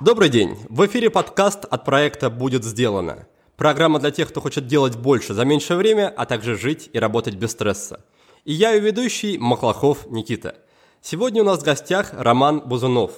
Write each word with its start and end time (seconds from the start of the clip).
Добрый 0.00 0.28
день! 0.28 0.56
В 0.68 0.86
эфире 0.86 1.10
подкаст 1.10 1.64
от 1.64 1.84
проекта 1.84 2.30
«Будет 2.30 2.64
сделано». 2.64 3.26
Программа 3.56 3.98
для 3.98 4.10
тех, 4.10 4.28
кто 4.28 4.40
хочет 4.40 4.66
делать 4.66 4.96
больше 4.96 5.34
за 5.34 5.44
меньшее 5.44 5.78
время, 5.78 6.12
а 6.14 6.26
также 6.26 6.56
жить 6.56 6.90
и 6.92 6.98
работать 6.98 7.34
без 7.34 7.52
стресса. 7.52 8.04
И 8.44 8.52
я 8.52 8.72
ее 8.72 8.80
ведущий 8.80 9.38
Маклахов 9.38 10.10
Никита– 10.10 10.56
Сегодня 11.08 11.42
у 11.42 11.44
нас 11.44 11.60
в 11.60 11.62
гостях 11.62 12.10
Роман 12.14 12.62
Бузунов, 12.66 13.12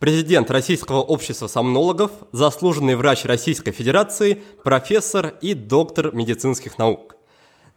президент 0.00 0.50
Российского 0.50 1.02
общества 1.02 1.46
сомнологов, 1.46 2.10
заслуженный 2.32 2.96
врач 2.96 3.24
Российской 3.26 3.70
Федерации, 3.70 4.42
профессор 4.64 5.34
и 5.40 5.54
доктор 5.54 6.12
медицинских 6.12 6.78
наук. 6.78 7.14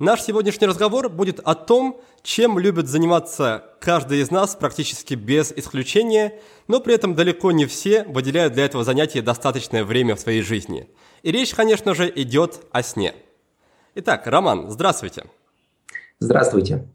Наш 0.02 0.23
сегодняшний 0.23 0.66
разговор 0.66 1.10
будет 1.10 1.40
о 1.41 1.54
том, 1.54 2.02
чем 2.23 2.58
любит 2.58 2.88
заниматься 2.88 3.66
каждый 3.80 4.22
из 4.22 4.32
нас 4.32 4.55
практически 4.55 5.14
без 5.14 5.52
исключения, 5.52 6.40
но 6.68 6.80
при 6.80 6.96
этом 6.96 7.14
далеко 7.14 7.52
не 7.52 7.68
все 7.68 8.04
выделяют 8.05 8.54
для 8.54 8.66
этого 8.66 8.84
занятия 8.84 9.22
достаточное 9.22 9.84
время 9.84 10.16
в 10.16 10.20
своей 10.20 10.41
жизни. 10.41 10.90
И 11.22 11.32
речь, 11.32 11.54
конечно 11.54 11.94
же, 11.94 12.12
идет 12.16 12.62
о 12.72 12.82
сне. 12.82 13.14
Итак, 13.93 14.26
Роман, 14.26 14.71
здравствуйте. 14.71 15.26
Здравствуйте. 16.18 16.88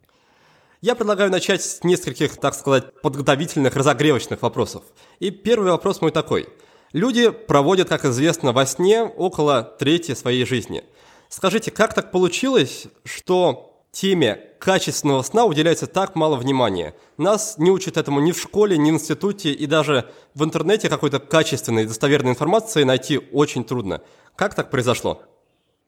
Я 0.80 0.96
предлагаю 0.96 1.30
начать 1.30 1.62
с 1.62 1.84
нескольких, 1.84 2.36
так 2.38 2.54
сказать, 2.54 3.00
подготовительных, 3.02 3.76
разогревочных 3.76 4.42
вопросов. 4.42 4.82
И 5.20 5.30
первый 5.30 5.70
вопрос 5.70 6.00
мой 6.00 6.10
такой. 6.10 6.48
Люди 6.92 7.30
проводят, 7.30 7.88
как 7.88 8.04
известно, 8.04 8.52
во 8.52 8.66
сне 8.66 9.04
около 9.04 9.62
трети 9.62 10.14
своей 10.14 10.44
жизни. 10.44 10.82
Скажите, 11.28 11.70
как 11.70 11.94
так 11.94 12.10
получилось, 12.12 12.86
что 13.04 13.82
теме 13.90 14.40
качественного 14.58 15.22
сна 15.22 15.44
уделяется 15.44 15.86
так 15.86 16.14
мало 16.14 16.36
внимания? 16.36 16.94
Нас 17.18 17.56
не 17.58 17.70
учат 17.70 17.96
этому 17.96 18.20
ни 18.20 18.32
в 18.32 18.38
школе, 18.38 18.78
ни 18.78 18.90
в 18.90 18.94
институте, 18.94 19.52
и 19.52 19.66
даже 19.66 20.10
в 20.34 20.44
интернете 20.44 20.88
какой-то 20.88 21.18
качественной, 21.18 21.86
достоверной 21.86 22.32
информации 22.32 22.84
найти 22.84 23.18
очень 23.32 23.64
трудно. 23.64 24.02
Как 24.36 24.54
так 24.54 24.70
произошло? 24.70 25.22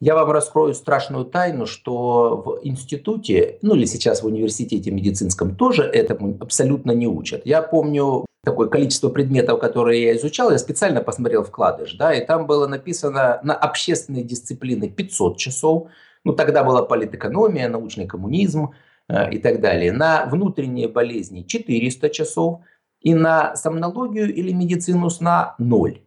Я 0.00 0.14
вам 0.14 0.30
раскрою 0.30 0.74
страшную 0.74 1.24
тайну, 1.24 1.66
что 1.66 2.36
в 2.36 2.60
институте, 2.62 3.58
ну 3.62 3.74
или 3.74 3.84
сейчас 3.84 4.22
в 4.22 4.26
университете 4.26 4.92
медицинском 4.92 5.56
тоже 5.56 5.82
этому 5.82 6.36
абсолютно 6.40 6.92
не 6.92 7.08
учат. 7.08 7.42
Я 7.44 7.62
помню 7.62 8.24
такое 8.48 8.68
количество 8.68 9.10
предметов, 9.10 9.60
которые 9.60 10.02
я 10.02 10.16
изучал, 10.16 10.50
я 10.50 10.58
специально 10.58 11.02
посмотрел 11.02 11.44
вкладыш, 11.44 11.94
да, 11.94 12.14
и 12.14 12.24
там 12.24 12.46
было 12.46 12.66
написано 12.66 13.40
на 13.42 13.54
общественные 13.54 14.24
дисциплины 14.24 14.88
500 14.88 15.36
часов, 15.36 15.88
ну 16.24 16.32
тогда 16.32 16.64
была 16.64 16.82
политэкономия, 16.82 17.68
научный 17.68 18.06
коммунизм 18.06 18.70
э, 19.08 19.30
и 19.30 19.38
так 19.38 19.60
далее, 19.60 19.92
на 19.92 20.24
внутренние 20.24 20.88
болезни 20.88 21.42
400 21.42 22.08
часов 22.08 22.60
и 23.02 23.14
на 23.14 23.54
сомнологию 23.54 24.34
или 24.34 24.52
медицину 24.52 25.10
сна 25.10 25.54
0. 25.58 26.00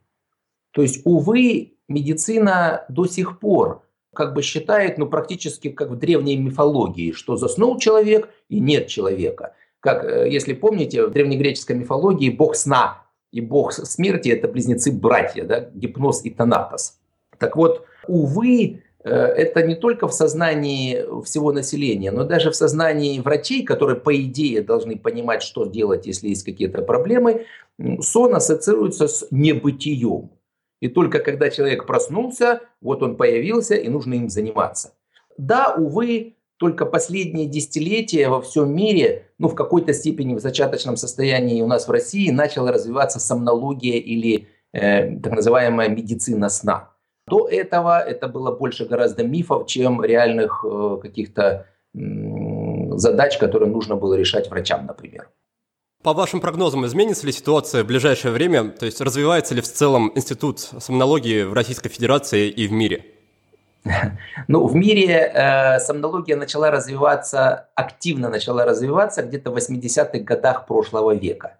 То 0.72 0.82
есть, 0.82 1.02
увы, 1.06 1.76
медицина 1.88 2.86
до 2.90 3.06
сих 3.06 3.40
пор 3.40 3.84
как 4.16 4.34
бы 4.34 4.42
считает, 4.42 4.98
ну, 4.98 5.08
практически 5.08 5.70
как 5.70 5.92
в 5.92 5.96
древней 5.96 6.38
мифологии, 6.38 7.12
что 7.12 7.36
заснул 7.36 7.78
человек 7.78 8.30
и 8.50 8.60
нет 8.60 8.88
человека. 8.88 9.54
Как, 9.82 10.06
э, 10.06 10.30
если 10.30 10.54
помните, 10.54 11.06
в 11.06 11.12
древнегреческой 11.12 11.76
мифологии 11.76 12.30
бог 12.30 12.56
сна 12.56 13.04
и 13.32 13.42
бог 13.42 13.74
смерти– 13.74 14.30
это 14.30 14.48
близнецы-братья, 14.48 15.44
да, 15.44 15.70
гипноз 15.74 16.24
и 16.24 16.30
танатос. 16.30 17.00
Так 17.40 17.56
вот, 17.56 17.86
увы, 18.08 18.84
э, 19.04 19.10
это 19.10 19.64
не 19.64 19.76
только 19.76 20.08
в 20.08 20.14
сознании 20.14 21.04
всего 21.24 21.52
населения, 21.52 22.12
но 22.12 22.24
даже 22.24 22.52
в 22.52 22.56
сознании 22.56 23.20
врачей, 23.20 23.64
которые, 23.64 24.00
по 24.00 24.16
идее, 24.16 24.62
должны 24.62 24.98
понимать, 24.98 25.42
что 25.42 25.66
делать, 25.66 26.06
если 26.06 26.30
есть 26.30 26.44
какие-то 26.44 26.84
проблемы, 26.84 27.48
сон 28.02 28.36
ассоциируется 28.36 29.08
с 29.08 29.28
небытием. 29.32 30.30
И 30.80 30.90
только 30.90 31.20
когда 31.20 31.50
человек 31.50 31.88
проснулся, 31.88 32.62
вот 32.82 33.02
он 33.02 33.16
появился, 33.16 33.76
и 33.76 33.90
нужно 33.90 34.16
им 34.16 34.30
заниматься. 34.30 34.94
Да, 35.38 35.74
увы, 35.76 36.36
только 36.62 36.86
последние 36.86 37.48
десятилетия 37.48 38.30
во 38.30 38.40
всем 38.40 38.72
мире, 38.76 39.24
ну, 39.40 39.48
в 39.48 39.56
какой-то 39.56 39.94
степени 39.94 40.36
в 40.36 40.40
зачаточном 40.40 40.96
состоянии 40.96 41.64
у 41.64 41.68
нас 41.68 41.88
в 41.88 41.92
России 41.92 42.30
начала 42.30 42.72
развиваться 42.72 43.20
сомнология 43.20 43.98
или 43.98 44.48
э, 44.72 45.18
так 45.22 45.34
называемая 45.34 45.90
медицина 45.90 46.50
сна. 46.50 46.90
До 47.28 47.48
этого 47.48 48.00
это 48.00 48.28
было 48.28 48.52
больше 48.52 48.86
гораздо 48.86 49.24
мифов, 49.24 49.66
чем 49.66 50.04
реальных 50.04 50.64
э, 50.64 50.98
каких-то 51.02 51.66
э, 51.96 52.00
задач, 52.96 53.40
которые 53.40 53.72
нужно 53.72 53.96
было 53.96 54.14
решать 54.14 54.48
врачам, 54.52 54.86
например. 54.86 55.30
По 56.04 56.14
вашим 56.14 56.42
прогнозам, 56.42 56.86
изменится 56.86 57.26
ли 57.26 57.32
ситуация 57.32 57.84
в 57.84 57.88
ближайшее 57.88 58.34
время? 58.34 58.70
То 58.70 58.86
есть 58.86 59.02
развивается 59.02 59.56
ли 59.56 59.62
в 59.62 59.68
целом 59.68 60.12
институт 60.14 60.60
сомнологии 60.60 61.42
в 61.42 61.54
Российской 61.54 61.90
Федерации 61.90 62.50
и 62.50 62.68
в 62.68 62.72
мире? 62.72 63.04
Ну, 64.48 64.68
в 64.68 64.76
мире 64.76 65.32
э, 65.34 65.80
сомнология 65.80 66.36
начала 66.36 66.72
развиваться, 66.72 67.70
активно 67.76 68.30
начала 68.30 68.66
развиваться 68.66 69.24
где-то 69.24 69.52
в 69.52 69.58
80-х 69.58 70.20
годах 70.20 70.68
прошлого 70.68 71.16
века, 71.16 71.58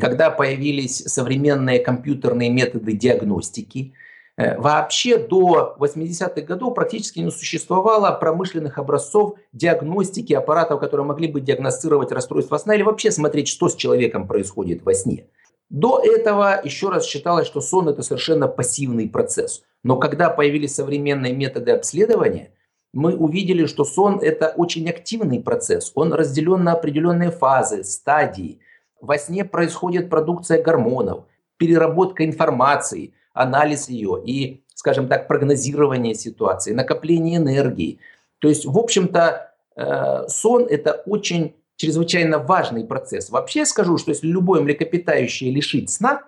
когда 0.00 0.30
появились 0.30 0.98
современные 1.06 1.80
компьютерные 1.80 2.50
методы 2.50 2.92
диагностики, 2.92 3.94
Э, 4.40 4.56
вообще 4.58 5.18
до 5.18 5.76
80-х 5.78 6.40
годов 6.42 6.74
практически 6.74 7.18
не 7.18 7.30
существовало 7.30 8.10
промышленных 8.12 8.78
образцов 8.78 9.34
диагностики 9.52 10.32
аппаратов, 10.32 10.80
которые 10.80 11.04
могли 11.06 11.28
бы 11.28 11.42
диагностировать 11.42 12.10
расстройство 12.10 12.56
сна 12.56 12.74
или 12.74 12.82
вообще 12.82 13.10
смотреть, 13.10 13.48
что 13.48 13.68
с 13.68 13.76
человеком 13.76 14.26
происходит 14.26 14.82
во 14.82 14.94
сне. 14.94 15.26
До 15.68 16.00
этого 16.02 16.58
еще 16.64 16.88
раз 16.88 17.04
считалось, 17.04 17.46
что 17.46 17.60
сон 17.60 17.90
это 17.90 18.02
совершенно 18.02 18.48
пассивный 18.48 19.10
процесс. 19.10 19.62
Но 19.82 19.96
когда 19.96 20.30
появились 20.30 20.74
современные 20.74 21.32
методы 21.32 21.72
обследования, 21.72 22.52
мы 22.92 23.16
увидели, 23.16 23.66
что 23.66 23.84
сон 23.84 24.18
это 24.20 24.52
очень 24.56 24.88
активный 24.88 25.40
процесс. 25.40 25.92
Он 25.94 26.12
разделен 26.12 26.64
на 26.64 26.72
определенные 26.72 27.30
фазы, 27.30 27.84
стадии. 27.84 28.60
Во 29.00 29.16
сне 29.16 29.44
происходит 29.44 30.10
продукция 30.10 30.62
гормонов, 30.62 31.24
переработка 31.56 32.24
информации– 32.24 33.14
анализ 33.32 33.88
ее 33.88 34.22
и, 34.24 34.64
скажем 34.74 35.08
так, 35.08 35.28
прогнозирование 35.28 36.14
ситуации, 36.14 36.72
накопление 36.72 37.38
энергии. 37.38 38.00
То 38.38 38.48
есть, 38.48 38.66
в 38.66 38.78
общем-то, 38.78 39.52
э, 39.76 40.28
сон– 40.28 40.66
это 40.70 41.02
очень 41.06 41.54
чрезвычайно 41.76 42.38
важный 42.38 42.84
процесс. 42.84 43.30
Вообще 43.30 43.64
скажу, 43.64 43.96
что 43.96 44.10
если 44.10 44.26
любое 44.26 44.60
млекопитающее 44.60 45.50
лишить 45.50 45.90
сна, 45.90 46.22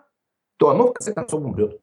то 0.56 0.70
оно 0.70 0.88
в 0.88 0.92
конце 0.94 1.12
концов 1.12 1.42
умрет. 1.44 1.80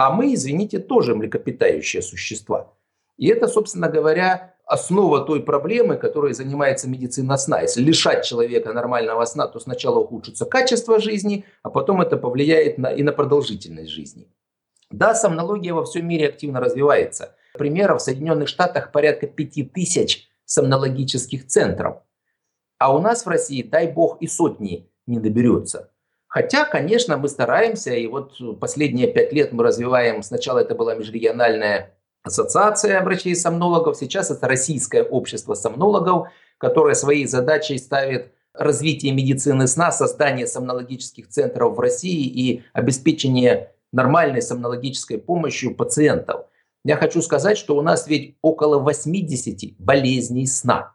А 0.00 0.10
мы, 0.10 0.32
извините, 0.32 0.78
тоже 0.78 1.14
млекопитающие 1.14 2.00
существа. 2.00 2.72
И 3.18 3.26
это, 3.28 3.48
собственно 3.48 3.90
говоря, 3.90 4.54
основа 4.64 5.26
той 5.26 5.42
проблемы, 5.42 5.98
которой 5.98 6.32
занимается 6.32 6.88
медицина 6.88 7.36
сна. 7.36 7.60
Если 7.60 7.82
лишать 7.82 8.24
человека 8.24 8.72
нормального 8.72 9.22
сна, 9.26 9.46
то 9.46 9.60
сначала 9.60 9.98
ухудшится 9.98 10.46
качество 10.46 11.00
жизни, 11.00 11.44
а 11.62 11.68
потом 11.68 12.00
это 12.00 12.16
повлияет 12.16 12.78
на, 12.78 12.86
и 12.86 13.02
на 13.02 13.12
продолжительность 13.12 13.90
жизни. 13.90 14.26
Да, 14.90 15.14
сомнология 15.14 15.74
во 15.74 15.84
всем 15.84 16.08
мире 16.08 16.28
активно 16.28 16.60
развивается. 16.60 17.34
Примеров 17.58 18.00
в 18.00 18.04
Соединенных 18.04 18.48
Штатах 18.48 18.92
порядка 18.92 19.26
5000 19.26 20.30
сомнологических 20.46 21.46
центров. 21.46 21.98
А 22.78 22.96
у 22.96 23.00
нас 23.00 23.26
в 23.26 23.28
России, 23.28 23.62
дай 23.62 23.92
бог, 23.92 24.16
и 24.22 24.26
сотни 24.26 24.90
не 25.06 25.20
доберется. 25.20 25.90
Хотя, 26.30 26.64
конечно, 26.64 27.16
мы 27.16 27.28
стараемся, 27.28 27.92
и 27.92 28.06
вот 28.06 28.34
последние 28.60 29.08
пять 29.08 29.32
лет 29.32 29.52
мы 29.52 29.64
развиваем, 29.64 30.22
сначала 30.22 30.60
это 30.60 30.76
была 30.76 30.94
межрегиональная 30.94 31.96
ассоциация 32.22 33.02
врачей-сомнологов, 33.02 33.96
сейчас 33.96 34.30
это 34.30 34.46
Российское 34.46 35.02
общество 35.02 35.54
сомнологов, 35.54 36.28
которое 36.58 36.94
своей 36.94 37.26
задачей 37.26 37.78
ставит 37.78 38.32
развитие 38.54 39.12
медицины 39.12 39.66
сна, 39.66 39.90
создание 39.90 40.46
сомнологических 40.46 41.26
центров 41.26 41.76
в 41.76 41.80
России 41.80 42.26
и 42.26 42.62
обеспечение 42.74 43.72
нормальной 43.92 44.40
сомнологической 44.40 45.18
помощью 45.18 45.74
пациентов. 45.74 46.46
Я 46.84 46.96
хочу 46.96 47.22
сказать, 47.22 47.58
что 47.58 47.76
у 47.76 47.82
нас 47.82 48.06
ведь 48.06 48.36
около 48.40 48.78
80 48.78 49.78
болезней 49.78 50.46
сна. 50.46 50.94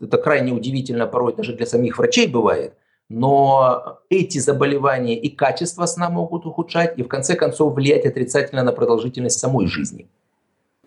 Это 0.00 0.16
крайне 0.16 0.52
удивительно 0.52 1.08
порой 1.08 1.34
даже 1.34 1.54
для 1.54 1.66
самих 1.66 1.98
врачей 1.98 2.28
бывает. 2.28 2.74
Но 3.08 4.00
эти 4.10 4.38
заболевания 4.38 5.18
и 5.18 5.28
качество 5.28 5.86
сна 5.86 6.10
могут 6.10 6.46
ухудшать, 6.46 6.98
и 6.98 7.02
в 7.02 7.08
конце 7.08 7.34
концов 7.34 7.74
влиять 7.74 8.04
отрицательно 8.04 8.62
на 8.62 8.72
продолжительность 8.72 9.38
самой 9.38 9.66
жизни. 9.66 10.08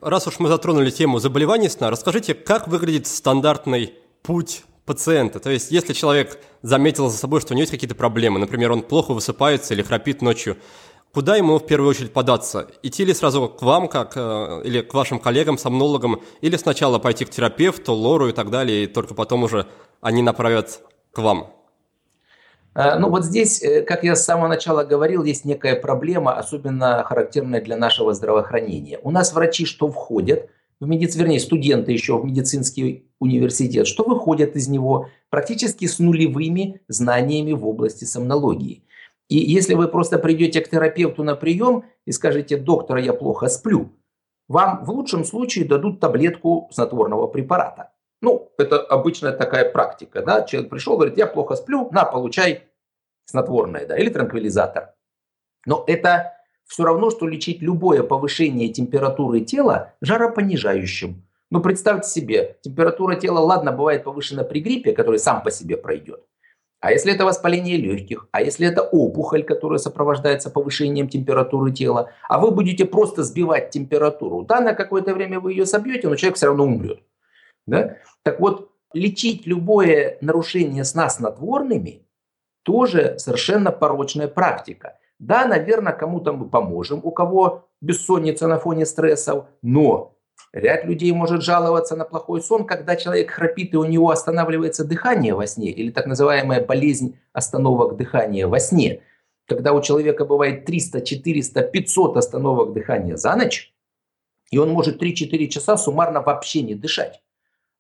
Раз 0.02 0.28
уж 0.28 0.40
мы 0.40 0.48
затронули 0.48 0.92
тему 0.92 1.20
заболеваний 1.20 1.70
сна, 1.70 1.90
расскажите, 1.90 2.34
как 2.34 2.68
выглядит 2.68 3.08
стандартный 3.08 3.94
путь 4.22 4.64
пациента. 4.86 5.40
То 5.40 5.50
есть, 5.50 5.72
если 5.72 5.94
человек 5.94 6.40
заметил 6.62 7.10
за 7.10 7.18
собой, 7.18 7.42
что 7.42 7.54
у 7.54 7.56
него 7.56 7.64
есть 7.64 7.72
какие-то 7.72 7.96
проблемы, 7.96 8.40
например, 8.40 8.72
он 8.72 8.82
плохо 8.82 9.14
высыпается 9.14 9.74
или 9.74 9.84
храпит 9.84 10.22
ночью, 10.22 10.58
куда 11.14 11.36
ему 11.36 11.60
в 11.60 11.66
первую 11.66 11.90
очередь 11.90 12.14
податься? 12.14 12.68
Идти 12.82 13.06
ли 13.06 13.14
сразу 13.14 13.50
к 13.50 13.62
вам, 13.62 13.88
как, 13.88 14.14
э, 14.16 14.62
или 14.64 14.82
к 14.82 14.94
вашим 14.94 15.20
коллегам, 15.20 15.58
сомнологам, 15.58 16.22
или 16.42 16.56
сначала 16.56 16.98
пойти 16.98 17.26
к 17.26 17.30
терапевту, 17.30 17.94
лору 17.94 18.30
и 18.30 18.32
так 18.32 18.50
далее, 18.50 18.84
и 18.84 18.88
только 18.88 19.14
потом 19.14 19.44
уже 19.44 19.68
они 20.02 20.22
направят 20.22 20.82
к 21.12 21.20
вам? 21.20 21.54
Э, 22.76 22.98
ну 22.98 23.10
вот 23.10 23.26
здесь, 23.26 23.62
э, 23.62 23.82
как 23.82 24.04
я 24.04 24.16
с 24.16 24.26
самого 24.26 24.48
начала 24.48 24.84
говорил, 24.84 25.24
есть 25.24 25.46
некая 25.46 25.76
проблема, 25.76 26.38
особенно 26.38 27.04
характерная 27.04 27.62
для 27.62 27.78
нашего 27.78 28.14
здравоохранения. 28.14 29.00
У 29.04 29.12
нас 29.12 29.34
врачи 29.34 29.66
что 29.66 29.88
входят– 29.90 30.50
в 30.80 30.88
медицин, 30.88 31.22
вернее, 31.22 31.40
студенты 31.40 31.92
еще 31.92 32.18
в 32.18 32.26
медицинский 32.26 33.10
университет, 33.20 33.86
что 33.86 34.04
выходят 34.04 34.56
из 34.56 34.70
него 34.70 35.10
практически 35.30 35.86
с 35.86 36.00
нулевыми 36.00 36.82
знаниями 36.88 37.52
в 37.52 37.68
области 37.68 38.06
сомнологии. 38.06 38.86
И 39.28 39.38
если 39.38 39.74
вы 39.74 39.90
просто 39.90 40.18
придете 40.18 40.62
к 40.62 40.70
терапевту 40.70 41.24
на 41.24 41.36
прием 41.36 41.84
и 42.06 42.12
скажете, 42.12 42.58
доктор, 42.58 42.98
я 42.98 43.14
плохо 43.14 43.50
сплю, 43.50 43.92
вам 44.48 44.86
в 44.86 44.90
лучшем 44.90 45.26
случае 45.26 45.66
дадут 45.66 46.00
таблетку 46.00 46.70
снотворного 46.72 47.28
препарата. 47.28 47.92
Ну, 48.22 48.52
это 48.58 48.80
обычная 48.80 49.32
такая 49.32 49.70
практика, 49.70 50.22
да, 50.22 50.44
человек 50.44 50.70
пришел, 50.70 50.98
говорит, 50.98 51.18
я 51.18 51.26
плохо 51.26 51.56
сплю, 51.56 51.90
на, 51.92 52.04
получай 52.04 52.68
снотворное, 53.26 53.86
да, 53.86 53.98
или 53.98 54.10
транквилизатор. 54.10 54.94
Но 55.66 55.84
это 55.88 56.34
все 56.66 56.84
равно, 56.84 57.10
что 57.10 57.28
лечить 57.28 57.62
любое 57.62 58.04
повышение 58.04 58.70
температуры 58.70 59.42
тела 59.42 59.94
жаропонижающим. 60.02 61.26
Но 61.50 61.62
представьте 61.62 62.10
себе, 62.10 62.58
температура 62.62 63.16
тела, 63.16 63.40
ладно, 63.40 63.72
бывает 63.72 64.04
повышена 64.04 64.44
при 64.44 64.60
гриппе, 64.60 64.92
который 64.92 65.20
сам 65.20 65.42
по 65.42 65.50
себе 65.50 65.78
пройдет. 65.78 66.24
А 66.82 66.92
если 66.92 67.14
это 67.14 67.26
воспаление 67.26 67.76
легких, 67.76 68.28
а 68.32 68.42
если 68.42 68.68
это 68.68 68.84
опухоль, 68.84 69.44
которая 69.44 69.80
сопровождается 69.80 70.50
повышением 70.50 71.10
температуры 71.10 71.72
тела, 71.72 72.12
а 72.30 72.40
вы 72.40 72.52
будете 72.52 72.86
просто 72.86 73.24
сбивать 73.24 73.72
температуру, 73.72 74.44
да, 74.44 74.62
на 74.62 74.74
какое-то 74.74 75.14
время 75.14 75.40
вы 75.40 75.54
ее 75.54 75.66
собьете, 75.66 76.08
но 76.08 76.16
человек 76.16 76.38
все 76.38 76.48
равно 76.48 76.66
умрет. 76.66 77.02
Да? 77.70 77.98
Так 78.24 78.40
вот, 78.40 78.72
лечить 78.94 79.46
любое 79.46 80.18
нарушение 80.22 80.84
сна 80.84 81.10
снотворными 81.10 82.06
тоже 82.64 83.16
совершенно 83.18 83.72
порочная 83.72 84.28
практика. 84.28 84.98
Да, 85.20 85.46
наверное, 85.46 85.94
кому-то 85.94 86.34
мы 86.34 86.50
поможем, 86.50 87.02
у 87.04 87.12
кого 87.12 87.68
бессонница 87.82 88.48
на 88.48 88.58
фоне 88.58 88.86
стрессов, 88.86 89.46
но 89.62 90.16
ряд 90.54 90.86
людей 90.86 91.12
может 91.12 91.44
жаловаться 91.44 91.96
на 91.96 92.06
плохой 92.06 92.42
сон, 92.42 92.66
когда 92.66 92.96
человек 92.96 93.32
храпит 93.32 93.74
и 93.74 93.78
у 93.78 93.84
него 93.84 94.12
останавливается 94.12 94.86
дыхание 94.86 95.34
во 95.34 95.46
сне, 95.46 95.72
или 95.72 95.92
так 95.92 96.06
называемая 96.06 96.66
болезнь 96.66 97.18
остановок 97.34 97.98
дыхания 97.98 98.48
во 98.48 98.60
сне. 98.60 99.02
Когда 99.46 99.74
у 99.74 99.82
человека 99.82 100.26
бывает 100.26 100.66
300, 100.66 101.02
400, 101.02 101.64
500 101.64 102.18
остановок 102.18 102.74
дыхания 102.74 103.16
за 103.16 103.36
ночь, 103.36 103.74
и 104.52 104.58
он 104.58 104.70
может 104.70 105.02
3-4 105.02 105.48
часа 105.48 105.78
суммарно 105.78 106.22
вообще 106.22 106.62
не 106.62 106.76
дышать. 106.76 107.22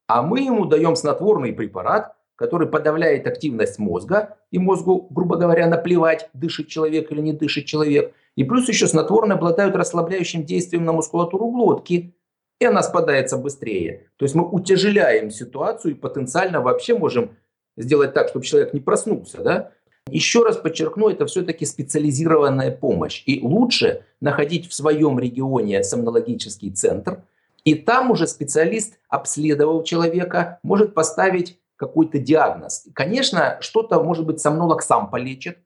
А 0.10 0.24
мы 0.24 0.40
ему 0.40 0.66
даем 0.66 0.96
снотворный 0.96 1.54
препарат, 1.54 2.16
который 2.36 2.68
подавляет 2.68 3.28
активность 3.28 3.78
мозга, 3.78 4.38
и 4.50 4.58
мозгу, 4.58 5.06
грубо 5.12 5.36
говоря, 5.36 5.68
наплевать, 5.68 6.32
дышит 6.34 6.68
человек 6.68 7.12
или 7.12 7.22
не 7.22 7.32
дышит 7.32 7.66
человек. 7.66 8.12
И 8.36 8.44
плюс 8.44 8.68
еще 8.68 8.88
снотворные 8.88 9.36
обладают 9.36 9.76
расслабляющим 9.76 10.46
действием 10.46 10.84
на 10.84 10.94
мускулатуру 10.94 11.52
глотки, 11.52 12.16
и 12.60 12.66
она 12.66 12.82
спадается 12.82 13.38
быстрее. 13.38 14.08
То 14.16 14.26
есть 14.26 14.34
мы 14.34 14.50
утяжеляем 14.50 15.30
ситуацию 15.30 15.92
и 15.92 15.96
потенциально 15.96 16.60
вообще 16.60 16.98
можем 16.98 17.38
сделать 17.78 18.16
так, 18.16 18.30
чтобы 18.30 18.44
человек 18.44 18.74
не 18.74 18.80
проснулся. 18.80 19.44
Да? 19.44 19.72
Еще 20.10 20.44
раз 20.44 20.58
подчеркну, 20.58 21.10
это 21.10 21.28
все-таки 21.28 21.68
специализированная 21.68 22.72
помощь. 22.72 23.22
И 23.28 23.42
лучше 23.42 24.06
находить 24.22 24.68
в 24.68 24.74
своем 24.74 25.20
регионе 25.20 25.84
сомнологический 25.84 26.72
центр, 26.72 27.22
и 27.64 27.76
там 27.76 28.12
уже 28.12 28.28
специалист, 28.28 29.00
обследовав 29.10 29.86
человека, 29.86 30.60
может 30.64 30.94
поставить 30.94 31.60
какой-то 31.76 32.20
диагноз. 32.20 32.88
Конечно, 32.94 33.58
что-то, 33.62 34.04
может 34.04 34.26
быть, 34.26 34.40
сомнолог 34.40 34.82
сам 34.82 35.10
полечит, 35.10 35.60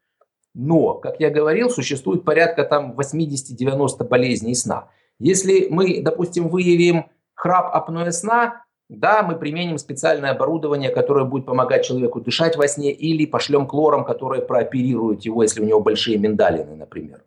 но, 0.54 0.94
как 0.94 1.20
я 1.20 1.30
говорил, 1.30 1.70
существует 1.70 2.24
порядка 2.24 2.64
там 2.64 2.94
80-90 2.94 4.08
болезней 4.08 4.54
сна. 4.54 4.90
Если 5.20 5.68
мы, 5.70 6.02
допустим, 6.02 6.50
выявим 6.50 7.06
храп 7.34 7.76
апноэ 7.76 8.12
сна, 8.12 8.64
да, 8.90 9.24
мы 9.24 9.36
применим 9.36 9.78
специальное 9.78 10.32
оборудование, 10.32 10.92
которое 10.92 11.26
будет 11.26 11.46
помогать 11.46 11.86
человеку 11.86 12.22
дышать 12.22 12.56
во 12.58 12.68
сне, 12.68 12.92
или 12.92 13.26
пошлем 13.26 13.66
к 13.66 13.74
лорам, 13.74 14.06
которые 14.06 14.44
прооперируют 14.44 15.24
его, 15.24 15.42
если 15.42 15.62
у 15.62 15.66
него 15.66 15.80
большие 15.80 16.18
миндалины, 16.18 16.76
например. 16.76 17.24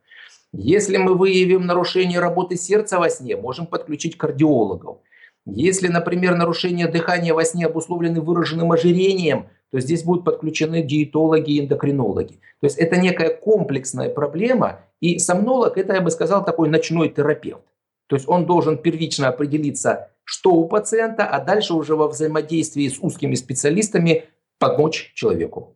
Если 0.52 0.96
мы 0.96 1.14
выявим 1.14 1.66
нарушение 1.66 2.20
работы 2.20 2.56
сердца 2.56 2.98
во 2.98 3.10
сне, 3.10 3.36
можем 3.36 3.66
подключить 3.66 4.16
кардиологов. 4.16 4.98
Если, 5.44 5.88
например, 5.88 6.34
нарушение 6.34 6.88
дыхания 6.88 7.32
во 7.32 7.44
сне 7.44 7.66
обусловлены 7.66 8.20
выраженным 8.20 8.72
ожирением, 8.72 9.48
то 9.70 9.80
здесь 9.80 10.02
будут 10.02 10.24
подключены 10.24 10.82
диетологи 10.82 11.52
и 11.52 11.60
эндокринологи. 11.60 12.40
То 12.60 12.66
есть 12.66 12.78
это 12.78 12.96
некая 12.96 13.30
комплексная 13.30 14.08
проблема, 14.08 14.80
и 15.00 15.18
сомнолог– 15.18 15.76
это, 15.78 15.94
я 15.94 16.00
бы 16.00 16.10
сказал, 16.10 16.44
такой 16.44 16.68
ночной 16.68 17.10
терапевт. 17.10 17.62
То 18.08 18.16
есть 18.16 18.28
он 18.28 18.46
должен 18.46 18.78
первично 18.78 19.28
определиться, 19.28 20.10
что 20.24 20.52
у 20.52 20.66
пациента, 20.66 21.26
а 21.26 21.44
дальше 21.44 21.74
уже 21.74 21.96
во 21.96 22.08
взаимодействии 22.08 22.88
с 22.88 22.98
узкими 23.00 23.34
специалистами 23.34 24.24
помочь 24.58 25.12
человеку. 25.14 25.75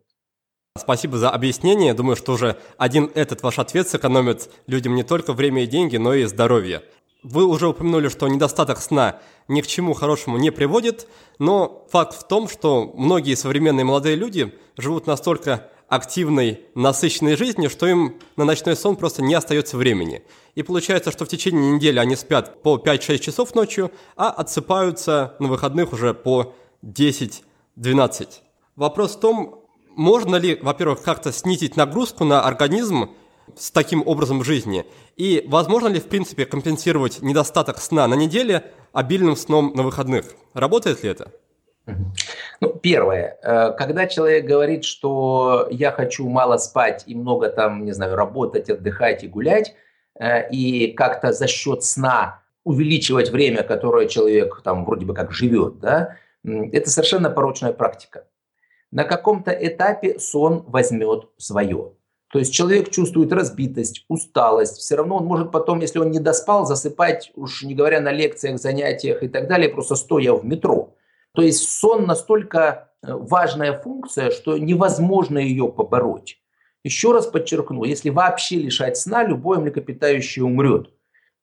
Спасибо 0.80 1.18
за 1.18 1.30
объяснение. 1.30 1.94
Думаю, 1.94 2.16
что 2.16 2.32
уже 2.32 2.56
один 2.78 3.10
этот 3.14 3.42
ваш 3.42 3.58
ответ 3.58 3.88
сэкономит 3.88 4.50
людям 4.66 4.94
не 4.94 5.02
только 5.02 5.32
время 5.32 5.64
и 5.64 5.66
деньги, 5.66 5.96
но 5.96 6.14
и 6.14 6.24
здоровье. 6.24 6.82
Вы 7.22 7.44
уже 7.44 7.68
упомянули, 7.68 8.08
что 8.08 8.28
недостаток 8.28 8.80
сна 8.80 9.20
ни 9.46 9.60
к 9.60 9.66
чему 9.66 9.92
хорошему 9.92 10.38
не 10.38 10.50
приводит, 10.50 11.06
но 11.38 11.86
факт 11.90 12.18
в 12.18 12.26
том, 12.26 12.48
что 12.48 12.92
многие 12.96 13.34
современные 13.34 13.84
молодые 13.84 14.16
люди 14.16 14.54
живут 14.78 15.06
настолько 15.06 15.68
активной, 15.88 16.60
насыщенной 16.74 17.36
жизнью, 17.36 17.68
что 17.68 17.86
им 17.86 18.16
на 18.36 18.44
ночной 18.44 18.76
сон 18.76 18.96
просто 18.96 19.22
не 19.22 19.34
остается 19.34 19.76
времени. 19.76 20.22
И 20.54 20.62
получается, 20.62 21.10
что 21.10 21.24
в 21.26 21.28
течение 21.28 21.72
недели 21.72 21.98
они 21.98 22.16
спят 22.16 22.62
по 22.62 22.76
5-6 22.76 23.18
часов 23.18 23.54
ночью, 23.54 23.90
а 24.16 24.30
отсыпаются 24.30 25.34
на 25.40 25.48
выходных 25.48 25.92
уже 25.92 26.14
по 26.14 26.54
10-12. 26.82 27.42
Вопрос 28.76 29.16
в 29.16 29.20
том, 29.20 29.59
можно 29.96 30.36
ли, 30.36 30.58
во-первых, 30.60 31.02
как-то 31.02 31.32
снизить 31.32 31.76
нагрузку 31.76 32.24
на 32.24 32.42
организм 32.42 33.10
с 33.56 33.70
таким 33.70 34.06
образом 34.06 34.44
жизни? 34.44 34.86
И 35.16 35.44
возможно 35.48 35.88
ли, 35.88 36.00
в 36.00 36.08
принципе, 36.08 36.46
компенсировать 36.46 37.22
недостаток 37.22 37.78
сна 37.78 38.06
на 38.06 38.14
неделе 38.14 38.64
обильным 38.92 39.36
сном 39.36 39.72
на 39.74 39.82
выходных? 39.82 40.26
Работает 40.54 41.02
ли 41.02 41.10
это? 41.10 41.32
Ну, 42.60 42.68
первое, 42.74 43.38
э, 43.42 43.72
когда 43.72 44.06
человек 44.06 44.44
говорит, 44.44 44.84
что 44.84 45.66
я 45.70 45.90
хочу 45.92 46.28
мало 46.28 46.58
спать 46.58 47.04
и 47.06 47.14
много 47.14 47.48
там, 47.48 47.84
не 47.84 47.92
знаю, 47.92 48.14
работать, 48.14 48.68
отдыхать 48.70 49.24
и 49.24 49.28
гулять, 49.28 49.74
э, 50.18 50.48
и 50.50 50.92
как-то 50.92 51.32
за 51.32 51.46
счет 51.46 51.82
сна 51.82 52.42
увеличивать 52.64 53.30
время, 53.30 53.62
которое 53.62 54.06
человек 54.08 54.60
там 54.62 54.84
вроде 54.84 55.06
бы 55.06 55.14
как 55.14 55.32
живет, 55.32 55.80
да, 55.80 56.16
это 56.44 56.90
совершенно 56.90 57.30
порочная 57.30 57.72
практика. 57.72 58.24
На 58.92 59.04
каком-то 59.04 59.50
этапе 59.52 60.18
сон 60.18 60.64
возьмет 60.66 61.28
свое. 61.36 61.92
То 62.32 62.38
есть 62.38 62.52
человек 62.52 62.90
чувствует 62.90 63.32
разбитость, 63.32 64.04
усталость. 64.08 64.78
Все 64.78 64.96
равно 64.96 65.16
он 65.16 65.24
может 65.24 65.50
потом, 65.50 65.80
если 65.80 65.98
он 65.98 66.10
не 66.10 66.20
доспал, 66.20 66.64
засыпать, 66.64 67.32
уж 67.34 67.64
не 67.64 67.74
говоря 67.74 68.00
на 68.00 68.12
лекциях, 68.12 68.60
занятиях 68.60 69.22
и 69.22 69.28
так 69.28 69.48
далее, 69.48 69.68
просто 69.68 69.96
стоя 69.96 70.32
в 70.32 70.44
метро. 70.44 70.94
То 71.32 71.42
есть 71.42 71.68
сон 71.68 72.06
настолько 72.06 72.92
э, 73.02 73.12
важная 73.12 73.78
функция, 73.78 74.30
что 74.30 74.58
невозможно 74.58 75.38
ее 75.38 75.68
побороть. 75.68 76.40
Еще 76.84 77.12
раз 77.12 77.26
подчеркну, 77.26 77.84
если 77.84 78.10
вообще 78.10 78.56
лишать 78.56 78.96
сна, 78.96 79.24
любое 79.24 79.58
млекопитающее 79.58 80.44
умрет. 80.44 80.90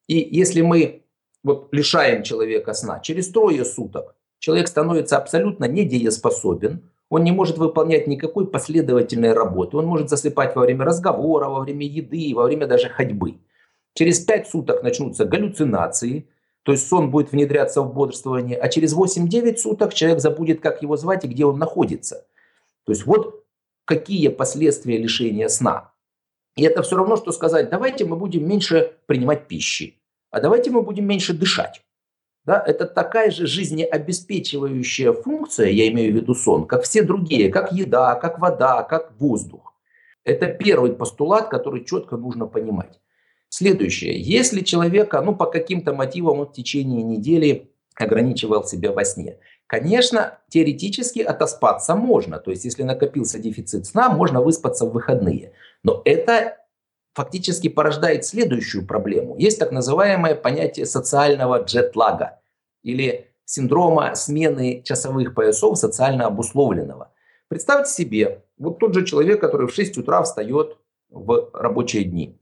И 0.08 0.18
если 0.18 0.62
мы 0.62 1.04
вот 1.44 1.68
лишаем 1.72 2.24
человека 2.24 2.74
сна, 2.74 3.00
через 3.00 3.30
трое 3.30 3.63
суток 3.66 4.16
человек 4.39 4.68
становится 4.68 5.18
абсолютно 5.18 5.66
недееспособен, 5.66 6.89
он 7.10 7.24
не 7.24 7.32
может 7.32 7.58
выполнять 7.58 8.08
никакой 8.08 8.48
последовательной 8.48 9.34
работы. 9.34 9.78
Он 9.78 9.86
может 9.86 10.10
засыпать 10.10 10.56
во 10.56 10.64
время 10.64 10.86
разговора, 10.86 11.48
во 11.48 11.62
время 11.62 11.86
еды, 11.86 12.34
во 12.36 12.44
время 12.44 12.68
даже 12.68 12.90
ходьбы. 12.90 13.40
Через 13.94 14.20
5 14.20 14.48
суток 14.48 14.84
начнутся 14.84 15.26
галлюцинации, 15.26 16.28
то 16.64 16.74
есть 16.74 16.88
сон 16.88 17.10
будет 17.10 17.32
внедряться 17.32 17.82
в 17.82 17.94
бодрствование, 17.94 18.58
а 18.58 18.68
через 18.68 18.94
8-9 18.96 19.58
суток 19.58 19.94
человек 19.94 20.20
забудет, 20.20 20.60
как 20.60 20.82
его 20.82 20.98
звать 20.98 21.24
и 21.24 21.28
где 21.28 21.46
он 21.46 21.58
находится. 21.58 22.28
То 22.86 22.92
есть 22.92 23.06
вот 23.06 23.46
какие 23.86 24.28
последствия 24.28 24.98
лишения 24.98 25.48
сна. 25.48 25.94
И 26.58 26.64
это 26.64 26.82
все 26.84 26.98
равно, 26.98 27.16
что 27.16 27.32
сказать, 27.32 27.70
давайте 27.70 28.04
мы 28.06 28.18
будем 28.18 28.48
меньше 28.48 28.96
принимать 29.06 29.48
пищи, 29.48 30.02
а 30.30 30.42
давайте 30.42 30.72
мы 30.72 30.82
будем 30.82 31.06
меньше 31.06 31.34
дышать. 31.34 31.82
Да, 32.48 32.63
это 32.66 32.86
такая 32.86 33.30
же 33.30 33.46
жизнеобеспечивающая 33.46 35.12
функция, 35.12 35.68
я 35.68 35.89
имею 35.89 36.13
в 36.13 36.16
виду 36.16 36.34
сон, 36.34 36.66
как 36.66 36.84
все 36.84 37.04
другие, 37.04 37.50
как 37.50 37.74
еда, 37.74 38.16
как 38.16 38.39
вода, 38.39 38.84
как 38.84 39.12
воздух. 39.20 39.74
Это 40.24 40.48
первый 40.48 40.94
постулат, 40.94 41.50
который 41.50 41.84
четко 41.84 42.16
нужно 42.16 42.48
понимать. 42.48 43.01
Следующее. 43.50 44.18
Если 44.18 44.62
человека, 44.62 45.22
ну, 45.22 45.36
по 45.36 45.46
каким-то 45.46 45.94
мотивам 45.94 46.39
он 46.39 46.46
в 46.48 46.54
течение 46.54 47.04
недели 47.04 47.70
ограничивал 47.96 48.63
себя 48.63 48.94
во 48.94 49.04
сне, 49.04 49.39
конечно, 49.68 50.39
теоретически 50.48 51.20
отоспаться 51.20 51.96
можно. 51.96 52.39
То 52.39 52.51
есть, 52.51 52.63
если 52.63 52.84
накопился 52.84 53.39
дефицит 53.39 53.88
сна, 53.88 54.10
можно 54.10 54.42
выспаться 54.42 54.86
в 54.86 54.94
выходные. 54.94 55.51
Но 55.84 56.01
это 56.06 56.60
фактически 57.17 57.67
порождает 57.67 58.25
следующую 58.25 58.86
проблему. 58.86 59.36
Есть 59.39 59.57
так 59.57 59.71
называемое 59.71 60.36
понятие 60.36 60.86
социального 60.86 61.63
джетлага 61.63 62.39
или 62.83 63.31
синдрома 63.43 64.13
смены 64.13 64.83
часовых 64.83 65.33
поясов 65.33 65.79
социально 65.79 66.27
обусловленного. 66.27 67.12
Представьте 67.47 67.91
себе, 67.91 68.43
вот 68.59 68.77
тот 68.77 68.93
же 68.93 69.03
человек, 69.03 69.41
который 69.41 69.65
в 69.65 69.74
6 69.74 69.97
утра 69.97 70.21
встает 70.21 70.77
в 71.09 71.50
рабочие 71.53 72.03
дни. 72.03 72.39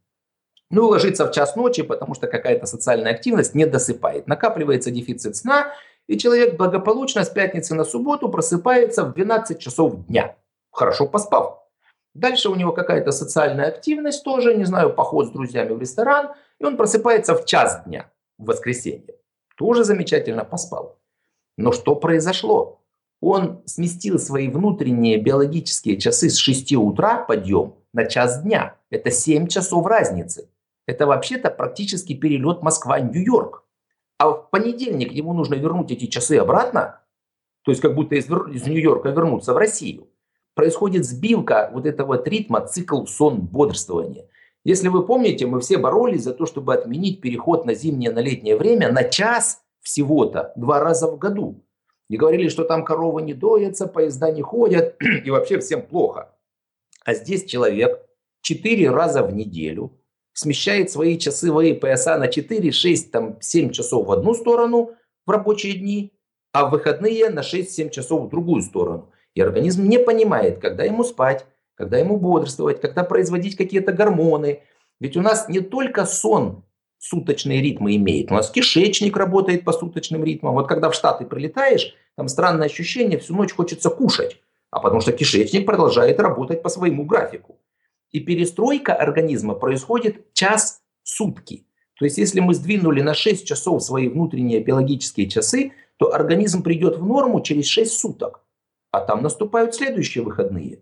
Ну, 0.70 0.88
ложится 0.88 1.26
в 1.26 1.32
час 1.32 1.56
ночи, 1.56 1.82
потому 1.82 2.14
что 2.14 2.28
какая-то 2.28 2.66
социальная 2.66 3.14
активность 3.14 3.56
не 3.56 3.66
досыпает. 3.66 4.28
Накапливается 4.28 4.92
дефицит 4.92 5.38
сна, 5.38 5.72
и 6.08 6.18
человек 6.18 6.58
благополучно 6.58 7.24
с 7.24 7.30
пятницы 7.30 7.76
на 7.76 7.86
субботу 7.86 8.28
просыпается 8.28 9.06
в 9.06 9.14
12 9.14 9.58
часов 9.58 10.06
дня, 10.08 10.36
хорошо 10.70 11.08
поспав. 11.08 11.65
Дальше 12.16 12.50
у 12.50 12.56
него 12.56 12.72
какая-то 12.72 13.12
социальная 13.12 13.68
активность 13.68 14.24
тоже, 14.24 14.56
не 14.56 14.64
знаю, 14.64 14.94
поход 14.94 15.28
с 15.28 15.32
друзьями 15.32 15.74
в 15.74 15.80
ресторан, 15.82 16.32
и 16.60 16.64
он 16.64 16.78
просыпается 16.78 17.36
в 17.36 17.46
час 17.46 17.84
дня 17.86 18.10
в 18.38 18.46
воскресенье. 18.46 19.16
Тоже 19.58 19.84
замечательно 19.84 20.46
поспал. 20.46 20.98
Но 21.58 21.74
что 21.74 21.94
произошло? 21.96 22.82
Он 23.22 23.62
сместил 23.66 24.18
свои 24.18 24.48
внутренние 24.48 25.18
биологические 25.18 25.98
часы 25.98 26.30
с 26.30 26.38
6 26.38 26.74
утра 26.76 27.18
подъем 27.26 27.76
на 27.92 28.06
час 28.06 28.42
дня. 28.44 28.78
Это 28.90 29.12
7 29.12 29.48
часов 29.48 29.86
разницы. 29.86 30.50
Это 30.88 31.08
вообще-то 31.08 31.50
практически 31.50 32.14
перелет 32.14 32.62
Москва-Нью-Йорк. 32.62 33.66
А 34.20 34.30
в 34.30 34.50
понедельник 34.52 35.12
ему 35.12 35.34
нужно 35.34 35.56
вернуть 35.56 35.92
эти 35.92 36.06
часы 36.06 36.38
обратно, 36.38 37.02
то 37.64 37.72
есть 37.72 37.82
как 37.82 37.94
будто 37.94 38.16
из, 38.16 38.30
из 38.30 38.68
Нью-Йорка 38.68 39.10
вернуться 39.10 39.54
в 39.54 39.58
Россию 39.58 40.08
происходит 40.56 41.06
сбивка 41.06 41.70
вот 41.74 41.86
этого 41.86 42.22
ритма, 42.24 42.66
цикл 42.66 43.06
сон, 43.06 43.42
бодрствования. 43.42 44.28
Если 44.64 44.88
вы 44.88 45.06
помните, 45.06 45.46
мы 45.46 45.60
все 45.60 45.78
боролись 45.78 46.24
за 46.24 46.34
то, 46.34 46.48
чтобы 46.48 46.74
отменить 46.74 47.22
переход 47.22 47.66
на 47.66 47.76
зимнее, 47.76 48.12
на 48.12 48.20
летнее 48.20 48.58
время 48.58 48.92
на 48.92 49.04
час 49.04 49.60
всего-то, 49.82 50.54
два 50.56 50.80
раза 50.80 51.08
в 51.08 51.20
году. 51.20 51.64
И 52.10 52.18
говорили, 52.18 52.50
что 52.50 52.64
там 52.64 52.84
коровы 52.84 53.22
не 53.22 53.34
доятся, 53.34 53.88
поезда 53.88 54.32
не 54.32 54.42
ходят, 54.42 54.96
и 55.26 55.30
вообще 55.30 55.60
всем 55.60 55.84
плохо. 55.84 56.32
А 57.04 57.14
здесь 57.14 57.46
человек 57.46 58.02
четыре 58.42 58.90
раза 58.90 59.24
в 59.24 59.34
неделю 59.34 60.00
смещает 60.34 60.92
свои 60.92 61.18
часовые 61.18 61.76
пояса 61.76 62.18
на 62.18 62.28
4, 62.28 62.72
6, 62.72 63.12
там, 63.12 63.38
7 63.42 63.72
часов 63.72 64.08
в 64.08 64.12
одну 64.12 64.34
сторону 64.34 64.92
в 65.26 65.32
рабочие 65.32 65.74
дни, 65.74 66.12
а 66.52 66.66
в 66.66 66.72
выходные 66.72 67.30
на 67.30 67.40
6-7 67.40 67.90
часов 67.90 68.26
в 68.26 68.30
другую 68.30 68.62
сторону. 68.62 69.12
И 69.36 69.42
организм 69.42 69.88
не 69.88 70.00
понимает, 70.00 70.60
когда 70.60 70.84
ему 70.84 71.04
спать, 71.04 71.46
когда 71.76 71.98
ему 71.98 72.18
бодрствовать, 72.18 72.82
когда 72.82 73.04
производить 73.04 73.58
какие-то 73.58 73.92
гормоны. 73.92 74.62
Ведь 75.00 75.18
у 75.18 75.22
нас 75.22 75.48
не 75.50 75.60
только 75.60 76.06
сон 76.06 76.64
суточные 76.98 77.62
ритмы 77.62 77.98
имеет, 77.98 78.32
у 78.32 78.34
нас 78.34 78.50
кишечник 78.50 79.16
работает 79.16 79.66
по 79.66 79.74
суточным 79.74 80.24
ритмам. 80.24 80.54
Вот 80.54 80.68
когда 80.68 80.90
в 80.90 80.96
Штаты 80.96 81.26
прилетаешь, 81.26 81.94
там 82.16 82.30
странное 82.30 82.68
ощущение, 82.68 83.20
всю 83.20 83.36
ночь 83.36 83.54
хочется 83.54 83.90
кушать, 83.90 84.40
а 84.72 84.80
потому 84.80 85.02
что 85.02 85.12
кишечник 85.12 85.66
продолжает 85.66 86.20
работать 86.20 86.64
по 86.64 86.70
своему 86.70 87.06
графику. 87.06 87.60
И 88.12 88.22
перестройка 88.22 88.96
организма 88.96 89.54
происходит 89.54 90.34
час 90.34 90.82
сутки. 91.04 91.68
То 92.00 92.06
есть 92.06 92.18
если 92.18 92.40
мы 92.40 92.54
сдвинули 92.54 93.02
на 93.02 93.14
6 93.14 93.46
часов 93.46 93.84
свои 93.84 94.08
внутренние 94.08 94.62
биологические 94.62 95.28
часы, 95.28 95.74
то 95.98 96.14
организм 96.14 96.64
придет 96.64 96.98
в 96.98 97.06
норму 97.06 97.42
через 97.42 97.68
6 97.68 97.92
суток 97.92 98.45
а 98.96 99.02
там 99.02 99.22
наступают 99.22 99.76
следующие 99.76 100.24
выходные. 100.24 100.80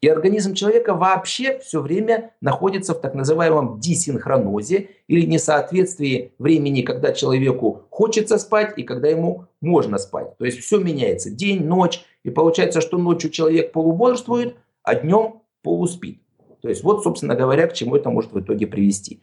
И 0.00 0.08
организм 0.08 0.54
человека 0.54 0.92
вообще 0.92 1.58
все 1.60 1.80
время 1.80 2.32
находится 2.40 2.94
в 2.94 3.00
так 3.00 3.14
называемом 3.14 3.78
дисинхронозе 3.78 4.90
или 5.06 5.24
несоответствии 5.24 6.34
времени, 6.38 6.82
когда 6.82 7.12
человеку 7.12 7.84
хочется 7.90 8.38
спать 8.38 8.74
и 8.76 8.82
когда 8.82 9.08
ему 9.08 9.46
можно 9.60 9.98
спать. 9.98 10.36
То 10.36 10.44
есть 10.44 10.58
все 10.58 10.78
меняется. 10.78 11.30
День, 11.30 11.64
ночь. 11.64 12.04
И 12.24 12.30
получается, 12.30 12.80
что 12.80 12.98
ночью 12.98 13.30
человек 13.30 13.72
полубодрствует, 13.72 14.56
а 14.82 14.96
днем 14.96 15.42
полуспит. 15.62 16.20
То 16.60 16.68
есть 16.68 16.82
вот, 16.82 17.02
собственно 17.04 17.36
говоря, 17.36 17.66
к 17.68 17.72
чему 17.72 17.96
это 17.96 18.10
может 18.10 18.32
в 18.32 18.40
итоге 18.40 18.66
привести. 18.66 19.22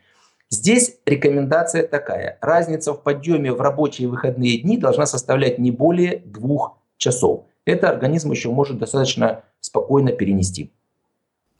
Здесь 0.50 0.98
рекомендация 1.06 1.86
такая. 1.86 2.38
Разница 2.42 2.94
в 2.94 3.04
подъеме 3.04 3.52
в 3.52 3.62
рабочие 3.62 4.08
выходные 4.08 4.58
дни 4.60 4.78
должна 4.78 5.06
составлять 5.06 5.60
не 5.60 5.72
более 5.72 6.24
двух 6.26 6.78
часов 6.98 7.46
это 7.66 7.90
организм 7.90 8.32
еще 8.32 8.50
может 8.50 8.78
достаточно 8.78 9.44
спокойно 9.60 10.12
перенести. 10.12 10.72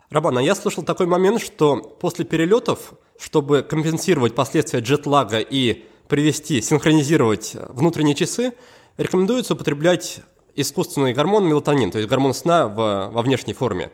Рабан, 0.10 0.38
а 0.38 0.42
я 0.42 0.56
слышал 0.56 0.84
такой 0.84 1.06
момент, 1.06 1.42
что 1.42 1.78
после 1.78 2.26
перелетов, 2.26 2.94
чтобы 3.18 3.64
компенсировать 3.64 4.36
последствия 4.36 4.82
джетлага 4.82 5.40
и 5.40 5.86
привести, 6.10 6.62
синхронизировать 6.62 7.56
внутренние 7.70 8.16
часы, 8.16 8.54
рекомендуется 8.98 9.54
употреблять 9.54 10.20
искусственный 10.54 11.14
гормон 11.14 11.48
мелатонин, 11.48 11.92
то 11.92 11.98
есть 11.98 12.10
гормон 12.10 12.34
сна 12.34 12.68
в, 12.68 13.10
во 13.10 13.22
внешней 13.22 13.54
форме. 13.54 13.92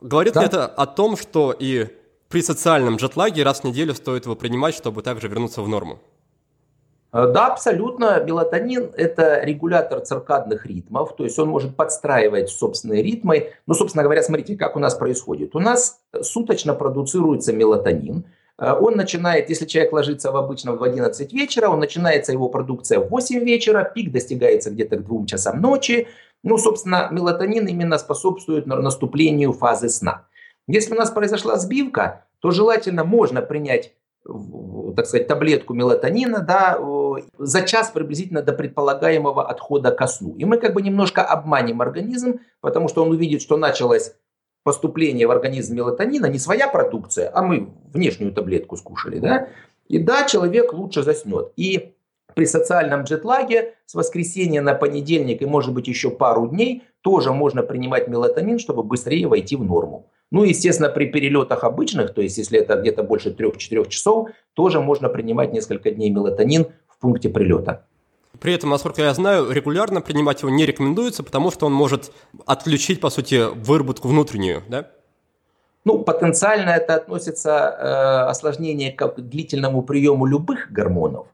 Говорит 0.00 0.34
да. 0.34 0.40
ли 0.40 0.46
это 0.46 0.66
о 0.66 0.86
том, 0.86 1.16
что 1.16 1.52
и 1.58 1.88
при 2.28 2.42
социальном 2.42 2.96
джетлаге 2.96 3.42
раз 3.42 3.60
в 3.60 3.64
неделю 3.64 3.94
стоит 3.94 4.26
его 4.26 4.36
принимать, 4.36 4.76
чтобы 4.76 5.02
также 5.02 5.26
вернуться 5.26 5.62
в 5.62 5.68
норму? 5.68 5.98
Э, 7.12 7.26
да, 7.32 7.48
абсолютно. 7.48 8.22
Мелатонин– 8.24 8.90
это 8.96 9.42
регулятор 9.42 10.00
циркадных 10.00 10.66
ритмов, 10.66 11.16
то 11.16 11.24
есть 11.24 11.38
он 11.38 11.48
может 11.48 11.76
подстраивать 11.76 12.50
собственные 12.50 13.02
ритмы. 13.02 13.52
Ну, 13.66 13.74
собственно 13.74 14.04
говоря, 14.04 14.22
смотрите, 14.22 14.56
как 14.56 14.76
у 14.76 14.78
нас 14.78 14.94
происходит. 14.94 15.54
У 15.56 15.58
нас 15.58 16.00
суточно 16.22 16.74
продуцируется 16.74 17.52
мелатонин. 17.52 18.24
Э, 18.58 18.72
он 18.72 18.94
начинает, 18.96 19.48
если 19.48 19.66
человек 19.66 19.92
ложится 19.92 20.30
в 20.32 20.36
обычно 20.36 20.76
в 20.76 20.82
11 20.82 21.32
вечера, 21.32 21.68
он 21.68 21.80
начинается 21.80 22.32
его 22.32 22.48
продукция 22.48 23.00
в 23.00 23.08
8 23.08 23.40
вечера, 23.40 23.84
пик 23.84 24.12
достигается 24.12 24.70
где-то 24.70 24.96
к 24.96 25.04
2 25.04 25.26
часам 25.26 25.60
ночи. 25.60 26.06
Ну, 26.42 26.56
собственно, 26.56 27.08
мелатонин 27.10 27.66
именно 27.66 27.98
способствует 27.98 28.66
наступлению 28.66 29.52
фазы 29.52 29.90
сна. 29.90 30.26
Если 30.66 30.94
у 30.94 30.96
нас 30.96 31.10
произошла 31.10 31.56
сбивка, 31.56 32.24
то 32.40 32.50
желательно 32.50 33.04
можно 33.04 33.42
принять 33.42 33.92
так 34.96 35.06
сказать, 35.06 35.26
таблетку 35.26 35.74
мелатонина, 35.74 36.40
да, 36.40 36.78
за 37.38 37.62
час 37.62 37.90
приблизительно 37.90 38.42
до 38.42 38.52
предполагаемого 38.52 39.48
отхода 39.48 39.90
ко 39.90 40.06
сну. 40.06 40.34
И 40.36 40.44
мы 40.44 40.58
как 40.58 40.74
бы 40.74 40.82
немножко 40.82 41.22
обманем 41.22 41.80
организм, 41.80 42.40
потому 42.60 42.88
что 42.88 43.02
он 43.02 43.10
увидит, 43.10 43.42
что 43.42 43.56
началось 43.56 44.14
поступление 44.62 45.26
в 45.26 45.30
организм 45.30 45.74
мелатонина, 45.74 46.26
не 46.26 46.38
своя 46.38 46.68
продукция, 46.68 47.30
а 47.34 47.42
мы 47.42 47.70
внешнюю 47.92 48.32
таблетку 48.32 48.76
скушали, 48.76 49.18
да, 49.18 49.48
и 49.88 49.98
да, 49.98 50.24
человек 50.24 50.72
лучше 50.72 51.02
заснет. 51.02 51.52
И 51.56 51.94
при 52.34 52.46
социальном 52.46 53.02
джетлаге 53.02 53.74
с 53.86 53.94
воскресенья 53.94 54.62
на 54.62 54.74
понедельник 54.74 55.42
и 55.42 55.46
может 55.46 55.74
быть 55.74 55.88
еще 55.88 56.10
пару 56.10 56.48
дней 56.48 56.84
тоже 57.00 57.32
можно 57.32 57.62
принимать 57.62 58.06
мелатонин, 58.08 58.58
чтобы 58.58 58.82
быстрее 58.82 59.26
войти 59.26 59.56
в 59.56 59.64
норму. 59.64 60.06
Ну, 60.30 60.44
естественно, 60.44 60.90
при 60.90 61.06
перелетах 61.06 61.64
обычных, 61.64 62.14
то 62.14 62.22
есть 62.22 62.38
если 62.38 62.60
это 62.60 62.76
где-то 62.76 63.02
больше 63.02 63.30
3-4 63.30 63.88
часов, 63.88 64.28
тоже 64.54 64.80
можно 64.80 65.08
принимать 65.08 65.52
несколько 65.52 65.90
дней 65.90 66.10
мелатонин 66.10 66.68
пункте 67.00 67.28
прилета. 67.28 67.84
При 68.38 68.54
этом, 68.54 68.70
насколько 68.70 69.02
я 69.02 69.12
знаю, 69.12 69.50
регулярно 69.50 70.00
принимать 70.00 70.42
его 70.42 70.50
не 70.50 70.64
рекомендуется, 70.64 71.22
потому 71.22 71.50
что 71.50 71.66
он 71.66 71.72
может 71.72 72.12
отключить, 72.46 73.00
по 73.00 73.10
сути, 73.10 73.48
выработку 73.52 74.08
внутреннюю, 74.08 74.62
да? 74.68 74.90
Ну, 75.84 75.98
потенциально 76.00 76.70
это 76.70 76.94
относится 76.94 77.50
э, 77.50 78.30
осложнение 78.30 78.92
к 78.92 79.14
длительному 79.16 79.82
приему 79.82 80.26
любых 80.26 80.70
гормонов, 80.70 81.26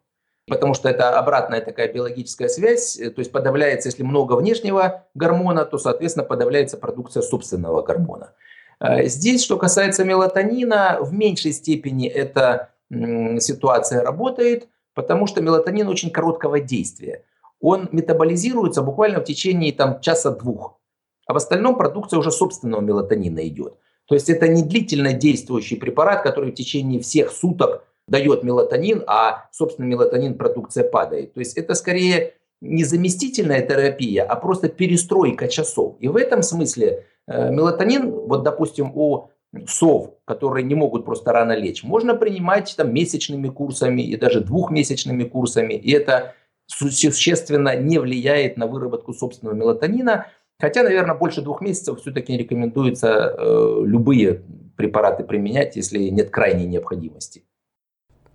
потому 0.49 0.73
что 0.73 0.88
это 0.88 1.18
обратная 1.18 1.61
такая 1.61 1.92
биологическая 1.92 2.49
связь, 2.49 2.94
то 2.96 3.18
есть 3.18 3.32
подавляется, 3.32 3.88
если 3.88 4.04
много 4.04 4.35
внешнего 4.35 5.04
гормона, 5.14 5.64
то, 5.64 5.78
соответственно, 5.78 6.25
подавляется 6.25 6.76
продукция 6.76 7.23
собственного 7.23 7.82
гормона. 7.82 8.32
Э, 8.80 9.06
здесь, 9.06 9.44
что 9.44 9.56
касается 9.58 10.04
мелатонина, 10.04 10.99
в 11.00 11.12
меньшей 11.12 11.52
степени 11.52 12.08
эта 12.08 12.70
ситуация 12.88 14.02
работает, 14.02 14.68
потому 14.97 15.26
что 15.26 15.43
мелатонин 15.43 15.87
очень 15.88 16.11
короткого 16.11 16.59
действия. 16.59 17.23
Он 17.61 17.88
метаболизируется 17.93 18.83
буквально 18.83 19.21
в 19.21 19.25
течение 19.25 19.73
там, 19.73 20.00
часа-двух. 20.00 20.81
а 21.29 21.33
в 21.35 21.37
остальном 21.37 21.76
продукция 21.76 22.19
уже 22.19 22.31
собственного 22.31 22.81
мелатонина 22.81 23.47
идет. 23.47 23.75
То 24.07 24.15
есть 24.15 24.31
это 24.31 24.49
не 24.49 24.62
длительно 24.62 25.12
действующий 25.12 25.76
препарат, 25.76 26.23
который 26.23 26.53
в 26.53 26.55
течение 26.55 27.00
всех 27.00 27.31
суток 27.31 27.85
дает 28.09 28.43
мелатонин, 28.43 29.03
а, 29.07 29.49
собственно, 29.53 29.87
мелатонин 29.87 30.38
продукция 30.38 30.88
падает. 30.88 31.35
То 31.35 31.41
есть 31.41 31.59
это 31.59 31.75
скорее 31.75 32.35
не 32.61 32.85
заместительная 32.85 33.67
терапия, 33.67 34.25
а 34.25 34.37
просто 34.37 34.69
перестройка 34.69 35.49
часов. 35.49 35.97
И 35.99 36.09
в 36.09 36.17
этом 36.17 36.43
смысле 36.43 37.05
э, 37.26 37.50
мелатонин, 37.50 38.11
вот, 38.11 38.45
допустим, 38.45 38.93
у 38.95 39.29
сов, 39.66 40.14
которые 40.25 40.64
не 40.64 40.75
могут 40.75 41.04
просто 41.04 41.32
рано 41.32 41.52
лечь, 41.52 41.84
можно 41.84 42.14
принимать 42.14 42.75
там 42.76 42.92
месячными 42.92 43.48
курсами 43.48 44.02
и 44.02 44.16
даже 44.16 44.40
двухмесячными 44.40 45.25
курсами, 45.25 45.75
и 45.75 45.92
это 45.92 46.34
существенно 46.66 47.76
не 47.76 47.98
влияет 47.98 48.56
на 48.56 48.66
выработку 48.66 49.12
собственного 49.12 49.54
мелатонина, 49.54 50.26
хотя, 50.58 50.82
наверное, 50.82 51.14
больше 51.14 51.42
двух 51.42 51.60
месяцев 51.60 52.00
все-таки 52.00 52.36
рекомендуется 52.36 53.34
э, 53.38 53.82
любые 53.84 54.42
препараты 54.76 55.25
применять, 55.25 55.76
если 55.76 55.98
нет 56.08 56.30
крайней 56.30 56.66
необходимости. 56.66 57.44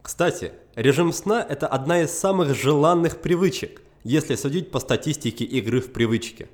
Кстати, 0.01 0.51
режим 0.75 1.13
сна– 1.13 1.45
это 1.49 1.67
одна 1.67 2.01
из 2.01 2.11
самых 2.11 2.55
желанных 2.55 3.21
привычек, 3.21 3.81
если 4.03 4.35
судить 4.35 4.71
по 4.71 4.79
статистике 4.79 5.45
игры 5.45 5.79
в 5.79 5.93
привычке. 5.93 6.47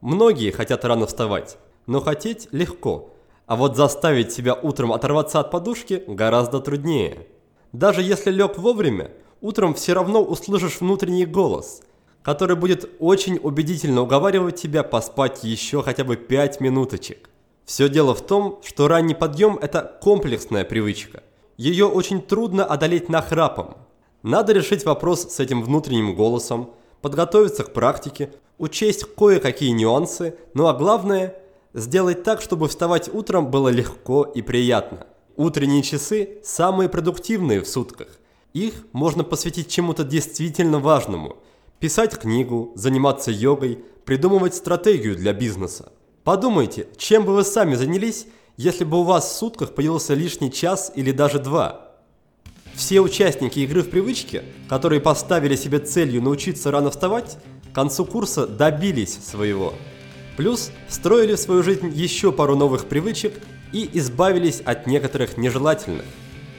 Многие 0.00 0.50
хотят 0.50 0.84
рано 0.84 1.06
вставать, 1.06 1.58
но 1.86 2.00
хотеть 2.00 2.48
легко, 2.52 3.13
а 3.46 3.56
вот 3.56 3.76
заставить 3.76 4.32
себя 4.32 4.54
утром 4.54 4.92
оторваться 4.92 5.40
от 5.40 5.50
подушки 5.50 6.02
гораздо 6.06 6.60
труднее. 6.60 7.26
Даже 7.72 8.02
если 8.02 8.30
лег 8.30 8.56
вовремя, 8.56 9.10
утром 9.40 9.74
все 9.74 9.92
равно 9.92 10.22
услышишь 10.22 10.80
внутренний 10.80 11.26
голос, 11.26 11.82
который 12.22 12.56
будет 12.56 12.88
очень 13.00 13.38
убедительно 13.42 14.02
уговаривать 14.02 14.56
тебя 14.56 14.82
поспать 14.82 15.44
еще 15.44 15.82
хотя 15.82 16.04
бы 16.04 16.16
5 16.16 16.60
минуточек. 16.60 17.28
Все 17.64 17.88
дело 17.88 18.14
в 18.14 18.22
том, 18.26 18.60
что 18.62 18.88
ранний 18.88 19.14
подъем– 19.14 19.58
это 19.62 19.98
комплексная 20.02 20.64
привычка. 20.64 21.22
Ее 21.56 21.86
очень 21.86 22.20
трудно 22.20 22.64
одолеть 22.64 23.08
нахрапом. 23.08 23.76
Надо 24.22 24.52
решить 24.52 24.84
вопрос 24.84 25.32
с 25.32 25.40
этим 25.40 25.62
внутренним 25.62 26.14
голосом, 26.14 26.70
подготовиться 27.02 27.64
к 27.64 27.72
практике, 27.72 28.32
учесть 28.58 29.04
кое-какие 29.14 29.70
нюансы, 29.70 30.36
ну 30.54 30.66
а 30.66 30.72
главное– 30.74 31.36
Сделать 31.74 32.22
так, 32.22 32.40
чтобы 32.40 32.68
вставать 32.68 33.12
утром 33.12 33.50
было 33.50 33.68
легко 33.68 34.22
и 34.22 34.42
приятно. 34.42 35.08
Утренние 35.34 35.82
часы 35.82 36.38
самые 36.44 36.88
продуктивные 36.88 37.60
в 37.60 37.68
сутках. 37.68 38.06
Их 38.52 38.86
можно 38.92 39.24
посвятить 39.24 39.68
чему-то 39.68 40.04
действительно 40.04 40.78
важному. 40.78 41.38
Писать 41.80 42.16
книгу, 42.16 42.70
заниматься 42.76 43.32
йогой, 43.32 43.80
придумывать 44.04 44.54
стратегию 44.54 45.16
для 45.16 45.32
бизнеса. 45.32 45.92
Подумайте, 46.22 46.86
чем 46.96 47.24
бы 47.24 47.34
вы 47.34 47.42
сами 47.42 47.74
занялись, 47.74 48.28
если 48.56 48.84
бы 48.84 49.00
у 49.00 49.02
вас 49.02 49.28
в 49.28 49.36
сутках 49.36 49.74
появился 49.74 50.14
лишний 50.14 50.52
час 50.52 50.92
или 50.94 51.10
даже 51.10 51.40
два. 51.40 51.96
Все 52.74 53.00
участники 53.00 53.58
игры 53.58 53.82
в 53.82 53.90
привычке, 53.90 54.44
которые 54.68 55.00
поставили 55.00 55.56
себе 55.56 55.80
целью 55.80 56.22
научиться 56.22 56.70
рано 56.70 56.92
вставать, 56.92 57.36
к 57.72 57.74
концу 57.74 58.04
курса 58.04 58.46
добились 58.46 59.18
своего. 59.24 59.74
Плюс 60.36 60.72
встроили 60.88 61.34
в 61.34 61.38
свою 61.38 61.62
жизнь 61.62 61.92
еще 61.94 62.32
пару 62.32 62.56
новых 62.56 62.86
привычек 62.86 63.34
и 63.72 63.88
избавились 63.94 64.60
от 64.60 64.86
некоторых 64.86 65.36
нежелательных. 65.36 66.04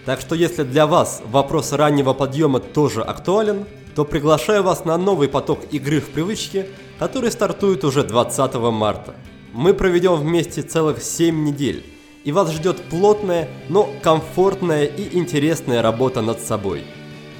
Так 0.05 0.21
что 0.21 0.35
если 0.35 0.63
для 0.63 0.87
вас 0.87 1.21
вопрос 1.25 1.73
раннего 1.73 2.13
подъема 2.13 2.59
тоже 2.59 3.01
актуален, 3.01 3.65
то 3.95 4.05
приглашаю 4.05 4.63
вас 4.63 4.85
на 4.85 4.97
новый 4.97 5.27
поток 5.27 5.59
игры 5.71 5.99
в 5.99 6.09
привычке, 6.09 6.67
который 6.99 7.31
стартует 7.31 7.83
уже 7.83 8.03
20 8.03 8.55
марта. 8.55 9.15
Мы 9.51 9.73
проведем 9.73 10.15
вместе 10.15 10.61
целых 10.61 11.01
7 11.01 11.43
недель, 11.43 11.85
и 12.23 12.31
вас 12.31 12.51
ждет 12.51 12.81
плотная, 12.89 13.47
но 13.69 13.89
комфортная 14.01 14.85
и 14.85 15.17
интересная 15.17 15.81
работа 15.81 16.21
над 16.21 16.39
собой. 16.39 16.83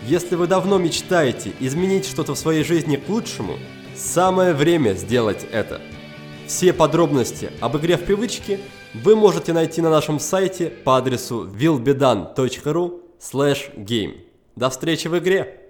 Если 0.08 0.36
вы 0.36 0.48
давно 0.48 0.78
мечтаете 0.78 1.52
изменить 1.60 2.06
что-то 2.06 2.36
в 2.36 2.40
своей 2.40 2.64
жизни 2.64 2.96
к 2.96 3.10
лучшему, 3.10 3.58
самое 3.96 4.54
время 4.54 4.94
сделать 4.94 5.46
это– 5.52 5.82
все 6.48 6.74
подробности 6.74 7.52
об 7.60 7.78
игре 7.78 7.98
в 7.98 8.06
привычки 8.06 8.60
вы 8.94 9.16
можете 9.16 9.54
найти 9.54 9.82
на 9.82 9.90
нашем 9.90 10.20
сайте 10.20 10.68
по 10.70 10.98
адресу 10.98 11.48
willbedan.ru 11.48 13.02
game. 13.78 14.22
До 14.56 14.70
встречи 14.70 15.08
в 15.08 15.18
игре! 15.18 15.62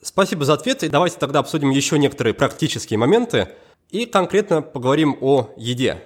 Спасибо 0.00 0.44
за 0.44 0.54
ответы. 0.54 0.88
Давайте 0.88 1.18
тогда 1.18 1.40
обсудим 1.40 1.70
еще 1.70 1.98
некоторые 1.98 2.32
практические 2.32 2.98
моменты 2.98 3.48
и 3.90 4.06
конкретно 4.06 4.62
поговорим 4.62 5.18
о 5.20 5.50
еде. 5.56 6.02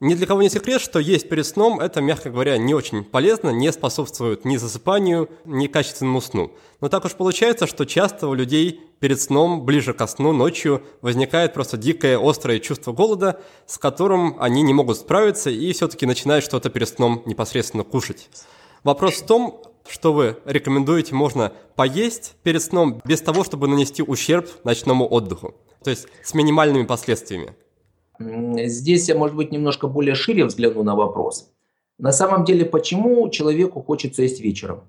Ни 0.00 0.14
для 0.14 0.28
кого 0.28 0.42
не 0.42 0.48
секрет, 0.48 0.80
что 0.80 1.00
есть 1.00 1.28
перед 1.28 1.44
сном 1.44 1.80
это, 1.80 2.00
мягко 2.00 2.30
говоря, 2.30 2.56
не 2.56 2.72
очень 2.72 3.02
полезно, 3.02 3.50
не 3.50 3.72
способствует 3.72 4.44
ни 4.44 4.56
засыпанию, 4.56 5.28
ни 5.44 5.66
качественному 5.66 6.20
сну. 6.20 6.52
Но 6.80 6.88
так 6.88 7.04
уж 7.04 7.14
получается, 7.14 7.66
что 7.66 7.84
часто 7.84 8.28
у 8.28 8.34
людей 8.34 8.80
перед 9.00 9.20
сном, 9.20 9.64
ближе 9.64 9.94
ко 9.94 10.06
сну, 10.06 10.32
ночью 10.32 10.84
возникает 11.00 11.52
просто 11.52 11.76
дикое, 11.76 12.16
острое 12.16 12.60
чувство 12.60 12.92
голода, 12.92 13.40
с 13.66 13.76
которым 13.76 14.36
они 14.38 14.62
не 14.62 14.72
могут 14.72 14.98
справиться 14.98 15.50
и 15.50 15.72
все-таки 15.72 16.06
начинают 16.06 16.44
что-то 16.44 16.70
перед 16.70 16.88
сном 16.88 17.24
непосредственно 17.26 17.82
кушать. 17.82 18.28
Вопрос 18.84 19.14
в 19.14 19.26
том, 19.26 19.60
что 19.88 20.12
вы 20.12 20.36
рекомендуете 20.44 21.16
можно 21.16 21.52
поесть 21.74 22.36
перед 22.44 22.62
сном 22.62 23.02
без 23.04 23.20
того, 23.20 23.42
чтобы 23.42 23.66
нанести 23.66 24.04
ущерб 24.04 24.48
ночному 24.62 25.12
отдыху, 25.12 25.56
то 25.82 25.90
есть 25.90 26.06
с 26.22 26.34
минимальными 26.34 26.84
последствиями. 26.84 27.56
Здесь 28.18 29.08
я, 29.08 29.16
может 29.16 29.36
быть, 29.36 29.52
немножко 29.52 29.86
более 29.86 30.14
шире 30.14 30.44
взгляну 30.44 30.82
на 30.82 30.94
вопрос. 30.96 31.50
На 31.98 32.12
самом 32.12 32.44
деле, 32.44 32.64
почему 32.64 33.28
человеку 33.28 33.82
хочется 33.82 34.22
есть 34.22 34.40
вечером? 34.40 34.82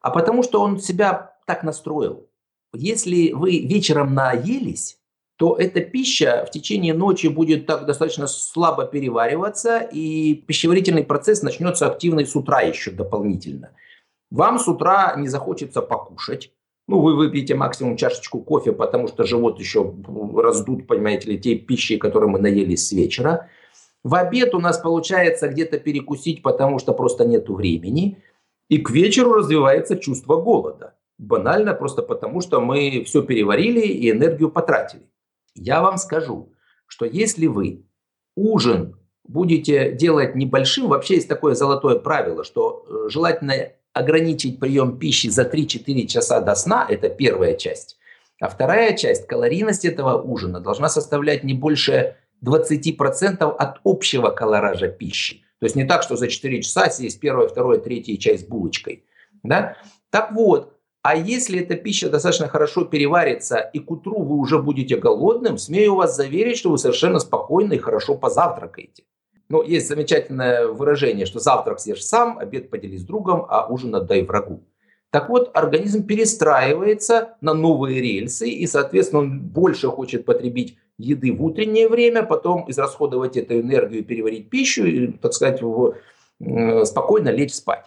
А 0.00 0.10
потому 0.10 0.42
что 0.42 0.60
он 0.60 0.80
себя 0.80 1.36
так 1.46 1.62
настроил. 1.62 2.26
Если 2.72 3.32
вы 3.32 3.58
вечером 3.58 4.14
наелись, 4.14 4.98
то 5.36 5.56
эта 5.56 5.80
пища 5.80 6.44
в 6.46 6.50
течение 6.50 6.94
ночи 6.94 7.26
будет 7.26 7.66
так 7.66 7.86
достаточно 7.86 8.26
слабо 8.26 8.86
перевариваться, 8.86 9.78
и 9.78 10.34
пищеварительный 10.34 11.04
процесс 11.04 11.42
начнется 11.42 11.86
активный 11.86 12.26
с 12.26 12.36
утра 12.36 12.60
еще 12.60 12.90
дополнительно. 12.90 13.70
Вам 14.30 14.58
с 14.58 14.68
утра 14.68 15.14
не 15.16 15.28
захочется 15.28 15.82
покушать, 15.82 16.52
ну, 16.86 17.00
вы 17.00 17.16
выпьете 17.16 17.54
максимум 17.54 17.96
чашечку 17.96 18.42
кофе, 18.42 18.72
потому 18.72 19.08
что 19.08 19.24
живот 19.24 19.58
еще 19.58 19.94
раздут, 20.36 20.86
понимаете 20.86 21.30
ли, 21.30 21.40
те 21.40 21.54
пищи, 21.54 21.96
которые 21.96 22.28
мы 22.28 22.38
наелись 22.38 22.88
с 22.88 22.92
вечера. 22.92 23.48
В 24.02 24.14
обед 24.14 24.54
у 24.54 24.60
нас 24.60 24.78
получается 24.78 25.48
где-то 25.48 25.78
перекусить, 25.78 26.42
потому 26.42 26.78
что 26.78 26.92
просто 26.92 27.24
нет 27.24 27.48
времени. 27.48 28.22
И 28.68 28.78
к 28.78 28.90
вечеру 28.90 29.34
развивается 29.34 29.96
чувство 29.96 30.36
голода. 30.36 30.94
Банально 31.16 31.74
просто 31.74 32.02
потому, 32.02 32.42
что 32.42 32.60
мы 32.60 33.04
все 33.06 33.22
переварили 33.22 33.80
и 33.80 34.10
энергию 34.10 34.50
потратили. 34.50 35.08
Я 35.54 35.80
вам 35.80 35.96
скажу, 35.96 36.52
что 36.86 37.06
если 37.06 37.46
вы 37.46 37.86
ужин 38.36 38.98
будете 39.24 39.92
делать 39.92 40.34
небольшим, 40.34 40.88
вообще 40.88 41.14
есть 41.14 41.28
такое 41.28 41.54
золотое 41.54 41.98
правило, 41.98 42.44
что 42.44 42.84
э, 42.86 43.08
желательно 43.08 43.54
ограничить 43.94 44.60
прием 44.60 44.98
пищи 44.98 45.28
за 45.28 45.42
3-4 45.42 46.06
часа 46.06 46.40
до 46.40 46.54
сна, 46.54 46.86
это 46.88 47.08
первая 47.08 47.54
часть. 47.54 47.96
А 48.40 48.48
вторая 48.48 48.96
часть, 48.96 49.26
калорийность 49.26 49.84
этого 49.84 50.20
ужина 50.20 50.60
должна 50.60 50.88
составлять 50.88 51.44
не 51.44 51.54
больше 51.54 52.16
20% 52.44 53.42
от 53.42 53.80
общего 53.84 54.30
колоража 54.30 54.88
пищи. 54.88 55.44
То 55.60 55.66
есть 55.66 55.76
не 55.76 55.84
так, 55.84 56.02
что 56.02 56.16
за 56.16 56.28
4 56.28 56.62
часа 56.62 56.90
съесть 56.90 57.20
первая, 57.20 57.48
вторая, 57.48 57.78
третья 57.78 58.16
часть 58.16 58.48
булочкой. 58.48 59.04
Да? 59.42 59.76
Так 60.10 60.32
вот, 60.32 60.74
а 61.02 61.16
если 61.16 61.60
эта 61.60 61.76
пища 61.76 62.08
достаточно 62.08 62.48
хорошо 62.48 62.84
переварится 62.84 63.58
и 63.58 63.78
к 63.78 63.90
утру 63.90 64.22
вы 64.22 64.36
уже 64.36 64.58
будете 64.58 64.96
голодным, 64.96 65.56
смею 65.58 65.94
вас 65.94 66.16
заверить, 66.16 66.58
что 66.58 66.70
вы 66.70 66.78
совершенно 66.78 67.20
спокойно 67.20 67.74
и 67.74 67.78
хорошо 67.78 68.14
позавтракаете. 68.16 69.04
Ну, 69.48 69.62
есть 69.62 69.88
замечательное 69.88 70.66
выражение, 70.68 71.26
что 71.26 71.38
завтрак 71.38 71.80
съешь 71.80 72.04
сам, 72.04 72.38
обед 72.38 72.70
поделись 72.70 73.02
с 73.02 73.04
другом, 73.04 73.46
а 73.48 73.66
ужин 73.66 73.94
отдай 73.94 74.22
врагу. 74.22 74.64
Так 75.10 75.28
вот, 75.28 75.50
организм 75.54 76.04
перестраивается 76.06 77.36
на 77.40 77.54
новые 77.54 78.00
рельсы, 78.00 78.48
и, 78.48 78.66
соответственно, 78.66 79.22
он 79.22 79.40
больше 79.40 79.86
хочет 79.88 80.24
потребить 80.24 80.76
еды 80.98 81.32
в 81.32 81.44
утреннее 81.44 81.88
время, 81.88 82.24
потом 82.24 82.68
израсходовать 82.68 83.36
эту 83.36 83.60
энергию, 83.60 84.04
переварить 84.04 84.50
пищу 84.50 84.84
и, 84.84 85.12
так 85.12 85.32
сказать, 85.32 85.62
в, 85.62 85.94
э, 86.40 86.84
спокойно 86.84 87.28
лечь 87.28 87.54
спать. 87.54 87.84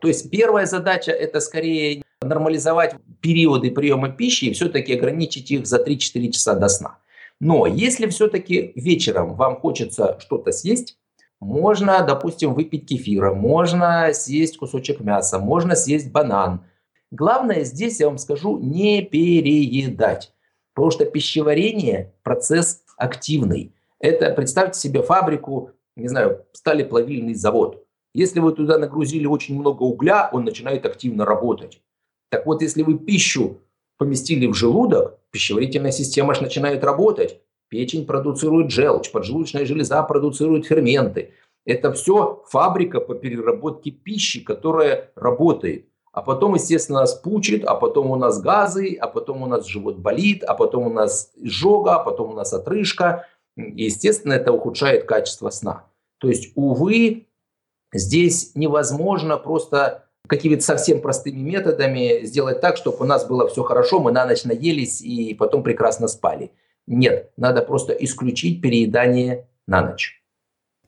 То 0.00 0.08
есть 0.08 0.30
первая 0.30 0.66
задача– 0.66 1.12
это 1.12 1.40
скорее 1.40 2.02
нормализовать 2.22 2.94
периоды 3.20 3.70
приема 3.70 4.08
пищи 4.08 4.46
и 4.46 4.52
все-таки 4.52 4.94
ограничить 4.94 5.50
их 5.50 5.66
за 5.66 5.82
3-4 5.82 6.30
часа 6.30 6.54
до 6.54 6.68
сна. 6.68 6.98
Но 7.40 7.66
если 7.66 8.06
все-таки 8.06 8.72
вечером 8.74 9.34
вам 9.34 9.56
хочется 9.56 10.18
что-то 10.20 10.52
съесть, 10.52 10.98
можно, 11.40 12.02
допустим, 12.02 12.54
выпить 12.54 12.88
кефира, 12.88 13.34
можно 13.34 14.12
съесть 14.12 14.56
кусочек 14.56 15.00
мяса, 15.00 15.38
можно 15.38 15.74
съесть 15.76 16.10
банан. 16.10 16.64
Главное 17.10 17.64
здесь, 17.64 18.00
я 18.00 18.08
вам 18.08 18.18
скажу, 18.18 18.58
не 18.58 19.02
переедать. 19.02 20.32
Потому 20.74 20.90
что 20.90 21.04
пищеварение– 21.04 22.14
процесс 22.22 22.82
активный. 22.96 23.74
Это, 24.00 24.30
представьте 24.32 24.80
себе 24.80 25.02
фабрику, 25.02 25.70
не 25.96 26.08
знаю, 26.08 26.46
сталеплавильный 26.52 27.34
завод. 27.34 27.84
Если 28.14 28.40
вы 28.40 28.52
туда 28.52 28.78
нагрузили 28.78 29.26
очень 29.26 29.58
много 29.58 29.82
угля, 29.82 30.28
он 30.32 30.44
начинает 30.44 30.86
активно 30.86 31.24
работать. 31.24 31.80
Так 32.30 32.46
вот, 32.46 32.62
если 32.62 32.82
вы 32.82 32.98
пищу 32.98 33.60
поместили 33.98 34.46
в 34.46 34.54
желудок, 34.54 35.18
пищеварительная 35.34 35.90
система 35.90 36.32
же 36.32 36.42
начинает 36.42 36.84
работать. 36.84 37.40
Печень 37.68 38.06
продуцирует 38.06 38.70
желчь, 38.70 39.10
поджелудочная 39.10 39.66
железа 39.66 40.00
продуцирует 40.04 40.64
ферменты. 40.64 41.32
Это 41.64 41.92
все 41.92 42.44
фабрика 42.46 43.00
по 43.00 43.16
переработке 43.16 43.90
пищи, 43.90 44.44
которая 44.44 45.10
работает. 45.16 45.88
А 46.12 46.22
потом, 46.22 46.54
естественно, 46.54 47.00
нас 47.00 47.14
пучит, 47.14 47.64
а 47.64 47.74
потом 47.74 48.12
у 48.12 48.16
нас 48.16 48.40
газы, 48.40 48.96
а 49.00 49.08
потом 49.08 49.42
у 49.42 49.46
нас 49.46 49.66
живот 49.66 49.96
болит, 49.96 50.44
а 50.44 50.54
потом 50.54 50.86
у 50.86 50.90
нас 50.90 51.32
изжога, 51.34 51.96
а 51.96 52.04
потом 52.04 52.30
у 52.30 52.34
нас 52.34 52.52
отрыжка. 52.52 53.26
И, 53.56 53.86
естественно, 53.86 54.34
это 54.34 54.52
ухудшает 54.52 55.04
качество 55.04 55.50
сна. 55.50 55.86
То 56.18 56.28
есть, 56.28 56.52
увы, 56.54 57.26
здесь 57.92 58.52
невозможно 58.54 59.36
просто 59.36 60.03
какими-то 60.26 60.62
совсем 60.62 61.00
простыми 61.00 61.40
методами 61.40 62.24
сделать 62.24 62.60
так, 62.60 62.76
чтобы 62.76 62.98
у 63.00 63.04
нас 63.04 63.26
было 63.26 63.48
все 63.48 63.62
хорошо, 63.62 64.00
мы 64.00 64.12
на 64.12 64.26
ночь 64.26 64.44
наелись 64.44 65.02
и 65.02 65.34
потом 65.34 65.62
прекрасно 65.62 66.08
спали. 66.08 66.52
Нет, 66.86 67.30
надо 67.36 67.62
просто 67.62 67.92
исключить 67.92 68.60
переедание 68.60 69.48
на 69.66 69.82
ночь. 69.82 70.22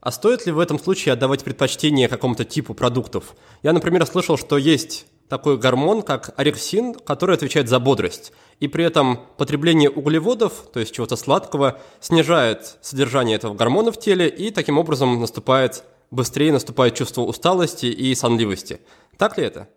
А 0.01 0.13
стоит 0.13 0.47
ли 0.47 0.53
в 0.53 0.59
этом 0.59 0.79
случае 0.79 1.15
отдавать 1.15 1.43
предпочтение 1.43 2.09
какому-то 2.09 2.45
типу 2.45 2.75
продуктов? 2.75 3.35
Я, 3.63 3.73
например, 3.73 4.07
слышал, 4.07 4.37
что 4.37 4.57
есть 4.57 5.07
такой 5.29 5.59
гормон, 5.59 6.03
как 6.03 6.33
орексин, 6.37 6.95
который 6.95 7.35
отвечает 7.35 7.69
за 7.69 7.81
бодрость. 7.81 8.33
И 8.61 8.69
при 8.69 8.85
этом 8.85 9.21
потребление 9.37 9.91
углеводов, 9.91 10.69
то 10.73 10.81
есть 10.81 10.95
чего-то 10.95 11.17
сладкого, 11.17 11.81
снижает 12.01 12.79
содержание 12.83 13.37
этого 13.37 13.55
гормона 13.55 13.91
в 13.91 13.99
теле, 13.99 14.29
и 14.29 14.51
таким 14.51 14.79
образом 14.79 15.21
наступает 15.21 15.83
быстрее 16.11 16.53
наступает 16.53 16.95
чувство 16.95 17.23
усталости 17.23 17.87
и 17.87 18.15
сонливости. 18.15 18.81
Так 19.19 19.39
ли 19.39 19.45
это? 19.45 19.69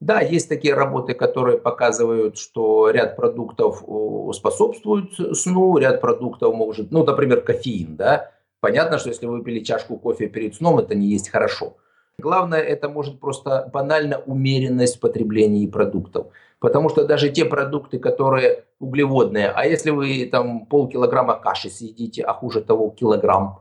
Да, 0.00 0.20
есть 0.20 0.48
такие 0.48 0.74
работы, 0.74 1.14
которые 1.14 1.58
показывают, 1.58 2.36
что 2.36 2.90
ряд 2.90 3.14
продуктов 3.14 3.84
способствуют 4.34 5.14
сну, 5.38 5.78
ряд 5.78 6.00
продуктов 6.00 6.54
может, 6.54 6.90
ну, 6.90 7.04
например, 7.04 7.42
кофеин, 7.42 7.96
да. 7.96 8.32
Понятно, 8.60 8.98
что 8.98 9.10
если 9.10 9.26
вы 9.26 9.38
выпили 9.38 9.60
чашку 9.60 9.96
кофе 9.96 10.28
перед 10.28 10.56
сном, 10.56 10.78
это 10.78 10.94
не 10.94 11.06
есть 11.06 11.28
хорошо. 11.28 11.76
Главное, 12.18 12.60
это 12.60 12.88
может 12.88 13.20
просто 13.20 13.70
банально 13.72 14.18
умеренность 14.26 14.96
в 14.96 15.00
потреблении 15.00 15.66
продуктов. 15.66 16.26
Потому 16.58 16.88
что 16.88 17.04
даже 17.04 17.30
те 17.30 17.44
продукты, 17.44 17.98
которые 17.98 18.64
углеводные, 18.78 19.48
а 19.48 19.66
если 19.66 19.90
вы 19.90 20.28
там 20.30 20.66
полкилограмма 20.66 21.34
каши 21.40 21.70
съедите, 21.70 22.22
а 22.22 22.34
хуже 22.34 22.60
того 22.60 22.90
килограмм, 22.90 23.60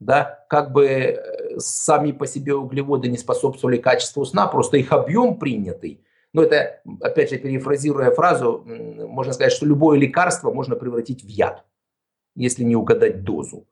да, 0.00 0.44
как 0.48 0.72
бы 0.72 0.86
э, 0.86 1.58
сами 1.58 2.12
по 2.12 2.26
себе 2.26 2.54
углеводы 2.54 3.08
не 3.08 3.16
способствовали 3.16 3.78
качеству 3.78 4.24
сна, 4.24 4.46
просто 4.46 4.76
их 4.76 4.92
объем 4.92 5.38
принятый. 5.38 6.02
Но 6.32 6.42
это, 6.42 6.80
опять 7.00 7.30
же, 7.30 7.38
перефразируя 7.38 8.10
фразу, 8.10 8.62
можно 8.66 9.32
сказать, 9.32 9.52
что 9.52 9.64
любое 9.64 9.98
лекарство 9.98 10.52
можно 10.52 10.76
превратить 10.76 11.24
в 11.24 11.28
яд, 11.28 11.64
если 12.34 12.62
не 12.62 12.76
угадать 12.76 13.24
дозу. 13.24 13.66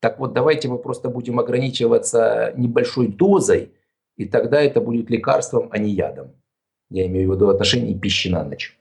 Так 0.00 0.18
вот, 0.18 0.32
давайте 0.32 0.68
мы 0.68 0.78
просто 0.78 1.08
будем 1.08 1.38
ограничиваться 1.38 2.52
небольшой 2.56 3.06
дозой, 3.06 3.72
и 4.16 4.24
тогда 4.24 4.60
это 4.60 4.80
будет 4.80 5.08
лекарством, 5.08 5.68
а 5.70 5.78
не 5.78 5.90
ядом. 5.90 6.32
Я 6.90 7.06
имею 7.06 7.30
в 7.30 7.34
виду 7.34 7.46
в 7.46 7.50
отношении 7.50 7.94
пищи 7.94 8.28
на 8.28 8.44
ночь. 8.44 8.78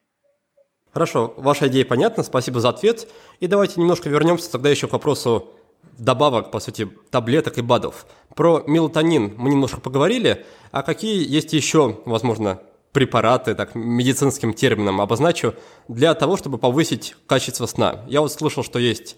Хорошо, 0.91 1.33
ваша 1.38 1.67
идея 1.67 1.86
понятна, 1.86 2.23
спасибо 2.23 2.59
за 2.59 2.69
ответ. 2.69 3.07
И 3.39 3.47
давайте 3.47 3.79
немножко 3.79 4.09
вернемся 4.09 4.51
тогда 4.51 4.69
еще 4.69 4.88
к 4.88 4.91
вопросу 4.93 5.49
добавок, 5.98 6.52
по 6.52 6.60
сути, 6.60 6.89
таблеток 7.12 7.58
и 7.58 7.62
БАДов. 7.62 8.06
Про 8.36 8.63
мелатонин 8.67 9.34
мы 9.38 9.50
немножко 9.50 9.80
поговорили, 9.80 10.46
а 10.72 10.82
какие 10.84 11.28
есть 11.28 11.54
еще, 11.54 12.00
возможно, 12.06 12.60
препараты, 12.91 13.56
так 13.56 13.76
медицинским 13.76 14.54
термином 14.54 15.02
обозначу, 15.02 15.56
для 15.88 16.13
того, 16.13 16.38
чтобы 16.38 16.58
повысить 16.58 17.15
качество 17.28 17.65
сна. 17.65 18.04
Я 18.08 18.22
вот 18.22 18.32
слышал, 18.32 18.63
что 18.63 18.80
есть 18.80 19.17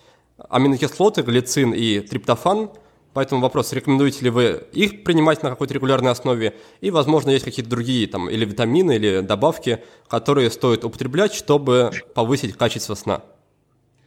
аминокислоты, 0.50 1.22
глицин 1.22 1.74
и 1.74 2.00
триптофан, 2.00 2.72
поэтому 3.14 3.42
вопрос, 3.42 3.74
рекомендуете 3.74 4.24
ли 4.24 4.30
вы 4.30 4.68
их 4.74 5.04
принимать 5.04 5.44
на 5.44 5.50
какой-то 5.50 5.74
регулярной 5.74 6.12
основе, 6.12 6.56
и, 6.82 6.90
возможно, 6.90 7.30
есть 7.32 7.46
какие-то 7.46 7.70
другие, 7.70 8.08
там, 8.08 8.30
или 8.30 8.46
витамины, 8.46 8.96
или 8.96 9.20
добавки, 9.20 9.84
которые 10.08 10.50
стоит 10.52 10.86
употреблять, 10.86 11.34
чтобы 11.34 11.92
повысить 12.14 12.56
качество 12.58 12.96
сна 12.96 13.22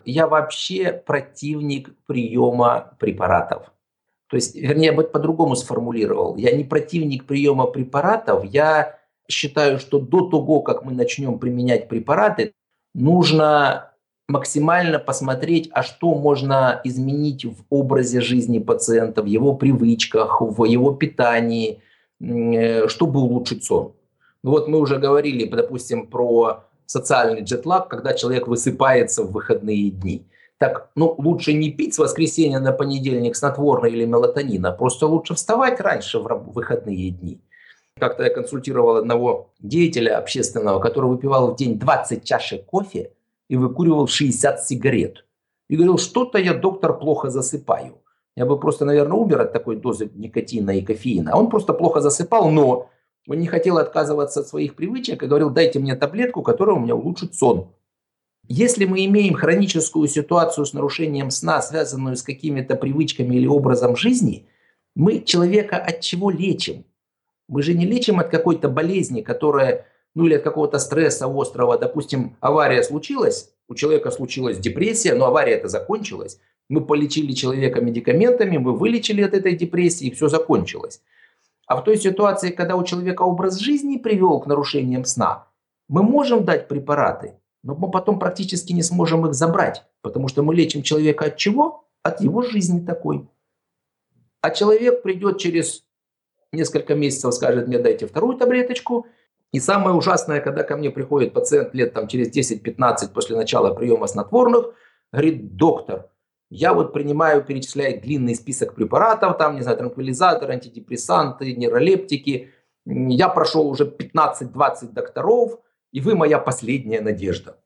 я 0.04 0.26
вообще 0.26 0.92
противник 0.92 1.94
приема 2.06 2.94
препаратов. 2.98 3.72
То 4.28 4.36
есть, 4.36 4.54
вернее, 4.54 4.86
я 4.86 4.92
бы 4.92 5.04
по-другому 5.04 5.56
сформулировал. 5.56 6.36
Я 6.36 6.52
не 6.52 6.64
противник 6.64 7.24
приема 7.24 7.66
препаратов. 7.66 8.44
Я 8.44 8.98
считаю, 9.28 9.78
что 9.78 9.98
до 9.98 10.28
того, 10.28 10.60
как 10.60 10.84
мы 10.84 10.92
начнем 10.92 11.38
применять 11.38 11.88
препараты, 11.88 12.52
нужно 12.94 13.92
максимально 14.28 14.98
посмотреть, 14.98 15.70
а 15.72 15.82
что 15.82 16.14
можно 16.14 16.80
изменить 16.84 17.46
в 17.46 17.64
образе 17.70 18.20
жизни 18.20 18.58
пациента, 18.58 19.22
в 19.22 19.26
его 19.26 19.54
привычках, 19.54 20.42
в 20.42 20.64
его 20.64 20.92
питании, 20.92 21.80
э, 22.20 22.88
чтобы 22.88 23.20
улучшить 23.20 23.64
сон. 23.64 23.94
Ну 24.42 24.50
вот 24.50 24.68
мы 24.68 24.78
уже 24.78 24.98
говорили, 24.98 25.46
допустим, 25.46 26.06
про 26.06 26.64
социальный 26.88 27.42
джетлаг, 27.42 27.88
когда 27.88 28.14
человек 28.14 28.48
высыпается 28.48 29.22
в 29.22 29.30
выходные 29.30 29.90
дни. 29.90 30.26
Так, 30.56 30.90
ну, 30.96 31.14
лучше 31.18 31.52
не 31.52 31.70
пить 31.70 31.94
с 31.94 31.98
воскресенья 31.98 32.58
на 32.58 32.72
понедельник 32.72 33.36
снотворное 33.36 33.90
или 33.90 34.04
мелатонина, 34.04 34.72
просто 34.72 35.06
лучше 35.06 35.34
вставать 35.34 35.80
раньше 35.80 36.18
в 36.18 36.52
выходные 36.52 37.10
дни. 37.10 37.40
Как-то 38.00 38.24
я 38.24 38.30
консультировал 38.30 38.96
одного 38.96 39.50
деятеля 39.60 40.18
общественного, 40.18 40.80
который 40.80 41.10
выпивал 41.10 41.52
в 41.52 41.56
день 41.56 41.78
20 41.78 42.24
чашек 42.24 42.64
кофе 42.64 43.12
и 43.48 43.56
выкуривал 43.56 44.08
60 44.08 44.64
сигарет. 44.64 45.24
И 45.68 45.76
говорил, 45.76 45.98
что-то 45.98 46.38
я, 46.38 46.54
доктор, 46.54 46.98
плохо 46.98 47.28
засыпаю. 47.28 48.00
Я 48.34 48.46
бы 48.46 48.58
просто, 48.58 48.84
наверное, 48.84 49.18
умер 49.18 49.42
от 49.42 49.52
такой 49.52 49.76
дозы 49.76 50.10
никотина 50.14 50.70
и 50.70 50.82
кофеина. 50.82 51.36
Он 51.36 51.50
просто 51.50 51.74
плохо 51.74 52.00
засыпал, 52.00 52.50
но 52.50 52.88
он 53.28 53.38
не 53.38 53.46
хотел 53.46 53.76
отказываться 53.76 54.40
от 54.40 54.48
своих 54.48 54.74
привычек 54.74 55.22
и 55.22 55.26
говорил, 55.26 55.50
дайте 55.50 55.78
мне 55.78 55.94
таблетку, 55.94 56.42
которая 56.42 56.76
у 56.76 56.80
меня 56.80 56.96
улучшит 56.96 57.34
сон. 57.34 57.70
Если 58.48 58.86
мы 58.86 59.04
имеем 59.04 59.34
хроническую 59.34 60.08
ситуацию 60.08 60.64
с 60.64 60.72
нарушением 60.72 61.30
сна, 61.30 61.60
связанную 61.60 62.16
с 62.16 62.22
какими-то 62.22 62.74
привычками 62.74 63.36
или 63.36 63.46
образом 63.46 63.96
жизни, 63.96 64.48
мы 64.96 65.20
человека 65.20 65.76
от 65.76 66.00
чего 66.00 66.30
лечим? 66.30 66.84
Мы 67.48 67.62
же 67.62 67.74
не 67.74 67.84
лечим 67.84 68.18
от 68.18 68.30
какой-то 68.30 68.70
болезни, 68.70 69.20
которая, 69.20 69.86
ну 70.14 70.24
или 70.24 70.34
от 70.34 70.42
какого-то 70.42 70.78
стресса 70.78 71.26
острого. 71.26 71.76
Допустим, 71.76 72.36
авария 72.40 72.82
случилась, 72.82 73.50
у 73.68 73.74
человека 73.74 74.10
случилась 74.10 74.58
депрессия, 74.58 75.14
но 75.14 75.26
авария 75.26 75.52
это 75.52 75.68
закончилась. 75.68 76.40
Мы 76.70 76.80
полечили 76.80 77.32
человека 77.32 77.82
медикаментами, 77.82 78.56
мы 78.56 78.74
вылечили 78.74 79.20
от 79.20 79.34
этой 79.34 79.54
депрессии, 79.54 80.06
и 80.06 80.14
все 80.14 80.28
закончилось. 80.28 81.02
А 81.68 81.76
в 81.76 81.84
той 81.84 81.98
ситуации, 81.98 82.50
когда 82.50 82.76
у 82.76 82.82
человека 82.82 83.22
образ 83.22 83.58
жизни 83.58 83.98
привел 83.98 84.40
к 84.40 84.46
нарушениям 84.46 85.04
сна, 85.04 85.46
мы 85.86 86.02
можем 86.02 86.44
дать 86.44 86.66
препараты, 86.66 87.34
но 87.62 87.74
мы 87.74 87.90
потом 87.90 88.18
практически 88.18 88.72
не 88.72 88.82
сможем 88.82 89.26
их 89.26 89.34
забрать, 89.34 89.84
потому 90.00 90.28
что 90.28 90.42
мы 90.42 90.54
лечим 90.54 90.82
человека 90.82 91.26
от 91.26 91.36
чего? 91.36 91.84
От 92.02 92.22
его 92.22 92.40
жизни 92.40 92.84
такой. 92.84 93.28
А 94.40 94.50
человек 94.50 95.02
придет 95.02 95.38
через 95.38 95.84
несколько 96.52 96.94
месяцев, 96.94 97.34
скажет 97.34 97.68
мне, 97.68 97.78
дайте 97.78 98.06
вторую 98.06 98.38
таблеточку. 98.38 99.06
И 99.52 99.60
самое 99.60 99.94
ужасное, 99.94 100.40
когда 100.40 100.62
ко 100.62 100.76
мне 100.76 100.90
приходит 100.90 101.34
пациент 101.34 101.74
лет 101.74 101.92
там, 101.92 102.08
через 102.08 102.34
10-15 102.34 103.12
после 103.12 103.36
начала 103.36 103.74
приема 103.74 104.06
снотворных, 104.06 104.74
говорит, 105.12 105.56
доктор, 105.56 106.08
я 106.50 106.72
вот 106.72 106.92
принимаю, 106.92 107.44
перечисляю 107.44 108.00
длинный 108.00 108.34
список 108.34 108.74
препаратов, 108.74 109.36
там, 109.36 109.56
не 109.56 109.62
знаю, 109.62 109.78
транквилизаторы, 109.78 110.54
антидепрессанты, 110.54 111.54
нейролептики. 111.54 112.50
Я 112.86 113.28
прошел 113.28 113.68
уже 113.68 113.84
15-20 113.84 114.92
докторов, 114.92 115.60
и 115.92 116.00
вы 116.00 116.14
моя 116.14 116.38
последняя 116.38 117.00
надежда. 117.00 117.60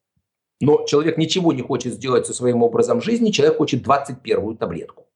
Но 0.61 0.85
человек 0.85 1.16
ничего 1.16 1.53
не 1.53 1.62
хочет 1.62 1.95
сделать 1.95 2.27
со 2.27 2.35
своим 2.35 2.62
образом 2.62 3.01
жизни, 3.01 3.31
человек 3.31 3.59
хочет 3.59 3.87
21-ю 3.87 4.55
таблетку, 4.55 5.07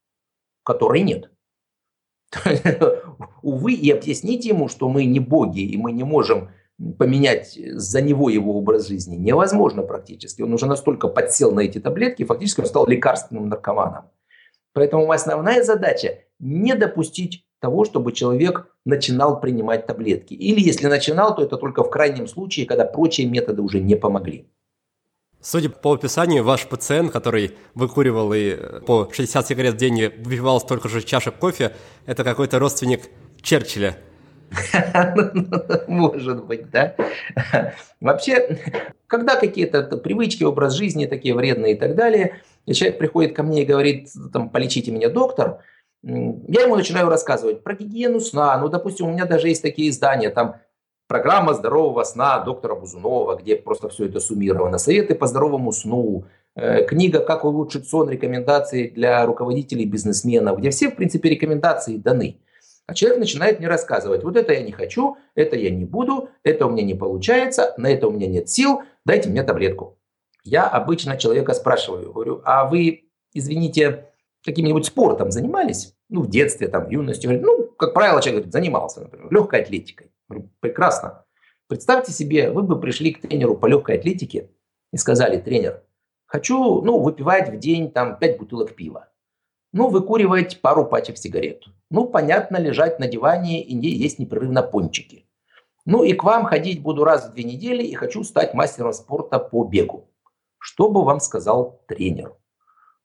которой 0.63 1.01
нет. 1.01 1.31
Увы, 3.41 3.73
и 3.73 3.91
объясните 3.91 4.49
ему, 4.49 4.67
что 4.67 4.89
мы 4.89 5.05
не 5.05 5.19
боги, 5.19 5.61
и 5.61 5.77
мы 5.77 5.91
не 5.91 6.03
можем 6.03 6.51
поменять 6.97 7.57
за 7.73 8.01
него 8.01 8.29
его 8.29 8.57
образ 8.57 8.87
жизни 8.87 9.15
невозможно 9.15 9.81
практически. 9.81 10.41
Он 10.41 10.53
уже 10.53 10.65
настолько 10.67 11.07
подсел 11.07 11.51
на 11.51 11.61
эти 11.61 11.79
таблетки, 11.79 12.23
фактически 12.23 12.61
он 12.61 12.67
стал 12.67 12.87
лекарственным 12.87 13.49
наркоманом. 13.49 14.05
Поэтому 14.73 15.11
основная 15.11 15.63
задача 15.63 16.19
не 16.39 16.75
допустить 16.75 17.45
того, 17.59 17.83
чтобы 17.85 18.11
человек 18.11 18.67
начинал 18.85 19.39
принимать 19.39 19.87
таблетки. 19.87 20.35
Или 20.35 20.59
если 20.59 20.87
начинал, 20.87 21.35
то 21.35 21.41
это 21.41 21.57
только 21.57 21.83
в 21.83 21.89
крайнем 21.89 22.27
случае, 22.27 22.67
когда 22.67 22.85
прочие 22.85 23.27
методы 23.27 23.63
уже 23.63 23.79
не 23.79 23.95
помогли. 23.95 24.47
Судя 25.41 25.69
по 25.69 25.93
описанию, 25.93 26.43
ваш 26.43 26.67
пациент, 26.67 27.11
который 27.11 27.55
выкуривал 27.73 28.33
и 28.33 28.49
э, 28.49 28.81
по 28.85 29.09
60 29.11 29.47
сигарет 29.47 29.75
в 29.75 29.77
день 29.77 30.09
выпивал 30.17 30.59
столько 30.59 30.89
же 30.89 31.01
чашек 31.01 31.35
кофе, 31.35 31.75
это 32.05 32.23
какой-то 32.23 32.59
родственник 32.59 33.09
Черчилля. 33.41 33.97
Может 35.87 36.45
быть, 36.45 36.69
да. 36.69 36.95
Вообще, 37.99 38.59
когда 39.07 39.35
какие-то 39.35 39.83
привычки, 39.97 40.43
образ 40.43 40.73
жизни 40.73 41.05
такие 41.05 41.35
вредные 41.35 41.73
и 41.73 41.77
так 41.77 41.95
далее, 41.95 42.41
и 42.65 42.73
человек 42.73 42.97
приходит 42.97 43.35
ко 43.35 43.43
мне 43.43 43.63
и 43.63 43.65
говорит, 43.65 44.09
там, 44.33 44.49
полечите 44.49 44.91
меня, 44.91 45.09
доктор, 45.09 45.59
я 46.03 46.61
ему 46.61 46.75
начинаю 46.75 47.09
рассказывать 47.09 47.63
про 47.63 47.73
гигиену 47.73 48.19
сна. 48.19 48.57
Ну, 48.57 48.69
допустим, 48.69 49.07
у 49.07 49.11
меня 49.11 49.25
даже 49.25 49.49
есть 49.49 49.61
такие 49.61 49.89
издания, 49.89 50.29
там 50.29 50.55
Программа 51.07 51.53
здорового 51.53 52.03
сна 52.03 52.39
доктора 52.39 52.75
Бузунова, 52.75 53.37
где 53.37 53.55
просто 53.55 53.87
все 53.87 54.07
это 54.07 54.19
суммировано. 54.19 54.77
Советы 54.77 55.15
по 55.15 55.25
здоровому 55.25 55.71
сну. 55.71 56.25
Э, 56.53 56.83
книга 56.83 57.21
«Как 57.21 57.45
улучшить 57.45 57.87
сон. 57.87 58.09
Рекомендации 58.09 58.89
для 58.89 59.25
руководителей 59.25 59.85
бизнесменов», 59.85 60.59
где 60.59 60.69
все, 60.69 60.89
в 60.89 60.97
принципе, 60.97 61.29
рекомендации 61.29 61.95
даны. 61.95 62.39
А 62.87 62.93
человек 62.93 63.19
начинает 63.19 63.59
мне 63.59 63.67
рассказывать, 63.67 64.23
вот 64.23 64.37
это 64.37 64.53
я 64.53 64.63
не 64.63 64.71
хочу, 64.71 65.17
это 65.35 65.57
я 65.57 65.69
не 65.69 65.83
буду, 65.83 66.29
это 66.43 66.65
у 66.65 66.71
меня 66.71 66.83
не 66.83 66.93
получается, 66.93 67.73
на 67.77 67.87
это 67.87 68.07
у 68.07 68.11
меня 68.11 68.27
нет 68.27 68.49
сил, 68.49 68.81
дайте 69.05 69.29
мне 69.29 69.43
таблетку. 69.43 69.99
Я 70.45 70.65
обычно 70.65 71.17
человека 71.17 71.53
спрашиваю, 71.53 72.13
говорю, 72.13 72.41
а 72.45 72.65
вы, 72.65 73.09
извините, 73.33 74.05
каким-нибудь 74.45 74.85
спортом 74.85 75.31
занимались? 75.31 75.95
Ну, 76.07 76.21
в 76.21 76.29
детстве, 76.29 76.69
там, 76.69 76.85
в 76.85 76.89
юности. 76.89 77.27
ну, 77.27 77.65
как 77.77 77.93
правило, 77.93 78.21
человек 78.21 78.43
говорит, 78.43 78.53
занимался, 78.53 79.01
например, 79.01 79.27
легкой 79.33 79.63
атлетикой. 79.63 80.13
Прекрасно. 80.61 81.25
Представьте 81.67 82.13
себе, 82.13 82.51
вы 82.51 82.63
бы 82.63 82.79
пришли 82.79 83.11
к 83.11 83.19
тренеру 83.19 83.57
по 83.57 83.65
легкой 83.65 83.97
атлетике 83.97 84.49
и 84.93 84.97
сказали, 84.97 85.37
тренер, 85.37 85.83
хочу 86.25 86.81
ну, 86.81 86.99
выпивать 86.99 87.49
в 87.49 87.59
день 87.59 87.91
там, 87.91 88.17
5 88.17 88.37
бутылок 88.37 88.73
пива. 88.75 89.09
Ну, 89.77 89.89
выкуривать 89.89 90.59
пару 90.61 90.85
пачек 90.87 91.19
сигарет. 91.19 91.65
Ну, 91.91 92.07
понятно, 92.07 92.57
лежать 92.57 92.99
на 92.99 93.05
диване 93.05 93.61
и 93.61 93.75
не 93.75 93.89
есть 93.89 94.17
непрерывно 94.17 94.63
пончики. 94.63 95.27
Ну, 95.85 96.03
и 96.03 96.13
к 96.13 96.23
вам 96.23 96.45
ходить 96.45 96.81
буду 96.81 97.03
раз 97.03 97.27
в 97.27 97.33
две 97.33 97.43
недели 97.43 97.83
и 97.83 97.93
хочу 97.93 98.23
стать 98.23 98.55
мастером 98.55 98.91
спорта 98.91 99.37
по 99.37 99.63
бегу. 99.63 100.09
Что 100.57 100.89
бы 100.89 101.05
вам 101.05 101.19
сказал 101.19 101.83
тренер? 101.87 102.33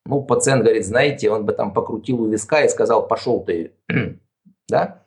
Ну, 0.07 0.23
пациент 0.23 0.63
говорит, 0.63 0.87
знаете, 0.87 1.31
он 1.31 1.45
бы 1.45 1.53
там 1.53 1.75
покрутил 1.75 2.23
у 2.23 2.29
виска 2.31 2.63
и 2.63 2.71
сказал, 2.71 3.07
пошел 3.07 3.45
ты. 3.45 3.75
да? 4.69 5.05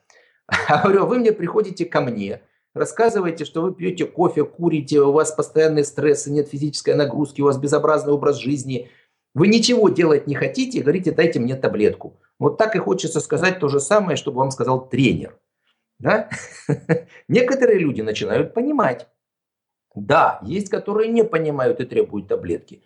А 0.67 0.83
говорю, 0.83 1.07
вы 1.07 1.17
мне 1.17 1.31
приходите 1.31 1.85
ко 1.85 1.99
мне, 1.99 2.43
рассказываете, 2.75 3.43
что 3.43 3.63
вы 3.63 3.73
пьете 3.73 4.05
кофе, 4.05 4.45
курите, 4.45 5.01
у 5.01 5.11
вас 5.11 5.31
постоянные 5.31 5.83
стрессы, 5.83 6.29
нет 6.29 6.47
физической 6.47 6.93
нагрузки, 6.93 7.41
у 7.41 7.45
вас 7.45 7.57
безобразный 7.57 8.13
образ 8.13 8.35
жизни. 8.35 8.91
Вы 9.35 9.47
ничего 9.47 9.89
делать 9.89 10.25
не 10.25 10.33
хотите, 10.33 10.81
говорите, 10.81 11.11
дайте 11.11 11.39
мне 11.39 11.55
таблетку. 11.55 12.19
Вот 12.39 12.57
так 12.57 12.75
и 12.75 12.79
хочется 12.79 13.19
сказать 13.19 13.59
то 13.59 13.67
же 13.67 13.79
самое, 13.79 14.17
чтобы 14.17 14.39
вам 14.39 14.49
сказал 14.49 14.89
тренер. 14.89 15.37
Да? 15.99 16.29
Некоторые 17.27 17.77
люди 17.77 18.01
начинают 18.01 18.55
понимать. 18.55 19.07
Да, 19.93 20.39
есть, 20.41 20.69
которые 20.69 21.11
не 21.11 21.23
понимают 21.23 21.79
и 21.79 21.85
требуют 21.85 22.27
таблетки. 22.27 22.81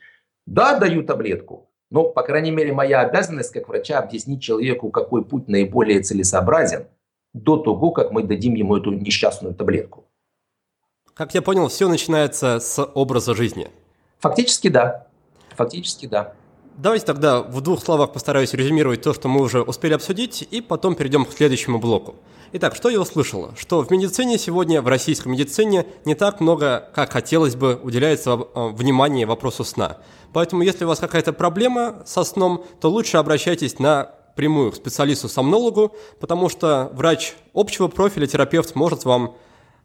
Да, 0.46 0.78
даю 0.78 1.04
таблетку. 1.04 1.70
Но, 1.90 2.04
по 2.04 2.22
крайней 2.24 2.52
мере, 2.52 2.74
моя 2.74 3.00
обязанность 3.00 3.54
как 3.54 3.70
врача 3.70 3.98
объяснить 3.98 4.44
человеку, 4.44 4.90
какой 4.90 5.24
путь 5.24 5.48
наиболее 5.48 6.02
целесообразен– 6.02 6.88
до 7.34 7.58
того, 7.58 7.92
как 7.92 8.12
мы 8.12 8.24
дадим 8.24 8.56
ему 8.56 8.78
эту 8.78 8.92
несчастную 8.92 9.54
таблетку. 9.54 10.06
Как 11.14 11.34
я 11.34 11.42
понял, 11.42 11.68
все 11.68 11.88
начинается 11.88 12.60
с 12.60 12.82
образа 12.84 13.36
жизни. 13.36 13.70
Фактически 14.20 14.70
да. 14.70 15.08
Фактически 15.60 16.06
да. 16.06 16.36
Давайте 16.78 17.06
тогда 17.06 17.42
в 17.42 17.60
двух 17.60 17.84
словах 17.84 18.14
постараюсь 18.14 18.54
резюмировать 18.54 19.02
то, 19.02 19.14
что 19.14 19.28
мы 19.28 19.42
уже 19.42 19.62
успели 19.62 19.92
обсудить, 19.92 20.48
и 20.50 20.62
потом 20.62 20.96
перейдем 20.96 21.26
к 21.26 21.34
следующему 21.34 21.80
блоку. 21.80 22.16
Итак, 22.54 22.78
что 22.78 22.88
я 22.88 23.02
услышал? 23.02 23.50
Что 23.58 23.84
в 23.84 23.92
медицине 23.92 24.38
сегодня, 24.38 24.82
в 24.82 24.88
российской 24.88 25.28
медицине, 25.28 25.86
не 26.06 26.16
так 26.16 26.40
много, 26.40 26.90
как 26.96 27.12
хотелось 27.12 27.58
бы, 27.58 27.78
уделяется 27.84 28.40
э, 28.40 28.70
внимания 28.70 29.26
вопросу 29.26 29.66
сна. 29.66 29.98
Поэтому, 30.32 30.62
если 30.62 30.86
у 30.86 30.88
вас 30.88 31.00
какая-то 31.00 31.34
проблема 31.34 32.04
со 32.06 32.24
сном, 32.24 32.64
то 32.80 32.90
лучше 32.90 33.18
обращайтесь 33.18 33.80
на 33.80 34.12
прямую 34.38 34.72
к 34.72 34.76
специалисту-сомнологу, 34.76 35.94
потому 36.22 36.48
что 36.48 36.90
врач 36.94 37.34
общего 37.54 37.90
профиля, 37.90 38.28
терапевт, 38.28 38.76
может 38.76 39.04
вам 39.04 39.36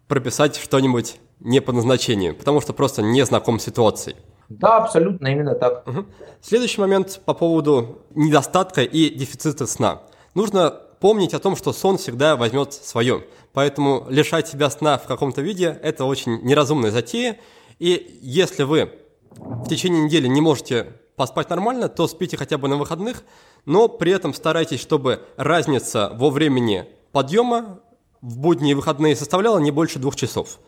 прописать 0.06 0.54
что-нибудь 0.54 1.16
не 1.40 1.58
по 1.58 1.72
назначению, 1.72 2.36
потому 2.36 2.60
что 2.60 2.72
просто 2.72 3.02
не 3.02 3.26
знаком 3.26 3.58
с 3.58 3.64
ситуацией. 3.64 4.14
Да, 4.48 4.78
абсолютно, 4.78 5.28
именно 5.28 5.54
так. 5.54 5.86
Угу. 5.86 6.04
Следующий 6.42 6.80
момент 6.80 7.20
по 7.24 7.34
поводу 7.34 8.02
недостатка 8.14 8.82
и 8.82 9.10
дефицита 9.10 9.66
сна. 9.66 10.02
Нужно 10.34 10.70
помнить 11.00 11.34
о 11.34 11.38
том, 11.38 11.56
что 11.56 11.72
сон 11.72 11.98
всегда 11.98 12.36
возьмет 12.36 12.72
свое. 12.72 13.24
Поэтому 13.52 14.06
лишать 14.08 14.48
себя 14.48 14.70
сна 14.70 14.98
в 14.98 15.06
каком-то 15.06 15.42
виде– 15.42 15.78
это 15.82 16.04
очень 16.04 16.40
неразумная 16.42 16.90
затея. 16.90 17.38
И 17.78 18.18
если 18.22 18.62
вы 18.62 18.90
в 19.36 19.68
течение 19.68 20.02
недели 20.02 20.26
не 20.26 20.40
можете 20.40 20.94
поспать 21.16 21.50
нормально, 21.50 21.88
то 21.88 22.08
спите 22.08 22.36
хотя 22.36 22.58
бы 22.58 22.68
на 22.68 22.76
выходных, 22.76 23.22
но 23.64 23.88
при 23.88 24.12
этом 24.12 24.34
старайтесь, 24.34 24.80
чтобы 24.80 25.22
разница 25.36 26.10
во 26.14 26.30
времени 26.30 26.86
подъема 27.12 27.80
в 28.20 28.38
будние 28.38 28.72
и 28.72 28.74
выходные 28.74 29.14
составляла 29.14 29.58
не 29.58 29.70
больше 29.70 29.98
двух 29.98 30.16
часов. 30.16 30.58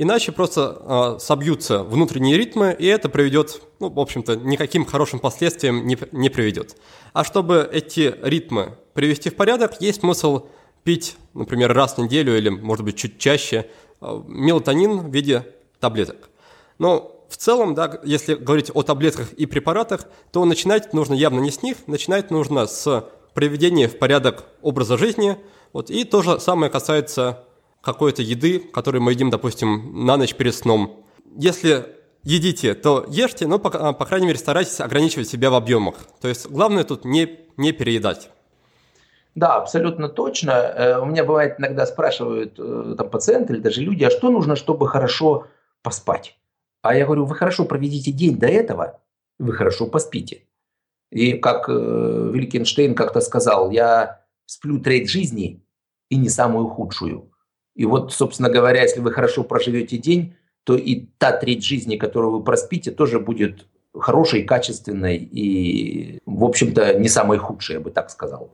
Иначе 0.00 0.30
просто 0.30 1.16
э, 1.18 1.18
собьются 1.18 1.82
внутренние 1.82 2.38
ритмы, 2.38 2.74
и 2.78 2.86
это 2.86 3.08
приведет, 3.08 3.60
ну, 3.80 3.90
в 3.90 3.98
общем-то, 3.98 4.36
никаким 4.36 4.84
хорошим 4.86 5.18
последствиям 5.18 5.88
не, 5.88 5.98
не 6.12 6.28
приведет. 6.28 6.76
А 7.12 7.24
чтобы 7.24 7.68
эти 7.72 8.14
ритмы 8.22 8.78
привести 8.94 9.28
в 9.28 9.34
порядок, 9.34 9.80
есть 9.80 9.98
смысл 10.00 10.46
пить, 10.84 11.16
например, 11.34 11.72
раз 11.72 11.94
в 11.94 11.98
неделю 11.98 12.38
или, 12.38 12.48
может 12.48 12.84
быть, 12.84 12.96
чуть 12.96 13.18
чаще 13.18 13.68
э, 14.00 14.22
мелатонин 14.28 15.00
в 15.00 15.12
виде 15.12 15.44
таблеток. 15.80 16.30
Но 16.78 17.26
в 17.28 17.36
целом, 17.36 17.74
да, 17.74 18.00
если 18.04 18.36
говорить 18.36 18.70
о 18.72 18.84
таблетках 18.84 19.32
и 19.32 19.46
препаратах, 19.46 20.06
то 20.30 20.44
начинать 20.44 20.92
нужно 20.92 21.14
явно 21.14 21.40
не 21.40 21.50
с 21.50 21.64
них, 21.64 21.76
начинать 21.88 22.30
нужно 22.30 22.68
с 22.68 23.04
приведения 23.34 23.88
в 23.88 23.98
порядок 23.98 24.44
образа 24.62 24.96
жизни. 24.96 25.38
Вот, 25.72 25.90
и 25.90 26.04
то 26.04 26.22
же 26.22 26.38
самое 26.38 26.70
касается 26.70 27.47
какой-то 27.92 28.20
еды, 28.20 28.58
которую 28.58 29.02
мы 29.02 29.12
едим, 29.12 29.30
допустим, 29.30 30.04
на 30.04 30.18
ночь 30.18 30.34
перед 30.34 30.54
сном. 30.54 31.06
Если 31.36 31.86
едите, 32.22 32.74
то 32.74 33.06
ешьте, 33.08 33.46
но, 33.46 33.58
по, 33.58 33.70
по 33.70 34.04
крайней 34.04 34.26
мере, 34.26 34.38
старайтесь 34.38 34.80
ограничивать 34.80 35.26
себя 35.26 35.48
в 35.48 35.54
объемах. 35.54 35.94
То 36.20 36.28
есть 36.28 36.50
главное 36.50 36.84
тут 36.84 37.06
не, 37.06 37.40
не 37.56 37.72
переедать. 37.72 38.30
Да, 39.34 39.56
абсолютно 39.56 40.10
точно. 40.10 40.50
Э, 40.50 40.98
у 41.00 41.06
меня 41.06 41.24
бывает 41.24 41.54
иногда 41.58 41.86
спрашивают 41.86 42.58
э, 42.58 42.94
там, 42.98 43.08
пациенты 43.08 43.54
или 43.54 43.60
даже 43.60 43.80
люди, 43.80 44.04
а 44.04 44.10
что 44.10 44.28
нужно, 44.28 44.54
чтобы 44.54 44.86
хорошо 44.86 45.46
поспать? 45.82 46.36
А 46.82 46.94
я 46.94 47.06
говорю, 47.06 47.24
вы 47.24 47.34
хорошо 47.36 47.64
проведите 47.64 48.12
день 48.12 48.36
до 48.36 48.48
этого, 48.48 49.00
вы 49.38 49.54
хорошо 49.54 49.86
поспите. 49.86 50.42
И 51.10 51.32
как 51.38 51.70
э, 51.70 51.72
Вилькенштейн 51.72 52.94
как-то 52.94 53.22
сказал, 53.22 53.70
я 53.70 54.26
сплю 54.44 54.78
треть 54.78 55.08
жизни 55.08 55.64
и 56.10 56.16
не 56.16 56.28
самую 56.28 56.66
худшую. 56.66 57.30
И 57.78 57.86
вот, 57.86 58.12
собственно 58.12 58.50
говоря, 58.50 58.82
если 58.82 58.98
вы 58.98 59.12
хорошо 59.12 59.44
проживете 59.44 59.98
день, 59.98 60.34
то 60.64 60.74
и 60.74 61.06
та 61.16 61.30
треть 61.30 61.64
жизни, 61.64 61.96
которую 61.96 62.32
вы 62.32 62.42
проспите, 62.42 62.90
тоже 62.90 63.20
будет 63.20 63.66
хорошей, 63.96 64.42
качественной 64.42 65.16
и, 65.16 66.18
в 66.26 66.44
общем-то, 66.44 66.94
не 66.94 67.08
самой 67.08 67.38
худшей, 67.38 67.74
я 67.74 67.80
бы 67.80 67.90
так 67.90 68.10
сказал. 68.10 68.50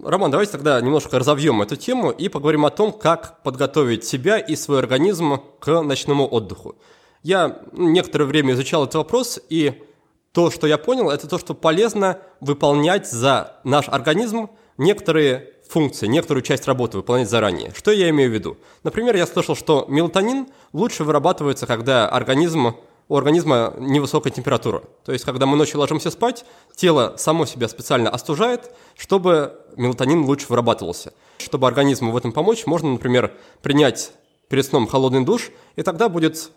Роман, 0.00 0.30
давайте 0.30 0.52
тогда 0.52 0.80
немножко 0.80 1.18
разовьем 1.18 1.60
эту 1.60 1.74
тему 1.74 2.12
и 2.12 2.28
поговорим 2.28 2.64
о 2.64 2.70
том, 2.70 2.92
как 2.92 3.42
подготовить 3.42 4.04
себя 4.04 4.38
и 4.38 4.54
свой 4.54 4.78
организм 4.78 5.40
к 5.58 5.82
ночному 5.82 6.26
отдыху. 6.32 6.76
Я 7.24 7.62
некоторое 7.72 8.26
время 8.26 8.52
изучал 8.52 8.84
этот 8.84 8.94
вопрос, 8.94 9.40
и 9.48 9.82
то, 10.30 10.52
что 10.52 10.68
я 10.68 10.78
понял, 10.78 11.10
это 11.10 11.28
то, 11.28 11.38
что 11.38 11.54
полезно 11.54 12.18
выполнять 12.40 13.10
за 13.10 13.56
наш 13.64 13.88
организм 13.88 14.50
некоторые 14.78 15.51
функции, 15.72 16.06
некоторую 16.06 16.42
часть 16.42 16.66
работы 16.66 16.98
выполнять 16.98 17.30
заранее. 17.30 17.72
Что 17.74 17.90
я 17.90 18.10
имею 18.10 18.30
в 18.30 18.34
виду? 18.34 18.58
Например, 18.82 19.16
я 19.16 19.26
слышал, 19.26 19.56
что 19.56 19.86
мелатонин 19.88 20.46
лучше 20.74 21.02
вырабатывается, 21.02 21.66
когда 21.66 22.06
организм, 22.08 22.76
у 23.08 23.16
организма 23.16 23.74
невысокая 23.78 24.32
температура. 24.32 24.82
То 25.04 25.12
есть, 25.12 25.24
когда 25.24 25.46
мы 25.46 25.56
ночью 25.56 25.80
ложимся 25.80 26.10
спать, 26.10 26.44
тело 26.76 27.14
само 27.16 27.46
себя 27.46 27.68
специально 27.68 28.10
остужает, 28.10 28.70
чтобы 28.96 29.58
мелатонин 29.76 30.24
лучше 30.24 30.46
вырабатывался. 30.50 31.14
Чтобы 31.38 31.66
организму 31.66 32.12
в 32.12 32.16
этом 32.18 32.32
помочь, 32.32 32.66
можно, 32.66 32.92
например, 32.92 33.32
принять 33.62 34.12
перед 34.48 34.66
сном 34.66 34.86
холодный 34.86 35.24
душ, 35.24 35.50
и 35.76 35.82
тогда 35.82 36.10
будет 36.10 36.50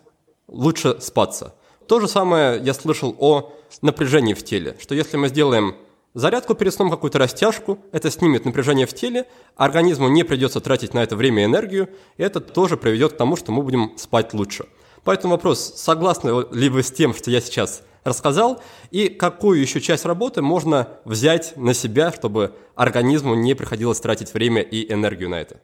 лучше 0.46 1.00
спаться. 1.00 1.54
То 1.88 2.00
же 2.00 2.08
самое 2.08 2.60
я 2.62 2.74
слышал 2.74 3.16
о 3.18 3.50
напряжении 3.80 4.34
в 4.34 4.44
теле, 4.44 4.76
что 4.78 4.94
если 4.94 5.16
мы 5.16 5.28
сделаем 5.28 5.74
зарядку 6.16 6.54
перед 6.54 6.72
сном, 6.72 6.90
какую-то 6.90 7.18
растяжку, 7.18 7.78
это 7.92 8.10
снимет 8.10 8.46
напряжение 8.46 8.86
в 8.86 8.94
теле, 8.94 9.26
организму 9.54 10.08
не 10.08 10.24
придется 10.24 10.60
тратить 10.60 10.94
на 10.94 11.02
это 11.02 11.14
время 11.14 11.42
и 11.42 11.44
энергию, 11.44 11.90
и 12.16 12.22
это 12.22 12.40
тоже 12.40 12.78
приведет 12.78 13.12
к 13.12 13.16
тому, 13.18 13.36
что 13.36 13.52
мы 13.52 13.62
будем 13.62 13.92
спать 13.98 14.32
лучше. 14.32 14.64
Поэтому 15.04 15.34
вопрос, 15.34 15.74
согласны 15.76 16.46
ли 16.52 16.70
вы 16.70 16.82
с 16.82 16.90
тем, 16.90 17.14
что 17.14 17.30
я 17.30 17.42
сейчас 17.42 17.82
рассказал, 18.02 18.62
и 18.90 19.08
какую 19.08 19.60
еще 19.60 19.80
часть 19.80 20.06
работы 20.06 20.40
можно 20.40 20.88
взять 21.04 21.52
на 21.56 21.74
себя, 21.74 22.10
чтобы 22.12 22.54
организму 22.74 23.34
не 23.34 23.54
приходилось 23.54 24.00
тратить 24.00 24.32
время 24.32 24.62
и 24.62 24.90
энергию 24.90 25.28
на 25.28 25.40
это? 25.42 25.60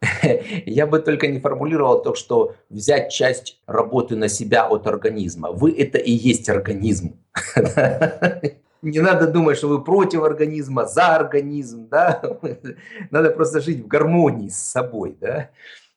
Я 0.66 0.86
бы 0.86 1.00
только 1.00 1.26
не 1.26 1.40
формулировал 1.40 2.02
то, 2.02 2.14
что 2.14 2.54
взять 2.70 3.10
часть 3.10 3.60
работы 3.66 4.14
на 4.14 4.28
себя 4.28 4.68
от 4.68 4.86
организма. 4.86 5.50
Вы 5.50 5.72
это 5.76 5.98
и 5.98 6.12
есть 6.12 6.48
организм. 6.48 7.18
Не 8.82 9.00
надо 9.00 9.28
думать, 9.28 9.56
что 9.56 9.68
вы 9.68 9.82
против 9.82 10.22
организма, 10.22 10.86
за 10.86 11.14
организм. 11.14 11.88
Да? 11.88 12.20
Надо 13.10 13.30
просто 13.30 13.60
жить 13.60 13.84
в 13.84 13.86
гармонии 13.86 14.48
с 14.48 14.58
собой. 14.58 15.16
Да? 15.20 15.50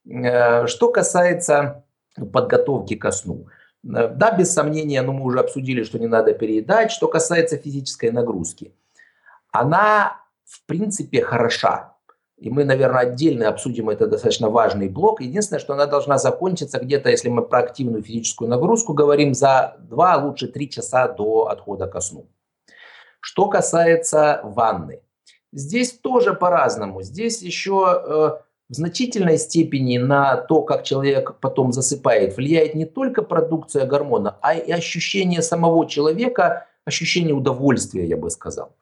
Э, 0.07 0.67
что 0.67 0.91
касается 0.91 1.83
подготовки 2.31 2.95
ко 2.95 3.11
сну. 3.11 3.47
Э, 3.83 4.07
да, 4.07 4.31
без 4.37 4.53
сомнения, 4.53 5.01
но 5.01 5.13
мы 5.13 5.25
уже 5.25 5.39
обсудили, 5.39 5.83
что 5.83 5.97
не 5.97 6.07
надо 6.07 6.33
переедать. 6.33 6.91
Что 6.91 7.07
касается 7.07 7.57
физической 7.57 8.11
нагрузки. 8.11 8.71
Она, 9.51 10.21
в 10.43 10.63
принципе, 10.67 11.21
хороша 11.21 11.95
и 12.37 12.49
мы, 12.49 12.65
наверное, 12.65 13.01
отдельно 13.01 13.47
обсудим 13.47 13.89
это 13.89 14.07
достаточно 14.07 14.49
важный 14.49 14.89
блок. 14.89 15.21
Единственное, 15.21 15.59
что 15.59 15.73
она 15.73 15.85
должна 15.85 16.17
закончиться 16.17 16.79
где-то, 16.79 17.09
если 17.09 17.29
мы 17.29 17.41
про 17.41 17.59
активную 17.59 18.03
физическую 18.03 18.49
нагрузку 18.49 18.93
говорим, 18.93 19.33
за 19.33 19.77
2, 19.79 20.13
а 20.13 20.17
лучше 20.17 20.47
3 20.47 20.69
часа 20.69 21.07
до 21.07 21.47
отхода 21.47 21.87
ко 21.87 22.01
сну. 22.01 22.27
Что 23.25 23.47
касается 23.47 24.39
ванны. 24.43 25.01
Здесь 25.51 25.93
тоже 25.93 26.35
по-разному. 26.35 27.01
Здесь 27.01 27.41
еще 27.41 27.73
э, 27.73 28.11
в 28.69 28.73
значительной 28.75 29.39
степени 29.39 29.97
на 29.97 30.37
то, 30.37 30.61
как 30.61 30.83
человек 30.83 31.39
потом 31.41 31.71
засыпает, 31.71 32.37
влияет 32.37 32.75
не 32.75 32.85
только 32.85 33.23
продукция 33.23 33.87
гормона, 33.87 34.37
а 34.43 34.53
и 34.53 34.71
ощущение 34.71 35.41
самого 35.41 35.87
человека, 35.89 36.67
ощущение 36.85 37.33
удовольствия, 37.33 38.05
я 38.05 38.15
бы 38.15 38.29
сказал. 38.29 38.75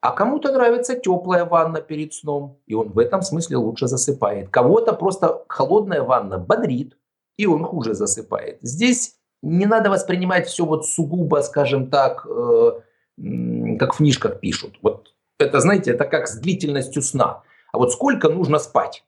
А 0.00 0.12
кому-то 0.12 0.52
нравится 0.52 0.94
теплая 0.94 1.44
ванна 1.44 1.80
перед 1.80 2.14
сном, 2.14 2.60
и 2.68 2.74
он 2.74 2.90
в 2.90 2.98
этом 3.00 3.22
смысле 3.22 3.56
лучше 3.56 3.88
засыпает. 3.88 4.50
Кого-то 4.50 4.92
просто 4.92 5.42
холодная 5.48 6.04
ванна 6.04 6.38
бодрит, 6.38 6.96
и 7.36 7.46
он 7.46 7.64
хуже 7.64 7.94
засыпает. 7.94 8.60
Здесь 8.62 9.16
не 9.42 9.66
надо 9.66 9.90
воспринимать 9.90 10.46
все 10.46 10.64
вот 10.64 10.86
сугубо, 10.86 11.42
скажем 11.42 11.90
так, 11.90 12.24
э, 12.24 12.72
как 13.16 13.94
в 13.94 13.98
книжках 13.98 14.40
пишут. 14.40 14.78
Вот 14.82 15.14
это, 15.38 15.60
знаете, 15.60 15.92
это 15.92 16.04
как 16.04 16.28
с 16.28 16.38
длительностью 16.38 17.02
сна. 17.02 17.42
А 17.72 17.78
вот 17.78 17.92
сколько 17.92 18.28
нужно 18.28 18.58
спать? 18.58 19.04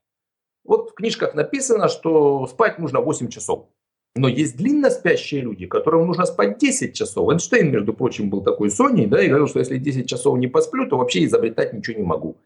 Вот 0.65 0.91
в 0.91 0.95
книжках 0.95 1.35
написано, 1.35 1.89
что 1.89 2.47
спать 2.47 2.79
нужно 2.79 3.01
8 3.01 3.29
часов. 3.29 3.69
Но 4.17 4.29
есть 4.29 4.57
длинно 4.57 4.91
спящие 4.91 5.43
люди, 5.43 5.67
которым 5.67 6.07
нужно 6.07 6.25
спать 6.25 6.59
10 6.59 6.95
часов. 6.95 7.31
Эйнштейн, 7.31 7.71
между 7.71 7.93
прочим, 7.93 8.31
был 8.31 8.43
такой 8.43 8.71
Соней, 8.71 9.07
да, 9.07 9.23
и 9.23 9.29
говорил, 9.29 9.47
что 9.47 9.59
если 9.59 9.77
10 9.77 10.09
часов 10.09 10.39
не 10.39 10.49
посплю, 10.49 10.89
то 10.89 10.97
вообще 10.97 11.25
изобретать 11.25 11.73
ничего 11.73 11.99
не 11.99 12.05
могу. 12.05 12.37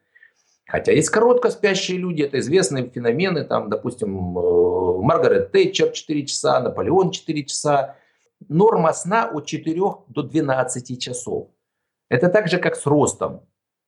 Хотя 0.67 0.93
есть 0.93 1.11
коротко 1.11 1.51
спящие 1.51 1.99
люди, 1.99 2.23
это 2.23 2.39
известные 2.39 2.89
феномены, 2.89 3.45
там, 3.45 3.71
допустим, 3.71 4.39
э, 4.39 4.99
Маргарет 5.03 5.53
Тэтчер 5.53 5.91
4 5.91 6.27
часа, 6.27 6.61
Наполеон 6.61 7.11
4 7.11 7.45
часа. 7.45 7.97
Норма 8.49 8.93
сна 8.93 9.27
от 9.27 9.47
4 9.47 9.81
до 10.09 10.23
12 10.23 11.01
часов. 11.01 11.49
Это 12.09 12.29
так 12.29 12.49
же, 12.49 12.59
как 12.59 12.77
с 12.77 12.87
ростом. 12.87 13.43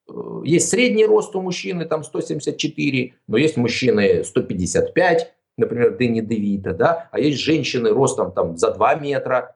Э, 0.09 0.41
есть 0.43 0.69
средний 0.69 1.05
рост 1.05 1.35
у 1.35 1.41
мужчины, 1.41 1.85
там 1.85 2.03
174, 2.03 3.13
но 3.27 3.37
есть 3.37 3.57
мужчины 3.57 4.23
155, 4.23 5.33
например, 5.57 5.97
Дэнни 5.97 6.21
Девита, 6.21 6.73
да, 6.73 7.09
а 7.11 7.19
есть 7.19 7.39
женщины 7.39 7.89
ростом 7.89 8.31
там 8.31 8.57
за 8.57 8.71
2 8.71 8.95
метра. 8.95 9.55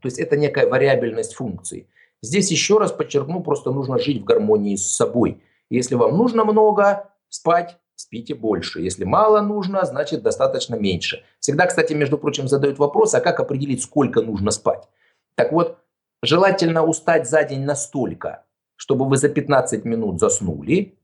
То 0.00 0.06
есть 0.06 0.18
это 0.18 0.36
некая 0.36 0.66
вариабельность 0.66 1.34
функций. 1.34 1.88
Здесь 2.22 2.50
еще 2.50 2.78
раз 2.78 2.92
подчеркну, 2.92 3.42
просто 3.42 3.70
нужно 3.72 3.98
жить 3.98 4.22
в 4.22 4.24
гармонии 4.24 4.76
с 4.76 4.86
собой. 4.86 5.42
Если 5.70 5.94
вам 5.94 6.16
нужно 6.16 6.44
много 6.44 7.10
спать, 7.28 7.78
спите 8.02 8.34
больше. 8.34 8.80
Если 8.80 9.04
мало 9.04 9.40
нужно, 9.40 9.84
значит 9.84 10.22
достаточно 10.22 10.74
меньше. 10.74 11.24
Всегда, 11.40 11.66
кстати, 11.66 11.92
между 11.92 12.18
прочим, 12.18 12.48
задают 12.48 12.78
вопрос, 12.78 13.14
а 13.14 13.20
как 13.20 13.40
определить, 13.40 13.82
сколько 13.82 14.22
нужно 14.22 14.50
спать? 14.50 14.88
Так 15.34 15.52
вот, 15.52 15.78
желательно 16.22 16.84
устать 16.84 17.28
за 17.28 17.44
день 17.44 17.64
настолько, 17.64 18.44
чтобы 18.76 19.08
вы 19.08 19.16
за 19.16 19.28
15 19.28 19.84
минут 19.84 20.20
заснули, 20.20 20.98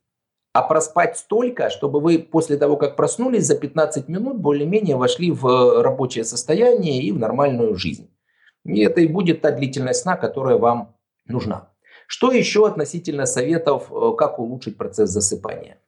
а 0.53 0.63
проспать 0.63 1.17
столько, 1.17 1.71
чтобы 1.71 2.01
вы 2.01 2.19
после 2.19 2.57
того, 2.57 2.77
как 2.77 2.97
проснулись, 2.97 3.47
за 3.47 3.57
15 3.57 4.09
минут 4.09 4.39
более-менее 4.39 4.97
вошли 4.97 5.31
в 5.31 5.83
рабочее 5.83 6.25
состояние 6.25 7.03
и 7.03 7.13
в 7.13 7.19
нормальную 7.19 7.77
жизнь. 7.77 8.11
И 8.65 8.81
это 8.81 9.01
и 9.01 9.07
будет 9.07 9.41
та 9.41 9.53
длительность 9.53 10.03
сна, 10.03 10.17
которая 10.17 10.57
вам 10.57 10.97
нужна. 11.27 11.69
Что 12.09 12.33
еще 12.33 12.67
относительно 12.67 13.27
советов, 13.27 13.93
э, 13.93 14.13
как 14.17 14.39
улучшить 14.39 14.77
процесс 14.77 15.11
засыпания? 15.11 15.79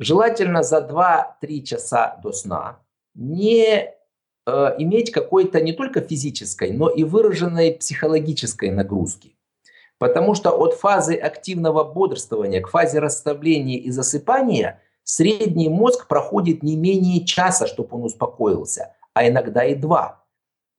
Желательно 0.00 0.62
за 0.62 0.78
2-3 0.78 1.62
часа 1.62 2.18
до 2.22 2.32
сна 2.32 2.80
не 3.14 3.64
э, 3.66 4.74
иметь 4.78 5.12
какой-то 5.12 5.60
не 5.60 5.72
только 5.72 6.00
физической, 6.00 6.72
но 6.72 6.88
и 6.88 7.04
выраженной 7.04 7.72
психологической 7.72 8.70
нагрузки. 8.70 9.36
Потому 9.98 10.34
что 10.34 10.50
от 10.50 10.74
фазы 10.74 11.14
активного 11.14 11.84
бодрствования 11.84 12.60
к 12.60 12.68
фазе 12.68 12.98
расслабления 12.98 13.78
и 13.78 13.90
засыпания 13.90 14.82
средний 15.04 15.68
мозг 15.68 16.08
проходит 16.08 16.62
не 16.62 16.76
менее 16.76 17.24
часа, 17.24 17.66
чтобы 17.66 17.96
он 17.96 18.04
успокоился, 18.04 18.96
а 19.12 19.28
иногда 19.28 19.64
и 19.64 19.74
два. 19.74 20.24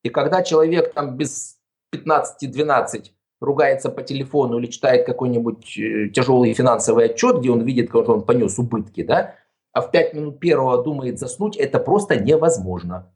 И 0.03 0.09
когда 0.09 0.43
человек 0.43 0.93
там 0.93 1.15
без 1.15 1.57
15-12 1.93 3.11
ругается 3.45 3.89
по 3.89 4.01
телефону 4.01 4.59
или 4.59 4.67
читает 4.67 5.05
какой-нибудь 5.05 5.77
э, 5.77 6.09
тяжелый 6.09 6.53
финансовый 6.53 7.05
отчет, 7.05 7.39
где 7.39 7.51
он 7.51 7.61
видит, 7.61 7.89
как 7.89 8.09
он 8.09 8.23
понес 8.23 8.59
убытки, 8.59 9.03
да, 9.03 9.35
а 9.71 9.81
в 9.81 9.91
5 9.91 10.13
минут 10.13 10.39
первого 10.39 10.83
думает 10.83 11.19
заснуть, 11.19 11.57
это 11.57 11.79
просто 11.79 12.15
невозможно. 12.15 13.11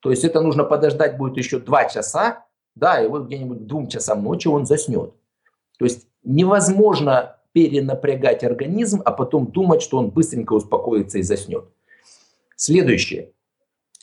То 0.00 0.10
есть 0.10 0.24
это 0.24 0.40
нужно 0.40 0.64
подождать 0.64 1.16
будет 1.16 1.36
еще 1.36 1.58
2 1.58 1.84
часа, 1.86 2.46
да, 2.74 3.02
и 3.02 3.08
вот 3.08 3.26
где-нибудь 3.26 3.58
к 3.58 3.66
2 3.66 3.86
часам 3.86 4.22
ночи 4.22 4.48
он 4.48 4.64
заснет. 4.64 5.12
То 5.78 5.84
есть 5.84 6.06
невозможно 6.22 7.36
перенапрягать 7.52 8.44
организм, 8.44 9.02
а 9.04 9.10
потом 9.12 9.50
думать, 9.50 9.82
что 9.82 9.98
он 9.98 10.10
быстренько 10.10 10.52
успокоится 10.52 11.18
и 11.18 11.22
заснет. 11.22 11.64
Следующее. 12.54 13.32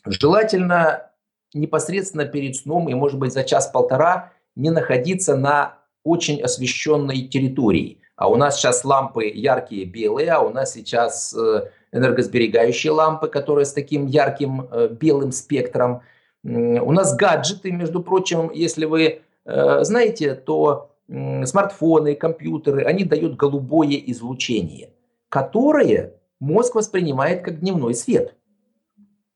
Желательно 0.05 1.11
непосредственно 1.53 2.25
перед 2.25 2.55
сном 2.55 2.89
и, 2.89 2.93
может 2.93 3.17
быть, 3.19 3.33
за 3.33 3.43
час-полтора 3.43 4.33
не 4.55 4.69
находиться 4.69 5.35
на 5.35 5.79
очень 6.03 6.41
освещенной 6.41 7.27
территории. 7.27 7.99
А 8.15 8.29
у 8.29 8.35
нас 8.35 8.57
сейчас 8.57 8.85
лампы 8.85 9.25
яркие 9.25 9.85
белые, 9.85 10.31
а 10.31 10.39
у 10.39 10.49
нас 10.49 10.73
сейчас 10.73 11.33
э, 11.33 11.69
энергосберегающие 11.91 12.91
лампы, 12.91 13.27
которые 13.27 13.65
с 13.65 13.73
таким 13.73 14.05
ярким 14.05 14.67
э, 14.71 14.87
белым 14.89 15.31
спектром. 15.31 16.01
У 16.43 16.91
нас 16.91 17.15
гаджеты, 17.15 17.71
между 17.71 18.01
прочим, 18.01 18.51
если 18.53 18.85
вы 18.85 19.21
э, 19.45 19.83
знаете, 19.83 20.35
то 20.35 20.91
смартфоны, 21.07 22.15
компьютеры, 22.15 22.83
они 22.83 23.03
дают 23.03 23.35
голубое 23.35 23.95
излучение, 24.07 24.89
которое 25.29 26.13
мозг 26.39 26.75
воспринимает 26.75 27.43
как 27.43 27.59
дневной 27.59 27.93
свет. 27.93 28.35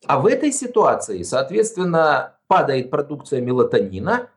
А 0.06 0.20
в 0.20 0.26
этой 0.26 0.52
ситуации, 0.52 1.22
соответственно, 1.24 2.38
падает 2.48 2.90
продукция 2.90 3.42
мелатонина, 3.42 4.30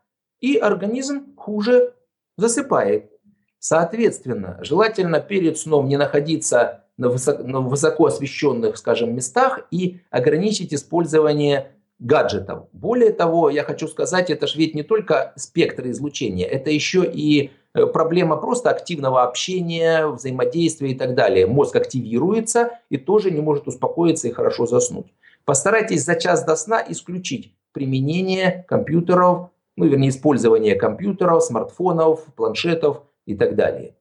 и 0.42 0.56
организм 0.58 1.34
хуже 1.36 1.94
засыпает. 2.36 3.10
Соответственно, 3.58 4.58
желательно 4.60 5.20
перед 5.20 5.56
сном 5.56 5.88
не 5.88 5.96
находиться 5.96 6.84
на 6.98 7.08
высоко, 7.08 7.42
на 7.44 7.60
высоко 7.60 8.06
освещенных, 8.06 8.76
скажем, 8.76 9.14
местах 9.14 9.60
и 9.70 10.00
ограничить 10.10 10.74
использование 10.74 11.72
гаджетов. 12.00 12.66
Более 12.72 13.12
того, 13.12 13.48
я 13.50 13.62
хочу 13.62 13.86
сказать, 13.86 14.30
это 14.30 14.48
же 14.48 14.58
ведь 14.58 14.74
не 14.74 14.82
только 14.82 15.32
спектр 15.36 15.88
излучения, 15.88 16.46
это 16.46 16.70
еще 16.70 17.08
и 17.08 17.52
э, 17.74 17.86
проблема 17.86 18.36
просто 18.36 18.70
активного 18.70 19.22
общения, 19.22 20.08
взаимодействия 20.08 20.90
и 20.90 20.94
так 20.96 21.14
далее. 21.14 21.46
Мозг 21.46 21.76
активируется 21.76 22.80
и 22.90 22.96
тоже 22.96 23.30
не 23.30 23.40
может 23.40 23.68
успокоиться 23.68 24.26
и 24.26 24.32
хорошо 24.32 24.66
заснуть. 24.66 25.06
Постарайтесь 25.44 26.04
за 26.04 26.16
час 26.16 26.44
до 26.44 26.56
сна 26.56 26.84
исключить 26.88 27.54
применение 27.72 28.64
компьютеров, 28.68 29.51
ну, 29.76 29.86
вернее, 29.86 30.10
использование 30.10 30.74
компьютеров, 30.74 31.42
смартфонов, 31.42 32.24
планшетов 32.34 33.02
и 33.26 33.34
так 33.34 33.56
далее. 33.56 33.96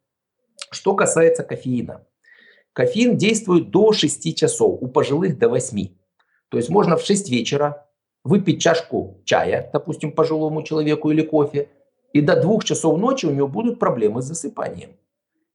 Что 0.69 0.95
касается 0.95 1.43
кофеина. 1.43 2.05
Кофеин 2.73 3.17
действует 3.17 3.69
до 3.69 3.91
6 3.91 4.35
часов, 4.35 4.77
у 4.81 4.87
пожилых 4.87 5.37
до 5.37 5.49
8. 5.49 5.87
То 6.49 6.57
есть 6.57 6.69
можно 6.69 6.95
в 6.95 7.01
6 7.01 7.29
вечера 7.29 7.87
выпить 8.23 8.61
чашку 8.61 9.21
чая, 9.25 9.69
допустим, 9.73 10.11
пожилому 10.11 10.63
человеку 10.63 11.11
или 11.11 11.21
кофе, 11.21 11.69
и 12.13 12.21
до 12.21 12.39
двух 12.39 12.63
часов 12.63 12.97
ночи 12.99 13.25
у 13.25 13.31
него 13.31 13.47
будут 13.47 13.79
проблемы 13.79 14.21
с 14.21 14.25
засыпанием. 14.25 14.91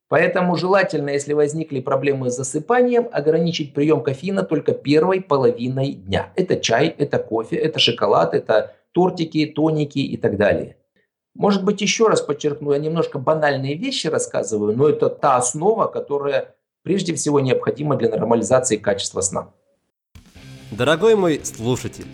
Поэтому 0.09 0.57
желательно, 0.57 1.11
если 1.11 1.33
возникли 1.33 1.81
проблемы 1.81 2.31
с 2.31 2.37
засыпанием, 2.37 3.09
ограничить 3.11 3.75
прием 3.75 4.03
кофеина 4.03 4.43
только 4.45 4.73
первой 4.73 5.21
половиной 5.21 5.93
дня. 5.93 6.33
Это 6.37 6.57
чай, 6.57 6.95
это 6.97 7.19
кофе, 7.19 7.57
это 7.57 7.79
шоколад, 7.81 8.33
это 8.35 8.75
тортики, 8.97 9.45
тоники 9.45 9.99
и 9.99 10.17
так 10.17 10.39
далее. 10.39 10.79
Может 11.35 11.65
быть, 11.65 11.83
еще 11.83 12.09
раз 12.09 12.23
подчеркну, 12.23 12.73
я 12.73 12.79
немножко 12.79 13.19
банальные 13.19 13.77
вещи 13.77 14.07
рассказываю, 14.07 14.75
но 14.75 14.89
это 14.89 15.11
та 15.11 15.37
основа, 15.37 15.87
которая 15.87 16.55
прежде 16.83 17.15
всего 17.15 17.39
необходима 17.41 17.97
для 17.97 18.09
нормализации 18.09 18.79
качества 18.79 19.21
сна. 19.21 19.51
Дорогой 20.71 21.15
мой 21.15 21.43
слушатель, 21.45 22.07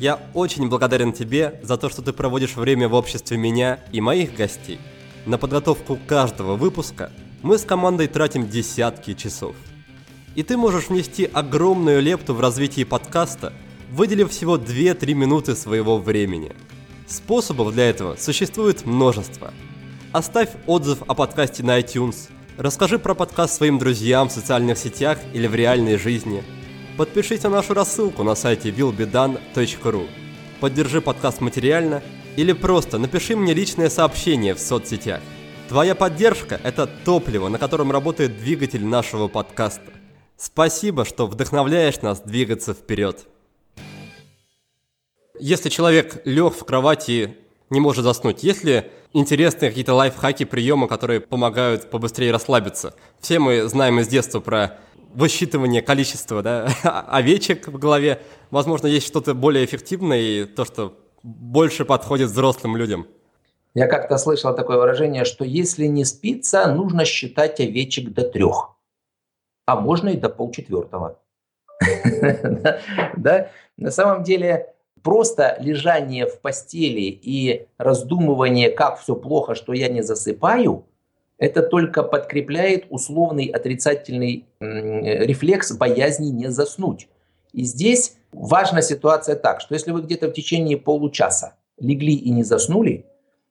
я 0.00 0.18
очень 0.34 0.68
благодарен 0.68 1.12
тебе 1.12 1.60
за 1.62 1.76
то, 1.76 1.88
что 1.88 2.02
ты 2.02 2.12
проводишь 2.12 2.56
время 2.56 2.88
в 2.88 2.94
обществе 2.94 3.36
меня 3.36 3.78
и 3.92 4.00
моих 4.00 4.34
гостей. 4.34 4.80
На 5.26 5.38
подготовку 5.38 5.96
каждого 6.08 6.56
выпуска 6.56 7.12
мы 7.40 7.56
с 7.56 7.64
командой 7.64 8.08
тратим 8.08 8.48
десятки 8.48 9.14
часов. 9.14 9.54
И 10.34 10.42
ты 10.42 10.56
можешь 10.56 10.88
внести 10.88 11.30
огромную 11.32 12.02
лепту 12.02 12.34
в 12.34 12.40
развитие 12.40 12.84
подкаста, 12.84 13.52
выделив 13.90 14.30
всего 14.30 14.56
2-3 14.56 15.14
минуты 15.14 15.54
своего 15.54 15.98
времени. 15.98 16.52
Способов 17.06 17.72
для 17.72 17.88
этого 17.88 18.16
существует 18.16 18.84
множество. 18.84 19.52
Оставь 20.12 20.50
отзыв 20.66 21.02
о 21.06 21.14
подкасте 21.14 21.62
на 21.62 21.78
iTunes, 21.78 22.30
расскажи 22.56 22.98
про 22.98 23.14
подкаст 23.14 23.54
своим 23.54 23.78
друзьям 23.78 24.28
в 24.28 24.32
социальных 24.32 24.78
сетях 24.78 25.18
или 25.32 25.46
в 25.46 25.54
реальной 25.54 25.98
жизни. 25.98 26.42
Подпишись 26.96 27.42
на 27.42 27.50
нашу 27.50 27.74
рассылку 27.74 28.22
на 28.22 28.34
сайте 28.34 28.70
willbedone.ru. 28.70 30.08
Поддержи 30.60 31.00
подкаст 31.00 31.40
материально 31.40 32.02
или 32.36 32.52
просто 32.52 32.98
напиши 32.98 33.36
мне 33.36 33.52
личное 33.54 33.90
сообщение 33.90 34.54
в 34.54 34.58
соцсетях. 34.58 35.20
Твоя 35.68 35.94
поддержка– 35.94 36.60
это 36.64 36.86
топливо, 36.86 37.48
на 37.48 37.58
котором 37.58 37.90
работает 37.92 38.38
двигатель 38.38 38.84
нашего 38.84 39.28
подкаста. 39.28 39.92
Спасибо, 40.36 41.04
что 41.04 41.26
вдохновляешь 41.26 42.00
нас 42.02 42.20
двигаться 42.20 42.72
вперед. 42.72 43.26
Если 45.40 45.68
человек 45.68 46.22
лег 46.24 46.54
в 46.54 46.64
кровати, 46.64 47.36
не 47.70 47.80
может 47.80 48.04
заснуть, 48.04 48.42
есть 48.42 48.64
ли 48.64 48.90
интересные 49.12 49.70
какие-то 49.70 49.94
лайфхаки, 49.94 50.44
приемы, 50.44 50.88
которые 50.88 51.20
помогают 51.20 51.90
побыстрее 51.90 52.32
расслабиться? 52.32 52.94
Все 53.20 53.38
мы 53.38 53.68
знаем 53.68 54.00
из 54.00 54.08
детства 54.08 54.40
про 54.40 54.78
высчитывание 55.14 55.82
количества 55.82 56.42
да, 56.42 56.68
овечек 57.08 57.68
в 57.68 57.78
голове. 57.78 58.22
Возможно, 58.50 58.86
есть 58.86 59.06
что-то 59.06 59.34
более 59.34 59.64
эффективное 59.64 60.20
и 60.20 60.44
то, 60.44 60.64
что 60.64 60.96
больше 61.22 61.84
подходит 61.84 62.30
взрослым 62.30 62.76
людям. 62.76 63.06
Я 63.74 63.88
как-то 63.88 64.16
слышал 64.16 64.54
такое 64.54 64.78
выражение, 64.78 65.24
что 65.24 65.44
если 65.44 65.86
не 65.86 66.04
спится, 66.04 66.66
нужно 66.72 67.04
считать 67.04 67.60
овечек 67.60 68.12
до 68.12 68.22
трех, 68.22 68.76
а 69.66 69.76
можно 69.76 70.10
и 70.10 70.16
до 70.16 70.28
полчетвертого. 70.28 71.18
Да? 73.16 73.50
На 73.76 73.90
самом 73.90 74.22
деле, 74.22 74.74
просто 75.06 75.56
лежание 75.60 76.26
в 76.26 76.40
постели 76.40 77.02
и 77.02 77.68
раздумывание, 77.78 78.70
как 78.70 78.98
все 78.98 79.14
плохо, 79.14 79.54
что 79.54 79.72
я 79.72 79.88
не 79.88 80.02
засыпаю, 80.02 80.84
это 81.38 81.62
только 81.62 82.02
подкрепляет 82.02 82.86
условный 82.90 83.46
отрицательный 83.46 84.46
рефлекс 84.58 85.70
боязни 85.76 86.30
не 86.30 86.50
заснуть. 86.50 87.06
И 87.52 87.62
здесь 87.62 88.16
важна 88.32 88.82
ситуация 88.82 89.36
так, 89.36 89.60
что 89.60 89.74
если 89.74 89.92
вы 89.92 90.02
где-то 90.02 90.26
в 90.26 90.32
течение 90.32 90.76
получаса 90.76 91.54
легли 91.78 92.14
и 92.14 92.30
не 92.30 92.42
заснули, 92.42 93.06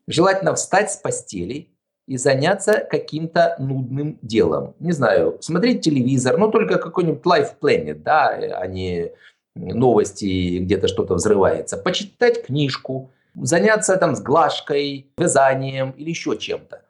Желательно 0.08 0.54
встать 0.54 0.92
с 0.92 0.98
постели 0.98 1.70
и 2.08 2.18
заняться 2.18 2.86
каким-то 2.90 3.56
нудным 3.58 4.20
делом. 4.22 4.76
Не 4.80 4.92
знаю, 4.92 5.38
смотреть 5.42 5.82
телевизор, 5.82 6.38
но 6.38 6.50
только 6.50 6.78
какой-нибудь 6.78 7.24
Life 7.24 7.54
Planet, 7.60 7.96
да, 7.96 8.28
а 8.30 8.68
не 8.68 9.12
новости, 9.56 10.60
где-то 10.60 10.88
что-то 10.88 11.16
взрывается. 11.16 11.78
Почитать 11.78 12.46
книжку, 12.46 13.12
заняться 13.36 13.96
там 13.98 14.16
с 14.16 14.22
глажкой, 14.22 15.08
вязанием 15.18 15.92
или 15.92 16.10
еще 16.10 16.38
чем-то. 16.38 16.82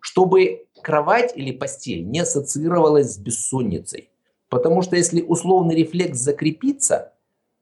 Чтобы 0.00 0.66
кровать 0.82 1.32
или 1.36 1.52
постель 1.52 2.04
не 2.04 2.20
ассоциировалась 2.20 3.14
с 3.14 3.18
бессонницей. 3.18 4.10
Потому 4.48 4.82
что 4.82 4.96
если 4.96 5.22
условный 5.22 5.74
рефлекс 5.74 6.18
закрепится, 6.18 7.12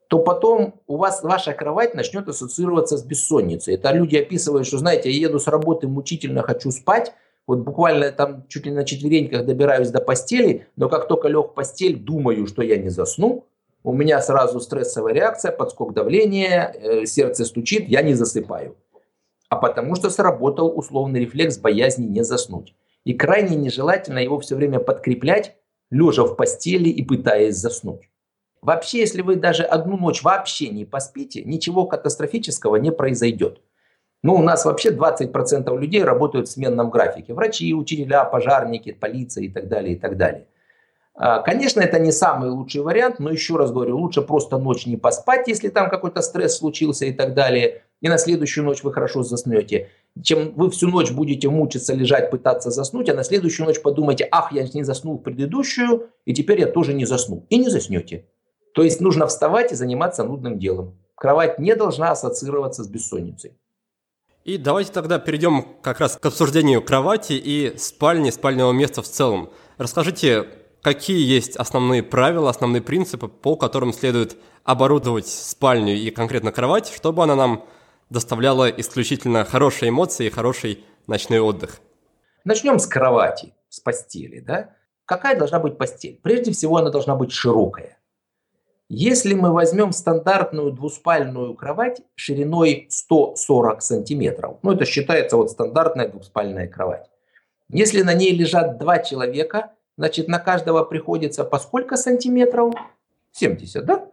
то 0.08 0.18
потом 0.18 0.80
у 0.86 0.96
вас 0.96 1.22
ваша 1.22 1.54
кровать 1.54 1.94
начнет 1.94 2.28
ассоциироваться 2.28 2.98
с 2.98 3.02
бессонницей. 3.02 3.74
Это 3.74 3.92
люди 3.92 4.16
описывают, 4.16 4.66
что, 4.66 4.78
знаете, 4.78 5.10
я 5.10 5.28
еду 5.28 5.38
с 5.38 5.46
работы, 5.46 5.88
мучительно 5.88 6.42
хочу 6.42 6.70
спать, 6.70 7.14
вот 7.46 7.60
буквально 7.60 8.10
там 8.12 8.44
чуть 8.48 8.66
ли 8.66 8.72
на 8.72 8.84
четвереньках 8.84 9.44
добираюсь 9.44 9.90
до 9.90 10.00
постели, 10.00 10.66
но 10.76 10.88
как 10.88 11.08
только 11.08 11.28
лег 11.28 11.50
в 11.50 11.54
постель, 11.54 11.96
думаю, 11.96 12.46
что 12.46 12.62
я 12.62 12.76
не 12.76 12.90
засну, 12.90 13.46
у 13.84 13.92
меня 13.92 14.20
сразу 14.22 14.60
стрессовая 14.60 15.12
реакция, 15.12 15.52
подскок 15.52 15.92
давления, 15.92 16.74
э, 16.74 17.04
сердце 17.04 17.44
стучит, 17.44 17.86
я 17.88 18.00
не 18.02 18.14
засыпаю. 18.14 18.76
А 19.50 19.56
потому 19.56 19.94
что 19.94 20.08
сработал 20.08 20.76
условный 20.76 21.20
рефлекс 21.20 21.58
боязни 21.58 22.06
не 22.06 22.24
заснуть. 22.24 22.74
И 23.04 23.12
крайне 23.12 23.56
нежелательно 23.56 24.18
его 24.18 24.40
все 24.40 24.56
время 24.56 24.80
подкреплять, 24.80 25.56
лежа 25.90 26.24
в 26.24 26.34
постели 26.34 26.88
и 26.88 27.04
пытаясь 27.04 27.56
заснуть. 27.56 28.08
Вообще, 28.62 29.00
если 29.00 29.20
вы 29.20 29.36
даже 29.36 29.62
одну 29.62 29.98
ночь 29.98 30.22
вообще 30.22 30.70
не 30.70 30.86
поспите, 30.86 31.44
ничего 31.44 31.84
катастрофического 31.84 32.76
не 32.76 32.90
произойдет. 32.90 33.60
Ну, 34.22 34.36
у 34.36 34.42
нас 34.42 34.64
вообще 34.64 34.90
20% 34.90 35.78
людей 35.78 36.02
работают 36.02 36.48
в 36.48 36.52
сменном 36.52 36.88
графике. 36.88 37.34
Врачи, 37.34 37.74
учителя, 37.74 38.24
пожарники, 38.24 38.92
полиция 38.92 39.44
и 39.44 39.48
так 39.50 39.68
далее, 39.68 39.96
и 39.96 39.98
так 39.98 40.16
далее. 40.16 40.46
А, 41.16 41.40
конечно, 41.42 41.80
это 41.80 42.00
не 42.00 42.10
самый 42.10 42.50
лучший 42.50 42.82
вариант, 42.82 43.20
но 43.20 43.30
еще 43.30 43.56
раз 43.56 43.70
говорю, 43.70 43.98
лучше 43.98 44.20
просто 44.20 44.58
ночь 44.58 44.84
не 44.86 44.96
поспать, 44.96 45.46
если 45.46 45.68
там 45.68 45.88
какой-то 45.88 46.22
стресс 46.22 46.58
случился 46.58 47.06
и 47.06 47.12
так 47.12 47.34
далее, 47.34 47.84
и 48.00 48.08
на 48.08 48.18
следующую 48.18 48.64
ночь 48.64 48.82
вы 48.82 48.92
хорошо 48.92 49.22
заснете, 49.22 49.90
чем 50.20 50.52
вы 50.54 50.70
всю 50.70 50.88
ночь 50.88 51.12
будете 51.12 51.48
мучиться, 51.48 51.94
лежать, 51.94 52.30
пытаться 52.30 52.70
заснуть, 52.70 53.08
а 53.08 53.14
на 53.14 53.22
следующую 53.22 53.66
ночь 53.66 53.80
подумайте, 53.80 54.28
ах, 54.30 54.52
я 54.52 54.66
не 54.74 54.82
заснул 54.82 55.18
в 55.18 55.22
предыдущую, 55.22 56.10
и 56.24 56.34
теперь 56.34 56.60
я 56.60 56.66
тоже 56.66 56.92
не 56.92 57.04
засну. 57.04 57.46
И 57.48 57.58
не 57.58 57.68
заснете. 57.68 58.26
То 58.74 58.82
есть 58.82 59.00
нужно 59.00 59.28
вставать 59.28 59.70
и 59.70 59.76
заниматься 59.76 60.24
нудным 60.24 60.58
делом. 60.58 60.98
Кровать 61.14 61.60
не 61.60 61.76
должна 61.76 62.10
ассоциироваться 62.10 62.82
с 62.82 62.88
бессонницей. 62.88 63.56
И 64.44 64.58
давайте 64.58 64.92
тогда 64.92 65.20
перейдем 65.20 65.64
как 65.80 66.00
раз 66.00 66.16
к 66.16 66.26
обсуждению 66.26 66.82
кровати 66.82 67.32
и 67.32 67.78
спальни, 67.78 68.30
спального 68.30 68.72
места 68.72 69.00
в 69.00 69.08
целом. 69.08 69.50
Расскажите, 69.78 70.46
какие 70.84 71.26
есть 71.26 71.56
основные 71.56 72.02
правила, 72.02 72.50
основные 72.50 72.82
принципы, 72.82 73.26
по 73.26 73.56
которым 73.56 73.92
следует 73.94 74.36
оборудовать 74.64 75.26
спальню 75.26 75.94
и 75.94 76.10
конкретно 76.10 76.52
кровать, 76.52 76.92
чтобы 76.94 77.22
она 77.22 77.34
нам 77.34 77.64
доставляла 78.10 78.68
исключительно 78.68 79.46
хорошие 79.46 79.88
эмоции 79.88 80.26
и 80.26 80.30
хороший 80.30 80.84
ночной 81.06 81.40
отдых. 81.40 81.80
Начнем 82.44 82.78
с 82.78 82.86
кровати, 82.86 83.54
с 83.70 83.80
постели. 83.80 84.40
Да? 84.40 84.76
Какая 85.06 85.38
должна 85.38 85.58
быть 85.58 85.78
постель? 85.78 86.20
Прежде 86.22 86.52
всего, 86.52 86.76
она 86.76 86.90
должна 86.90 87.16
быть 87.16 87.32
широкая. 87.32 87.98
Если 88.90 89.32
мы 89.32 89.52
возьмем 89.52 89.92
стандартную 89.92 90.70
двуспальную 90.70 91.54
кровать 91.54 92.02
шириной 92.14 92.88
140 92.90 93.80
сантиметров, 93.80 94.58
ну 94.62 94.72
это 94.72 94.84
считается 94.84 95.38
вот 95.38 95.50
стандартная 95.50 96.08
двуспальная 96.08 96.68
кровать. 96.68 97.06
Если 97.70 98.02
на 98.02 98.12
ней 98.12 98.36
лежат 98.36 98.78
два 98.78 98.98
человека, 98.98 99.72
значит 99.96 100.28
на 100.28 100.38
каждого 100.38 100.84
приходится 100.84 101.44
по 101.44 101.58
сколько 101.58 101.96
сантиметров? 101.96 102.74
70, 103.32 103.84
да? 103.84 104.08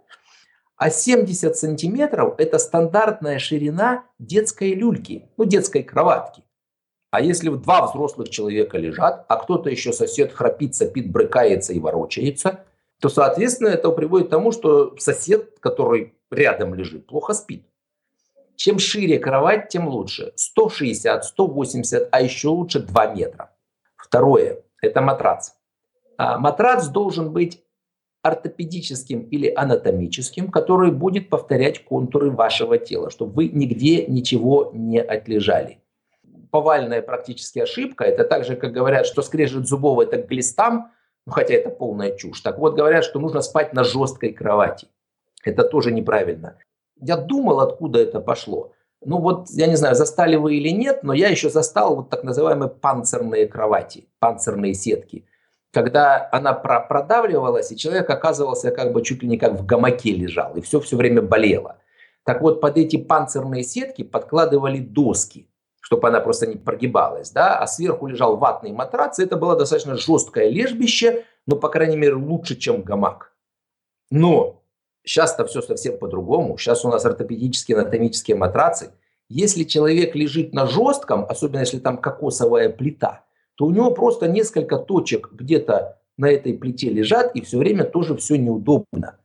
А 0.77 0.89
70 0.89 1.55
сантиметров 1.55 2.35
это 2.37 2.57
стандартная 2.57 3.39
ширина 3.39 4.05
детской 4.19 4.73
люльки, 4.73 5.29
ну 5.37 5.45
детской 5.45 5.83
кроватки. 5.83 6.43
А 7.11 7.21
если 7.21 7.49
два 7.49 7.87
взрослых 7.87 8.29
человека 8.29 8.77
лежат, 8.77 9.25
а 9.27 9.35
кто-то 9.35 9.69
еще 9.69 9.93
сосед 9.93 10.31
храпит, 10.31 10.75
сопит, 10.75 11.11
брыкается 11.11 11.73
и 11.73 11.79
ворочается– 11.79 12.65
то, 13.01 13.09
соответственно, 13.09 13.69
это 13.69 13.89
приводит 13.89 14.27
к 14.27 14.29
тому, 14.29 14.51
что 14.51 14.95
сосед, 14.97 15.59
который 15.59 16.13
рядом 16.29 16.75
лежит, 16.75 17.07
плохо 17.07 17.33
спит. 17.33 17.65
Чем 18.55 18.77
шире 18.77 19.17
кровать, 19.17 19.69
тем 19.69 19.87
лучше. 19.87 20.33
160, 20.35 21.25
180, 21.25 22.09
а 22.11 22.21
еще 22.21 22.49
лучше 22.49 22.79
2 22.79 23.15
метра. 23.15 23.55
Второе– 23.95 24.61
это 24.81 25.01
матрац. 25.01 25.53
А 26.21 26.37
матрац 26.37 26.85
должен 26.85 27.33
быть 27.33 27.63
ортопедическим 28.21 29.21
или 29.21 29.51
анатомическим, 29.51 30.51
который 30.51 30.91
будет 30.91 31.31
повторять 31.31 31.83
контуры 31.83 32.29
вашего 32.29 32.77
тела, 32.77 33.09
чтобы 33.09 33.33
вы 33.33 33.47
нигде 33.47 34.05
ничего 34.05 34.69
не 34.71 35.01
отлежали. 35.01 35.79
Повальная 36.51 37.01
практически 37.01 37.57
ошибка– 37.57 38.03
это 38.05 38.23
так 38.23 38.45
же, 38.45 38.55
как 38.55 38.71
говорят, 38.71 39.07
что 39.07 39.23
скрежет 39.23 39.67
зубов– 39.67 39.97
это 40.01 40.17
глистам, 40.21 40.91
ну, 41.25 41.33
хотя 41.33 41.55
это 41.55 41.71
полная 41.71 42.15
чушь. 42.15 42.41
Так 42.41 42.59
вот, 42.59 42.75
говорят, 42.75 43.03
что 43.03 43.17
нужно 43.17 43.41
спать 43.41 43.73
на 43.73 43.83
жесткой 43.83 44.31
кровати. 44.31 44.89
Это 45.43 45.63
тоже 45.63 45.91
неправильно. 45.91 46.59
Я 46.99 47.17
думал, 47.17 47.61
откуда 47.61 47.99
это 47.99 48.19
пошло. 48.19 48.73
Ну 49.03 49.17
вот, 49.17 49.49
я 49.49 49.65
не 49.65 49.75
знаю, 49.75 49.95
застали 49.95 50.35
вы 50.35 50.57
или 50.57 50.69
нет, 50.69 51.01
но 51.01 51.13
я 51.13 51.29
еще 51.29 51.49
застал 51.49 51.95
вот 51.95 52.11
так 52.11 52.23
называемые 52.23 52.69
панцирные 52.69 53.47
кровати, 53.47 54.07
панцирные 54.19 54.75
сетки. 54.75 55.25
Когда 55.71 56.27
она 56.31 56.53
продавливалась, 56.53 57.71
и 57.71 57.77
человек 57.77 58.09
оказывался 58.09 58.71
как 58.71 58.91
бы 58.91 59.01
чуть 59.03 59.23
ли 59.23 59.29
не 59.29 59.37
как 59.37 59.53
в 59.53 59.65
гамаке 59.65 60.11
лежал, 60.11 60.55
и 60.55 60.61
все 60.61 60.79
все 60.81 60.97
время 60.97 61.21
болело. 61.21 61.77
Так 62.23 62.41
вот, 62.41 62.61
под 62.61 62.77
эти 62.77 62.97
панцирные 62.97 63.63
сетки 63.63 64.03
подкладывали 64.03 64.79
доски, 64.79 65.47
чтобы 65.79 66.09
она 66.09 66.19
просто 66.19 66.45
не 66.45 66.57
прогибалась, 66.57 67.31
да, 67.31 67.57
а 67.57 67.67
сверху 67.67 68.07
лежал 68.07 68.37
ватный 68.37 68.73
матрац, 68.73 69.19
и 69.19 69.23
это 69.23 69.37
было 69.37 69.55
достаточно 69.55 69.95
жесткое 69.95 70.49
лежбище, 70.49 71.25
но, 71.47 71.55
по 71.55 71.69
крайней 71.69 71.97
мере, 71.97 72.13
лучше, 72.15 72.55
чем 72.57 72.83
гамак. 72.83 73.33
Но 74.09 74.61
сейчас-то 75.03 75.45
все 75.45 75.61
совсем 75.61 75.97
по-другому. 75.97 76.57
Сейчас 76.57 76.85
у 76.85 76.89
нас 76.89 77.05
ортопедические 77.05 77.77
анатомические 77.77 78.37
матрацы. 78.37 78.91
Если 79.29 79.63
человек 79.63 80.15
лежит 80.15 80.53
на 80.53 80.67
жестком, 80.67 81.25
особенно 81.27 81.61
если 81.61 81.79
там 81.79 81.97
кокосовая 81.97 82.69
плита, 82.69 83.23
то 83.61 83.67
у 83.67 83.69
него 83.69 83.91
просто 83.91 84.27
несколько 84.27 84.79
точек 84.79 85.29
где-то 85.33 85.99
на 86.17 86.31
этой 86.31 86.55
плите 86.55 86.89
лежат, 86.89 87.35
и 87.35 87.41
все 87.41 87.59
время 87.59 87.83
тоже 87.83 88.17
все 88.17 88.35
неудобно. 88.35 89.19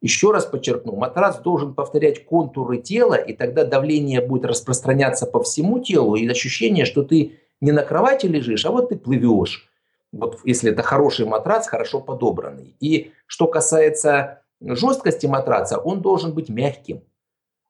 Еще 0.00 0.32
раз 0.32 0.46
подчеркну, 0.46 0.96
матрас 0.96 1.40
должен 1.40 1.74
повторять 1.74 2.24
контуры 2.24 2.78
тела, 2.78 3.16
и 3.16 3.34
тогда 3.34 3.66
давление 3.66 4.22
будет 4.22 4.46
распространяться 4.46 5.26
по 5.26 5.42
всему 5.42 5.78
телу, 5.80 6.14
и 6.14 6.26
ощущение, 6.26 6.86
что 6.86 7.02
ты 7.02 7.38
не 7.60 7.70
на 7.70 7.82
кровати 7.82 8.24
лежишь, 8.24 8.64
а 8.64 8.70
вот 8.70 8.88
ты 8.88 8.96
плывешь. 8.96 9.68
Вот 10.10 10.38
если 10.44 10.72
это 10.72 10.82
хороший 10.82 11.26
матрас, 11.26 11.68
хорошо 11.68 12.00
подобранный. 12.00 12.74
И 12.80 13.12
что 13.26 13.46
касается 13.46 14.40
жесткости 14.62 15.26
матраца, 15.26 15.76
он 15.76 16.00
должен 16.00 16.32
быть 16.32 16.48
мягким, 16.48 17.02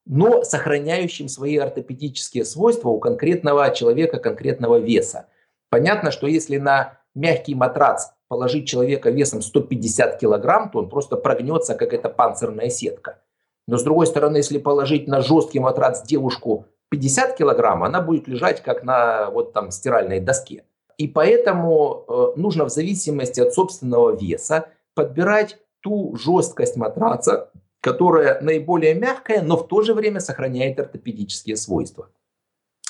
но 0.07 0.45
сохраняющим 0.45 1.27
свои 1.27 1.57
ортопедические 1.57 2.45
свойства 2.45 2.91
у 2.91 3.01
конкретного 3.01 3.69
человека, 3.75 4.19
конкретного 4.21 4.79
веса. 4.79 5.27
Понятно, 5.71 6.11
что 6.11 6.27
если 6.27 6.59
на 6.59 6.99
мягкий 7.15 7.55
матрац 7.55 8.09
положить 8.29 8.69
человека 8.69 9.11
весом 9.11 9.41
150 9.41 10.19
килограмм, 10.19 10.71
то 10.71 10.81
он 10.81 10.89
просто 10.89 11.17
прогнется, 11.17 11.75
как 11.75 11.93
эта 11.93 12.09
панцирная 12.09 12.69
сетка. 12.71 13.23
Но 13.67 13.79
с 13.79 13.83
другой 13.83 14.07
стороны, 14.07 14.39
если 14.39 14.59
положить 14.59 15.07
на 15.07 15.21
жесткий 15.21 15.61
матрац 15.61 16.03
девушку 16.03 16.67
50 16.91 17.37
килограмм, 17.37 17.85
она 17.85 18.01
будет 18.01 18.27
лежать 18.27 18.63
как 18.63 18.83
на 18.83 19.31
вот 19.31 19.53
там 19.53 19.71
стиральной 19.71 20.21
доске. 20.21 20.65
И 20.99 21.09
поэтому 21.09 22.05
э, 22.07 22.39
нужно 22.39 22.65
в 22.65 22.71
зависимости 22.71 23.41
от 23.41 23.55
собственного 23.55 24.15
веса 24.17 24.69
подбирать 24.95 25.59
ту 25.81 26.15
жесткость 26.17 26.77
матраца, 26.77 27.51
которая 27.81 28.41
наиболее 28.41 28.95
мягкая, 28.95 29.41
но 29.41 29.57
в 29.57 29.67
то 29.67 29.83
же 29.83 29.95
время 29.95 30.21
сохраняет 30.21 30.79
ортопедические 30.79 31.57
свойства. 31.57 32.11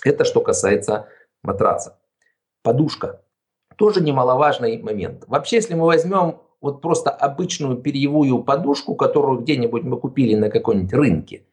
Это 0.03 0.25
что 0.25 0.41
касается 0.41 1.07
матраца. 1.43 2.00
Подушка 2.63 3.23
тоже 3.77 4.03
немаловажный 4.03 4.83
момент. 4.83 5.25
Вообще, 5.27 5.57
если 5.57 5.75
мы 5.75 5.87
возьмем 5.87 6.41
вот 6.61 6.83
просто 6.83 7.11
обычную 7.11 7.79
перьевую 7.79 8.43
подушку, 8.43 8.95
которую 8.95 9.41
где-нибудь 9.41 9.85
мы 9.85 9.99
купили 9.99 10.35
на 10.35 10.51
каком-нибудь 10.51 10.93
рынке, 10.93 11.47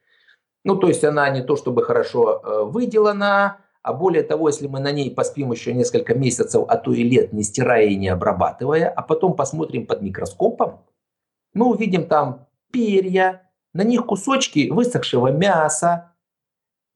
ну, 0.66 0.76
то 0.76 0.89
есть 0.89 1.05
она 1.05 1.30
не 1.30 1.41
то 1.41 1.55
чтобы 1.55 1.84
хорошо 1.84 2.41
э, 2.43 2.64
выделана, 2.64 3.60
а 3.82 3.93
более 3.93 4.24
того, 4.24 4.49
если 4.49 4.68
мы 4.68 4.82
на 4.82 4.91
ней 4.91 5.10
поспим 5.10 5.53
еще 5.53 5.74
несколько 5.74 6.14
месяцев, 6.14 6.66
а 6.68 6.76
то 6.76 6.91
и 6.91 7.03
лет, 7.03 7.32
не 7.32 7.43
стирая 7.43 7.86
и 7.86 7.95
не 7.95 8.10
обрабатывая, 8.10 8.89
а 8.89 9.01
потом 9.01 9.34
посмотрим 9.34 9.86
под 9.86 10.01
микроскопом, 10.01 10.82
мы 11.53 11.68
увидим 11.68 12.08
там 12.08 12.47
перья, 12.74 13.49
на 13.74 13.84
них 13.84 14.05
кусочки 14.05 14.70
высохшего 14.70 15.30
мяса, 15.30 16.12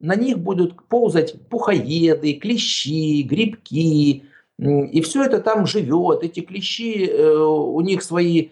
на 0.01 0.15
них 0.15 0.39
будут 0.39 0.83
ползать 0.87 1.35
пухоеды, 1.49 2.33
клещи, 2.33 3.21
грибки, 3.23 4.23
и 4.57 5.01
все 5.01 5.23
это 5.23 5.39
там 5.39 5.65
живет. 5.65 6.23
Эти 6.23 6.41
клещи, 6.41 7.07
э, 7.07 7.35
у 7.35 7.81
них 7.81 8.03
свои 8.03 8.49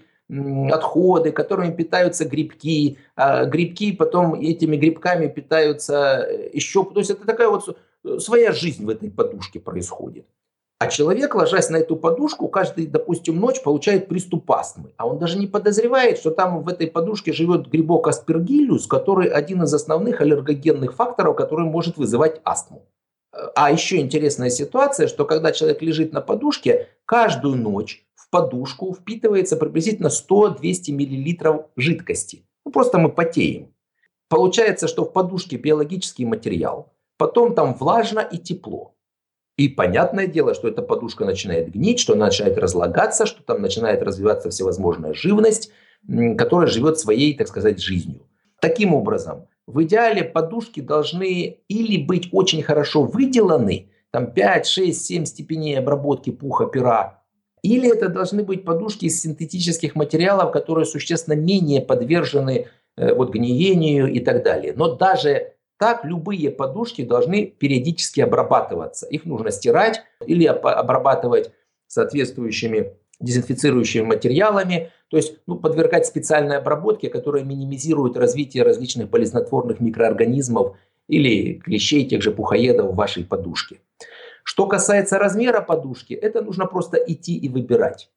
отходы, 0.71 1.31
которыми 1.31 1.75
питаются 1.75 2.25
грибки, 2.25 2.97
а 3.15 3.45
грибки 3.45 3.91
потом 3.91 4.35
этими 4.35 4.77
грибками 4.77 5.27
питаются 5.27 6.25
э, 6.27 6.49
еще. 6.53 6.83
То 6.85 6.99
есть 6.99 7.09
это 7.11 7.25
такая 7.25 7.49
вот 7.49 7.77
своя 8.19 8.51
жизнь 8.51 8.85
в 8.85 8.89
этой 8.89 9.09
подушке 9.09 9.59
происходит. 9.59 10.25
А 10.79 10.87
человек, 10.87 11.35
ложась 11.35 11.69
на 11.69 11.75
эту 11.75 11.97
подушку, 11.97 12.47
каждый, 12.47 12.87
допустим, 12.87 13.37
ночь 13.37 13.61
получает 13.61 14.07
приступ 14.07 14.49
астмы. 14.49 14.93
А 14.95 15.07
он 15.07 15.19
даже 15.19 15.37
не 15.37 15.45
подозревает, 15.45 16.17
что 16.17 16.31
там 16.31 16.63
в 16.63 16.69
этой 16.69 16.87
подушке 16.87 17.33
живет 17.33 17.67
грибок 17.67 18.07
аспергиллюс, 18.07 18.87
который 18.87 19.27
один 19.27 19.61
из 19.63 19.73
основных 19.73 20.21
аллергогенных 20.21 20.93
факторов, 20.93 21.35
который 21.35 21.65
может 21.65 21.97
вызывать 21.97 22.39
астму. 22.45 22.87
А 23.55 23.69
еще 23.71 23.97
интересная 23.97 24.49
ситуация, 24.49 25.07
что 25.07 25.25
когда 25.25 25.51
человек 25.51 25.81
лежит 25.81 26.13
на 26.13 26.21
подушке, 26.21 26.87
каждую 27.05 27.57
ночь 27.57 28.05
в 28.15 28.29
подушку 28.29 28.93
впитывается 28.93 29.57
приблизительно 29.57 30.07
100-200 30.07 30.93
мл 30.93 31.65
жидкости. 31.75 32.45
Ну, 32.65 32.71
просто 32.71 32.99
мы 32.99 33.09
потеем. 33.09 33.73
Получается, 34.29 34.87
что 34.87 35.03
в 35.03 35.11
подушке 35.11 35.57
биологический 35.57 36.25
материал, 36.25 36.93
потом 37.17 37.53
там 37.53 37.73
влажно 37.73 38.19
и 38.19 38.37
тепло. 38.37 38.95
И 39.59 39.67
понятное 39.67 40.25
дело, 40.25 40.53
что 40.53 40.69
эта 40.69 40.81
подушка 40.81 41.25
начинает 41.25 41.73
гнить, 41.73 41.99
что 41.99 42.13
она 42.13 42.27
начинает 42.27 42.57
разлагаться, 42.57 43.25
что 43.25 43.43
там 43.43 43.61
начинает 43.61 44.01
развиваться 44.01 44.49
всевозможная 44.49 45.13
живность, 45.13 45.69
которая 46.37 46.69
живет 46.69 46.97
своей, 46.97 47.35
так 47.35 47.49
сказать, 47.49 47.81
жизнью. 47.81 48.21
Таким 48.61 48.93
образом, 48.93 49.47
в 49.67 49.83
идеале 49.83 50.23
подушки 50.23 50.79
должны 50.79 51.57
или 51.67 52.01
быть 52.01 52.29
очень 52.31 52.63
хорошо 52.63 53.03
выделаны, 53.03 53.89
там 54.11 54.31
5, 54.31 54.65
6, 54.65 55.05
7 55.05 55.25
степеней 55.25 55.77
обработки 55.77 56.29
пуха 56.29 56.67
пера, 56.67 57.21
или 57.61 57.93
это 57.93 58.07
должны 58.07 58.45
быть 58.45 58.63
подушки 58.63 59.07
из 59.07 59.21
синтетических 59.21 59.93
материалов, 59.93 60.53
которые 60.53 60.85
существенно 60.85 61.35
менее 61.35 61.81
подвержены 61.81 62.67
э, 62.95 63.13
вот, 63.13 63.33
гниению 63.33 64.07
и 64.07 64.21
так 64.21 64.41
далее. 64.41 64.71
Но 64.73 64.95
даже 64.95 65.55
так 65.79 66.03
любые 66.03 66.51
подушки 66.51 67.03
должны 67.03 67.45
периодически 67.45 68.19
обрабатываться. 68.19 69.07
Их 69.07 69.25
нужно 69.25 69.49
стирать 69.49 70.01
или 70.25 70.45
обрабатывать 70.45 71.51
соответствующими 71.87 72.93
дезинфицирующими 73.21 74.03
материалами, 74.03 74.91
то 75.09 75.17
есть 75.17 75.39
ну, 75.47 75.57
подвергать 75.57 76.05
специальной 76.05 76.57
обработке, 76.57 77.09
которая 77.09 77.43
минимизирует 77.43 78.17
развитие 78.17 78.63
различных 78.63 79.09
болезнетворных 79.09 79.79
микроорганизмов 79.79 80.75
или 81.07 81.53
клещей, 81.53 82.05
тех 82.05 82.21
же 82.21 82.31
пухоедов 82.31 82.91
в 82.91 82.95
вашей 82.95 83.23
подушке. 83.23 83.79
Что 84.43 84.67
касается 84.67 85.17
размера 85.17 85.61
подушки, 85.61 86.13
это 86.13 86.41
нужно 86.41 86.65
просто 86.65 86.97
идти 86.97 87.37
и 87.37 87.49
выбирать. 87.49 88.09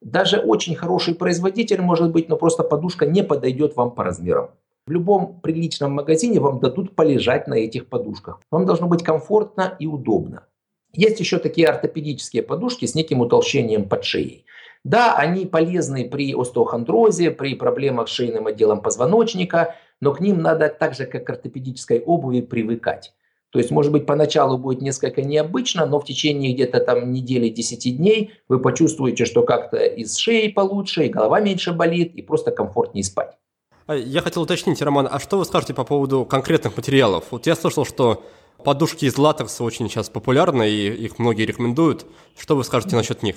Даже 0.00 0.38
очень 0.38 0.74
хороший 0.74 1.14
производитель 1.14 1.80
может 1.80 2.12
быть, 2.12 2.28
но 2.28 2.36
просто 2.36 2.62
подушка 2.62 3.06
не 3.06 3.22
подойдет 3.22 3.76
вам 3.76 3.90
по 3.90 4.04
размерам. 4.04 4.50
В 4.86 4.90
любом 4.90 5.40
приличном 5.40 5.92
магазине 5.92 6.40
вам 6.40 6.60
дадут 6.60 6.94
полежать 6.94 7.46
на 7.48 7.54
этих 7.54 7.88
подушках. 7.88 8.40
Вам 8.50 8.66
должно 8.66 8.86
быть 8.86 9.02
комфортно 9.02 9.76
и 9.78 9.86
удобно. 9.86 10.46
Есть 10.92 11.20
еще 11.20 11.38
такие 11.38 11.68
ортопедические 11.68 12.42
подушки 12.42 12.84
с 12.84 12.94
неким 12.94 13.20
утолщением 13.20 13.88
под 13.88 14.04
шеей. 14.04 14.44
Да, 14.84 15.16
они 15.16 15.46
полезны 15.46 16.08
при 16.10 16.34
остеохондрозе, 16.34 17.30
при 17.30 17.54
проблемах 17.54 18.08
с 18.08 18.12
шейным 18.12 18.46
отделом 18.46 18.82
позвоночника, 18.82 19.74
но 20.02 20.12
к 20.12 20.20
ним 20.20 20.42
надо 20.42 20.68
так 20.68 20.94
же, 20.94 21.06
как 21.06 21.24
к 21.24 21.30
ортопедической 21.30 22.00
обуви, 22.00 22.42
привыкать. 22.42 23.14
То 23.48 23.58
есть, 23.58 23.70
может 23.70 23.90
быть, 23.90 24.04
поначалу 24.04 24.58
будет 24.58 24.82
несколько 24.82 25.22
необычно, 25.22 25.86
но 25.86 25.98
в 25.98 26.04
течение 26.04 26.52
где-то 26.52 26.80
там 26.80 27.10
недели, 27.10 27.48
10 27.48 27.96
дней 27.96 28.32
вы 28.48 28.60
почувствуете, 28.60 29.24
что 29.24 29.44
как-то 29.44 29.78
из 29.78 30.16
шеи 30.18 30.48
получше, 30.48 31.06
и 31.06 31.08
голова 31.08 31.40
меньше 31.40 31.72
болит, 31.72 32.14
и 32.14 32.20
просто 32.20 32.50
комфортнее 32.50 33.04
спать. 33.04 33.38
А, 33.86 33.94
я 33.94 34.22
хотел 34.22 34.42
уточнить, 34.42 34.80
Роман, 34.80 35.08
а 35.10 35.18
что 35.18 35.36
вы 35.36 35.44
скажете 35.44 35.74
по 35.74 35.84
поводу 35.84 36.24
конкретных 36.24 36.76
материалов? 36.76 37.24
Вот 37.30 37.46
я 37.46 37.54
слышал, 37.54 37.84
что 37.84 38.22
подушки 38.64 39.04
из 39.04 39.18
латекса 39.18 39.62
очень 39.62 39.90
сейчас 39.90 40.08
популярны, 40.08 40.70
и 40.70 40.88
их 40.88 41.18
многие 41.18 41.44
рекомендуют. 41.44 42.06
Что 42.38 42.56
вы 42.56 42.64
скажете 42.64 42.96
насчет 42.96 43.22
них? 43.22 43.36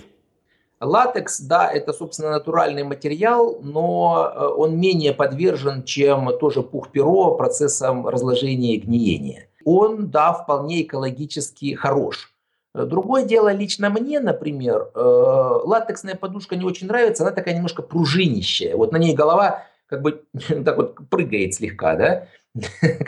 Латекс, 0.80 1.42
да, 1.42 1.70
это, 1.70 1.92
собственно, 1.92 2.30
натуральный 2.30 2.84
материал, 2.84 3.60
но 3.62 4.32
э, 4.34 4.46
он 4.46 4.80
менее 4.80 5.12
подвержен, 5.12 5.84
чем 5.84 6.30
тоже 6.40 6.62
пух-перо 6.62 7.36
процессам 7.36 8.08
разложения 8.08 8.76
и 8.76 8.80
гниения. 8.80 9.50
Он, 9.66 10.10
да, 10.10 10.32
вполне 10.32 10.84
экологически 10.84 11.74
хорош. 11.74 12.32
Другое 12.74 13.26
дело, 13.26 13.52
лично 13.52 13.90
мне, 13.90 14.20
например, 14.20 14.92
э, 14.94 15.00
латексная 15.64 16.16
подушка 16.16 16.56
не 16.56 16.64
очень 16.64 16.88
нравится, 16.88 17.24
она 17.24 17.34
такая 17.34 17.56
немножко 17.56 17.82
пружинищая. 17.82 18.78
Вот 18.78 18.92
на 18.92 18.98
ней 18.98 19.16
голова 19.16 19.64
как 19.88 20.02
бы 20.02 20.24
так 20.66 20.78
вот 20.78 21.10
прыгает 21.10 21.56
слегка, 21.56 21.96
да, 21.96 22.28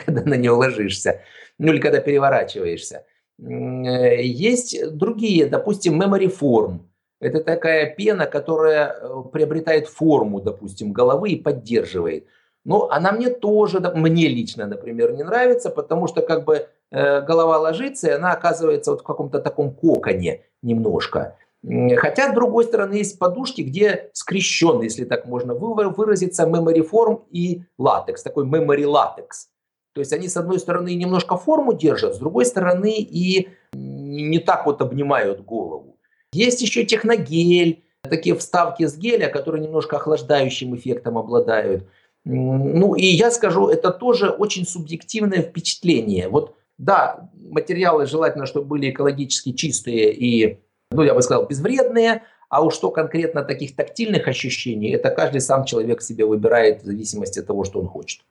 когда 0.04 0.22
на 0.22 0.34
нее 0.34 0.52
ложишься, 0.52 1.20
ну 1.58 1.72
или 1.72 1.80
когда 1.80 2.00
переворачиваешься. 2.00 3.04
Э, 3.40 4.22
есть 4.22 4.76
другие, 4.96 5.46
допустим, 5.46 6.00
memory 6.00 6.32
form. 6.40 6.80
Это 7.20 7.44
такая 7.44 7.94
пена, 7.94 8.26
которая 8.26 8.94
э, 8.94 9.22
приобретает 9.32 9.88
форму, 9.88 10.40
допустим, 10.40 10.92
головы 10.92 11.30
и 11.30 11.42
поддерживает. 11.42 12.26
Ну, 12.64 12.88
она 12.88 13.12
мне 13.12 13.30
тоже, 13.30 13.80
мне 13.80 14.28
лично, 14.28 14.66
например, 14.66 15.12
не 15.12 15.22
нравится, 15.22 15.70
потому 15.70 16.08
что 16.08 16.22
как 16.22 16.44
бы 16.44 16.66
э, 16.90 17.20
голова 17.22 17.58
ложится, 17.58 18.08
и 18.08 18.12
она 18.12 18.32
оказывается 18.32 18.90
вот 18.90 19.00
в 19.00 19.04
каком-то 19.04 19.40
таком 19.40 19.74
коконе 19.74 20.42
немножко. 20.62 21.36
Хотя, 21.62 22.30
с 22.30 22.34
другой 22.34 22.64
стороны, 22.64 22.94
есть 22.94 23.18
подушки, 23.18 23.60
где 23.60 24.10
скрещен, 24.14 24.80
если 24.80 25.04
так 25.04 25.26
можно 25.26 25.54
выразиться, 25.54 26.44
form 26.44 27.22
и 27.30 27.62
латекс, 27.78 28.22
такой 28.22 28.46
memory 28.46 28.86
латекс. 28.86 29.48
То 29.92 30.00
есть 30.00 30.12
они, 30.12 30.28
с 30.28 30.36
одной 30.36 30.58
стороны, 30.58 30.94
немножко 30.94 31.36
форму 31.36 31.74
держат, 31.74 32.14
с 32.14 32.18
другой 32.18 32.46
стороны, 32.46 32.94
и 32.98 33.48
не 33.74 34.38
так 34.38 34.64
вот 34.66 34.80
обнимают 34.80 35.44
голову. 35.44 35.98
Есть 36.32 36.62
еще 36.62 36.84
техногель, 36.84 37.82
такие 38.02 38.34
вставки 38.36 38.86
с 38.86 38.96
геля, 38.96 39.28
которые 39.28 39.62
немножко 39.62 39.96
охлаждающим 39.96 40.74
эффектом 40.76 41.18
обладают. 41.18 41.86
Ну 42.24 42.94
и 42.94 43.04
я 43.04 43.30
скажу, 43.30 43.68
это 43.68 43.90
тоже 43.90 44.30
очень 44.30 44.66
субъективное 44.66 45.42
впечатление. 45.42 46.28
Вот 46.28 46.54
да, 46.78 47.30
материалы 47.34 48.06
желательно, 48.06 48.46
чтобы 48.46 48.66
были 48.66 48.90
экологически 48.90 49.52
чистые 49.52 50.14
и, 50.14 50.60
ну 50.90 51.02
я 51.02 51.14
бы 51.14 51.22
сказал, 51.22 51.46
безвредные, 51.46 52.22
а 52.48 52.62
уж 52.62 52.74
что 52.74 52.90
конкретно 52.90 53.42
таких 53.42 53.76
тактильных 53.76 54.26
ощущений, 54.26 54.90
это 54.90 55.10
каждый 55.10 55.40
сам 55.40 55.64
человек 55.64 56.02
себе 56.02 56.24
выбирает 56.24 56.82
в 56.82 56.86
зависимости 56.86 57.38
от 57.38 57.46
того, 57.46 57.64
что 57.64 57.80
он 57.80 57.86
хочет. 57.86 58.22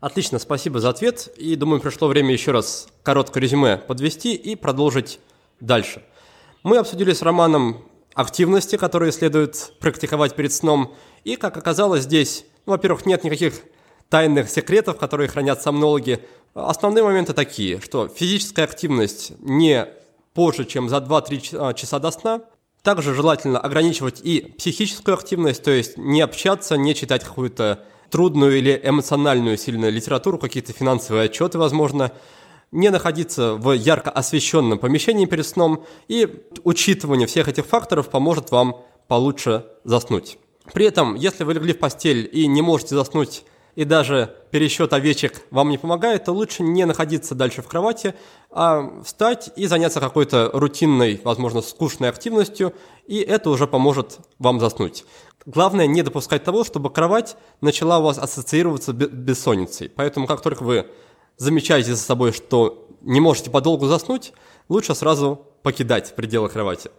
Отлично, 0.00 0.38
спасибо 0.38 0.80
за 0.80 0.88
ответ. 0.88 1.28
И 1.36 1.54
думаю, 1.54 1.80
пришло 1.80 2.08
время 2.08 2.32
еще 2.32 2.50
раз 2.50 2.88
короткое 3.02 3.40
резюме 3.40 3.76
подвести 3.76 4.34
и 4.34 4.56
продолжить 4.56 5.20
дальше. 5.60 6.02
Мы 6.64 6.78
обсудили 6.78 7.12
с 7.12 7.22
Романом 7.22 7.84
активности, 8.14 8.76
которые 8.76 9.12
следует 9.12 9.74
практиковать 9.78 10.34
перед 10.34 10.52
сном. 10.52 10.94
И, 11.24 11.36
как 11.36 11.56
оказалось, 11.56 12.02
здесь, 12.02 12.46
ну, 12.66 12.72
во-первых, 12.72 13.06
нет 13.06 13.22
никаких 13.22 13.62
тайных 14.08 14.50
секретов, 14.50 14.98
которые 14.98 15.28
хранят 15.28 15.62
сомнологи. 15.62 16.18
Основные 16.54 17.04
моменты 17.04 17.32
такие, 17.32 17.80
что 17.80 18.08
физическая 18.08 18.64
активность 18.64 19.32
не 19.40 19.86
позже, 20.34 20.64
чем 20.64 20.88
за 20.88 20.96
2-3 20.96 21.56
а, 21.58 21.74
часа 21.74 21.98
до 21.98 22.10
сна. 22.10 22.40
Также 22.82 23.14
желательно 23.14 23.60
ограничивать 23.60 24.20
и 24.24 24.40
психическую 24.58 25.14
активность, 25.14 25.62
то 25.62 25.70
есть 25.70 25.96
не 25.96 26.20
общаться, 26.20 26.76
не 26.76 26.94
читать 26.94 27.22
какую-то 27.22 27.84
трудную 28.10 28.58
или 28.58 28.80
эмоциональную 28.82 29.56
сильную 29.56 29.92
литературу, 29.92 30.38
какие-то 30.38 30.72
финансовые 30.72 31.26
отчеты, 31.26 31.58
возможно, 31.58 32.12
не 32.72 32.90
находиться 32.90 33.54
в 33.54 33.72
ярко 33.72 34.10
освещенном 34.10 34.78
помещении 34.78 35.26
перед 35.26 35.46
сном, 35.46 35.84
и 36.08 36.42
учитывание 36.64 37.26
всех 37.26 37.48
этих 37.48 37.66
факторов 37.66 38.08
поможет 38.08 38.50
вам 38.50 38.82
получше 39.08 39.66
заснуть. 39.84 40.38
При 40.72 40.86
этом, 40.86 41.14
если 41.14 41.44
вы 41.44 41.54
легли 41.54 41.72
в 41.72 41.78
постель 41.78 42.28
и 42.32 42.46
не 42.46 42.62
можете 42.62 42.94
заснуть, 42.94 43.44
и 43.74 43.84
даже 43.84 44.34
пересчет 44.50 44.92
овечек 44.92 45.42
вам 45.50 45.70
не 45.70 45.78
помогает, 45.78 46.24
то 46.24 46.32
лучше 46.32 46.62
не 46.62 46.84
находиться 46.84 47.34
дальше 47.34 47.62
в 47.62 47.68
кровати, 47.68 48.14
а 48.50 49.02
встать 49.02 49.50
и 49.56 49.66
заняться 49.66 50.00
какой-то 50.00 50.50
рутинной, 50.52 51.20
возможно, 51.24 51.62
скучной 51.62 52.10
активностью, 52.10 52.74
и 53.06 53.18
это 53.18 53.50
уже 53.50 53.66
поможет 53.66 54.18
вам 54.38 54.60
заснуть. 54.60 55.04
Главное 55.46 55.86
не 55.86 56.02
допускать 56.02 56.44
того, 56.44 56.64
чтобы 56.64 56.90
кровать 56.90 57.36
начала 57.60 57.98
у 57.98 58.04
вас 58.04 58.18
ассоциироваться 58.18 58.92
бессонницей. 58.92 59.88
Поэтому 59.88 60.26
как 60.26 60.42
только 60.42 60.62
вы 60.62 60.86
замечаете 61.36 61.94
за 61.94 62.02
собой, 62.02 62.32
что 62.32 62.86
не 63.00 63.20
можете 63.20 63.50
подолгу 63.50 63.86
заснуть, 63.86 64.32
лучше 64.68 64.94
сразу 64.94 65.46
покидать 65.62 66.14
пределы 66.14 66.48
кровати. 66.48 66.90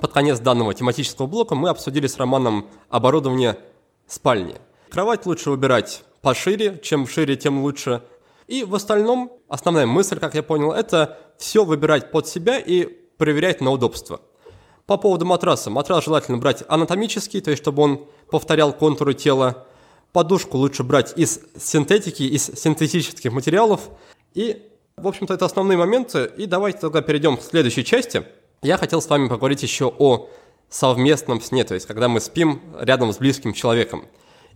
Под 0.00 0.12
конец 0.12 0.38
данного 0.38 0.72
тематического 0.72 1.26
блока 1.26 1.54
мы 1.54 1.68
обсудили 1.68 2.06
с 2.06 2.16
Романом 2.16 2.68
оборудование 2.88 3.58
спальни. 4.06 4.56
Кровать 4.90 5.26
лучше 5.26 5.50
выбирать 5.50 6.02
пошире, 6.22 6.80
чем 6.82 7.06
шире, 7.06 7.36
тем 7.36 7.62
лучше. 7.62 8.02
И 8.46 8.64
в 8.64 8.74
остальном 8.74 9.32
основная 9.48 9.86
мысль, 9.86 10.18
как 10.18 10.34
я 10.34 10.42
понял, 10.42 10.72
это 10.72 11.18
все 11.38 11.64
выбирать 11.64 12.10
под 12.10 12.26
себя 12.26 12.58
и 12.58 12.84
проверять 13.18 13.60
на 13.60 13.70
удобство– 13.70 14.20
по 14.86 14.96
поводу 14.96 15.24
матраса. 15.24 15.70
Матрас 15.70 16.04
желательно 16.04 16.38
брать 16.38 16.64
анатомический, 16.68 17.40
то 17.40 17.50
есть 17.50 17.62
чтобы 17.62 17.82
он 17.82 18.06
повторял 18.30 18.72
контуры 18.72 19.14
тела. 19.14 19.66
Подушку 20.12 20.58
лучше 20.58 20.82
брать 20.82 21.14
из 21.16 21.40
синтетики, 21.58 22.22
из 22.22 22.44
синтетических 22.44 23.32
материалов. 23.32 23.88
И, 24.34 24.68
в 24.96 25.08
общем-то, 25.08 25.34
это 25.34 25.46
основные 25.46 25.78
моменты. 25.78 26.30
И 26.36 26.46
давайте 26.46 26.80
тогда 26.80 27.00
перейдем 27.00 27.36
к 27.36 27.42
следующей 27.42 27.84
части. 27.84 28.24
Я 28.60 28.76
хотел 28.76 29.00
с 29.00 29.08
вами 29.08 29.28
поговорить 29.28 29.62
еще 29.62 29.92
о 29.98 30.28
совместном 30.68 31.40
сне, 31.40 31.64
то 31.64 31.74
есть 31.74 31.86
когда 31.86 32.08
мы 32.08 32.20
спим 32.20 32.60
рядом 32.78 33.12
с 33.12 33.18
близким 33.18 33.52
человеком. 33.52 34.06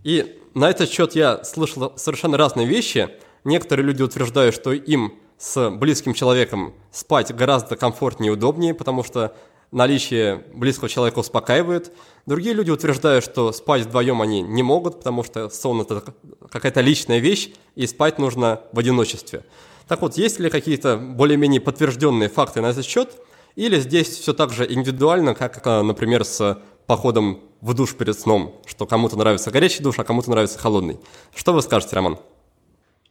И 0.03 0.39
на 0.53 0.69
этот 0.69 0.89
счет 0.89 1.15
я 1.15 1.43
слышал 1.43 1.93
совершенно 1.95 2.37
разные 2.37 2.67
вещи. 2.67 3.09
Некоторые 3.43 3.85
люди 3.85 4.01
утверждают, 4.01 4.55
что 4.55 4.71
им 4.71 5.13
с 5.37 5.69
близким 5.69 6.13
человеком 6.13 6.73
спать 6.91 7.33
гораздо 7.35 7.75
комфортнее 7.75 8.31
и 8.31 8.33
удобнее, 8.33 8.73
потому 8.73 9.03
что 9.03 9.35
наличие 9.71 10.43
близкого 10.53 10.89
человека 10.89 11.19
успокаивает. 11.19 11.91
Другие 12.25 12.55
люди 12.55 12.71
утверждают, 12.71 13.23
что 13.23 13.51
спать 13.51 13.83
вдвоем 13.83 14.21
они 14.21 14.41
не 14.41 14.63
могут, 14.63 14.97
потому 14.99 15.23
что 15.23 15.49
сон– 15.49 15.81
это 15.81 16.03
какая-то 16.49 16.81
личная 16.81 17.19
вещь, 17.19 17.51
и 17.75 17.85
спать 17.85 18.17
нужно 18.17 18.61
в 18.71 18.79
одиночестве. 18.79 19.43
Так 19.87 20.01
вот, 20.01 20.17
есть 20.17 20.39
ли 20.39 20.49
какие-то 20.49 20.97
более-менее 20.97 21.61
подтвержденные 21.61 22.29
факты 22.29 22.61
на 22.61 22.67
этот 22.67 22.85
счет, 22.85 23.21
или 23.57 23.79
здесь 23.79 24.07
все 24.07 24.33
так 24.33 24.51
же 24.51 24.65
индивидуально, 24.71 25.35
как, 25.35 25.65
э, 25.65 25.81
например, 25.81 26.23
с 26.23 26.57
походом 26.85 27.41
в 27.59 27.73
душ 27.73 27.95
перед 27.95 28.17
сном, 28.17 28.55
что 28.65 28.85
кому-то 28.85 29.17
нравится 29.17 29.51
горячий 29.51 29.83
душ, 29.83 29.99
а 29.99 30.05
кому-то 30.05 30.29
нравится 30.29 30.57
холодный. 30.57 30.99
Что 31.35 31.51
вы 31.51 31.61
скажете, 31.61 31.95
Роман? 31.95 32.17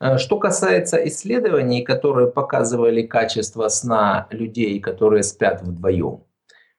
Э, 0.00 0.16
что 0.16 0.38
касается 0.38 0.96
исследований, 1.08 1.82
которые 1.82 2.28
показывали 2.28 3.02
качество 3.02 3.68
сна 3.68 4.26
людей, 4.30 4.80
которые 4.80 5.22
спят 5.22 5.60
вдвоем, 5.62 6.22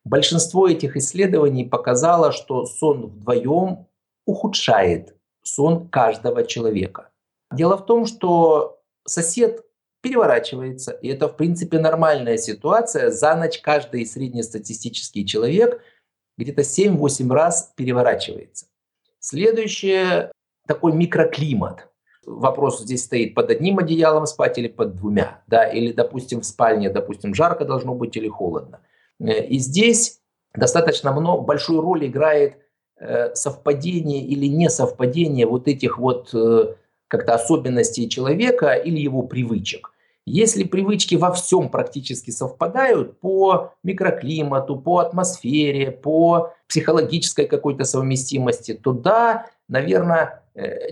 Большинство 0.08 0.70
этих 0.70 0.96
исследований 0.96 1.66
показало, 1.66 2.32
что 2.32 2.66
сон 2.66 3.08
вдвоем 3.08 3.88
ухудшает 4.26 5.18
сон 5.44 5.90
каждого 5.90 6.46
человека. 6.46 7.10
Дело 7.52 7.76
в 7.76 7.86
том, 7.86 8.06
что 8.06 8.80
сосед 9.06 9.66
переворачивается, 10.08 10.92
и 10.92 11.10
это 11.10 11.28
в 11.28 11.36
принципе 11.36 11.80
нормальная 11.80 12.38
ситуация. 12.38 13.12
За 13.12 13.36
ночь 13.36 13.60
каждый 13.60 14.06
среднестатистический 14.06 15.26
человек 15.26 15.82
где-то 16.38 16.62
7-8 16.62 17.34
раз 17.34 17.74
переворачивается. 17.76 18.68
Следующее 19.20 20.32
такой 20.66 20.94
микроклимат. 20.94 21.90
Вопрос 22.26 22.82
здесь 22.82 23.04
стоит 23.04 23.36
под 23.36 23.50
одним 23.52 23.80
одеялом 23.80 24.26
спать 24.26 24.58
или 24.58 24.68
под 24.68 24.96
двумя, 24.96 25.42
да, 25.48 25.66
или, 25.66 25.92
допустим, 25.92 26.42
в 26.42 26.46
спальне, 26.46 26.90
допустим, 26.90 27.34
жарко 27.34 27.66
должно 27.66 27.94
быть 27.94 28.16
или 28.16 28.28
холодно. 28.28 28.82
Э, 29.20 29.46
и 29.46 29.58
здесь 29.60 30.20
достаточно 30.54 31.12
много, 31.12 31.42
большую 31.42 31.82
роль 31.82 32.06
играет 32.06 32.58
э, 33.00 33.34
совпадение 33.34 34.24
или 34.26 34.46
несовпадение 34.48 35.46
вот 35.46 35.68
этих 35.68 35.98
вот 35.98 36.30
э, 36.34 36.76
как-то 37.08 37.34
особенностей 37.36 38.10
человека 38.10 38.74
или 38.74 39.00
его 39.00 39.24
привычек. 39.24 39.92
Если 40.30 40.66
привычки 40.66 41.16
во 41.16 41.32
всем 41.32 41.70
практически 41.70 42.32
совпадают 42.32 43.18
по 43.22 43.72
микроклимату, 43.82 44.76
по 44.76 44.98
атмосфере, 44.98 45.90
по 45.90 46.52
психологической 46.68 47.46
какой-то 47.48 47.86
совместимости, 47.86 48.74
то 48.74 48.92
да, 48.92 49.46
наверное, 49.70 50.44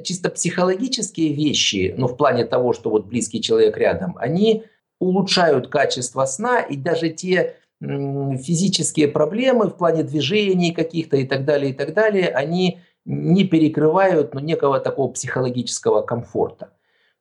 чисто 0.05 0.29
психологические 0.29 1.33
вещи, 1.33 1.93
ну 1.97 2.07
в 2.07 2.15
плане 2.15 2.45
того, 2.45 2.71
что 2.71 2.89
вот 2.89 3.07
близкий 3.07 3.41
человек 3.41 3.75
рядом, 3.75 4.15
они 4.17 4.63
улучшают 5.01 5.67
качество 5.67 6.23
сна, 6.23 6.61
и 6.61 6.77
даже 6.77 7.09
те 7.09 7.57
физические 7.81 9.09
проблемы 9.09 9.67
в 9.67 9.75
плане 9.75 10.03
движений 10.03 10.71
каких-то 10.71 11.17
и 11.17 11.27
так 11.27 11.43
далее, 11.43 11.71
и 11.71 11.73
так 11.73 11.93
далее, 11.93 12.29
они 12.29 12.79
не 13.03 13.43
перекрывают 13.43 14.33
ну, 14.33 14.39
некого 14.39 14.79
такого 14.79 15.11
психологического 15.11 16.03
комфорта. 16.03 16.71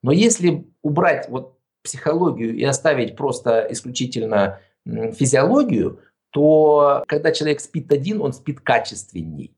Но 0.00 0.12
если 0.12 0.68
убрать 0.82 1.28
вот 1.28 1.53
психологию 1.84 2.56
и 2.56 2.64
оставить 2.64 3.14
просто 3.14 3.66
исключительно 3.70 4.58
физиологию, 4.84 6.00
то 6.30 7.04
когда 7.06 7.30
человек 7.30 7.60
спит 7.60 7.92
один, 7.92 8.20
он 8.20 8.32
спит 8.32 8.60
качественней. 8.60 9.56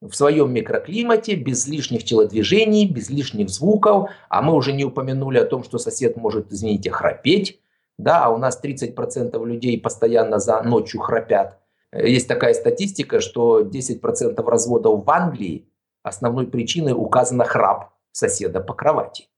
В 0.00 0.12
своем 0.14 0.52
микроклимате, 0.52 1.36
без 1.36 1.68
лишних 1.68 2.04
телодвижений, 2.04 2.86
без 2.86 3.08
лишних 3.08 3.48
звуков. 3.48 4.10
А 4.28 4.42
мы 4.42 4.54
уже 4.54 4.72
не 4.72 4.84
упомянули 4.84 5.38
о 5.38 5.46
том, 5.46 5.62
что 5.62 5.78
сосед 5.78 6.16
может, 6.16 6.52
извините, 6.52 6.90
храпеть 6.90 7.60
да, 7.98 8.24
а 8.24 8.30
у 8.30 8.38
нас 8.38 8.60
30% 8.62 9.44
людей 9.46 9.80
постоянно 9.80 10.38
за 10.38 10.62
ночью 10.62 11.00
храпят. 11.00 11.58
Есть 11.92 12.26
такая 12.26 12.54
статистика, 12.54 13.20
что 13.20 13.60
10% 13.60 14.42
разводов 14.44 15.04
в 15.04 15.10
Англии 15.10 15.68
основной 16.02 16.48
причиной 16.48 16.92
указана 16.92 17.44
храп 17.44 17.90
соседа 18.10 18.60
по 18.60 18.74
кровати. 18.74 19.28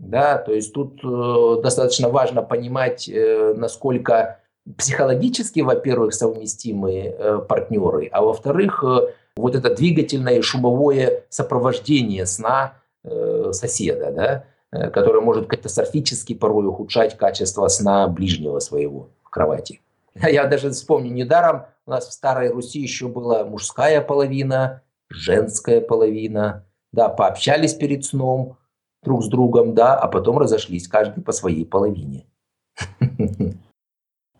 Да, 0.00 0.38
то 0.38 0.52
есть 0.52 0.72
тут 0.72 0.98
э, 1.04 1.62
достаточно 1.62 2.08
важно 2.08 2.40
понимать, 2.42 3.06
э, 3.06 3.52
насколько 3.54 4.40
психологически, 4.78 5.60
во-первых, 5.60 6.14
совместимы 6.14 7.02
э, 7.04 7.38
партнеры, 7.46 8.08
а 8.10 8.22
во-вторых, 8.22 8.82
э, 8.82 9.12
вот 9.36 9.54
это 9.54 9.74
двигательное 9.74 10.38
и 10.38 10.40
шумовое 10.42 11.24
сопровождение 11.28 12.24
сна 12.24 12.78
э, 13.04 13.50
соседа, 13.52 14.10
да, 14.10 14.44
э, 14.72 14.88
которая 14.88 15.20
может 15.20 15.48
катастрофически 15.48 16.34
порой 16.34 16.66
ухудшать 16.66 17.18
качество 17.18 17.68
сна 17.68 18.08
ближнего 18.08 18.58
своего 18.58 19.10
в 19.22 19.28
кровати. 19.28 19.82
Я 20.14 20.46
даже 20.46 20.70
вспомню, 20.70 21.12
недаром 21.12 21.66
у 21.84 21.90
нас 21.90 22.08
в 22.08 22.12
Старой 22.14 22.48
Руси 22.48 22.80
еще 22.80 23.08
была 23.08 23.44
мужская 23.44 24.00
половина, 24.00 24.80
женская 25.10 25.82
половина. 25.82 26.64
Да, 26.90 27.10
пообщались 27.10 27.74
перед 27.74 28.06
сном 28.06 28.56
друг 29.02 29.24
с 29.24 29.28
другом, 29.28 29.74
да, 29.74 29.96
а 29.96 30.08
потом 30.08 30.38
разошлись, 30.38 30.88
каждый 30.88 31.22
по 31.22 31.32
своей 31.32 31.64
половине. 31.64 32.26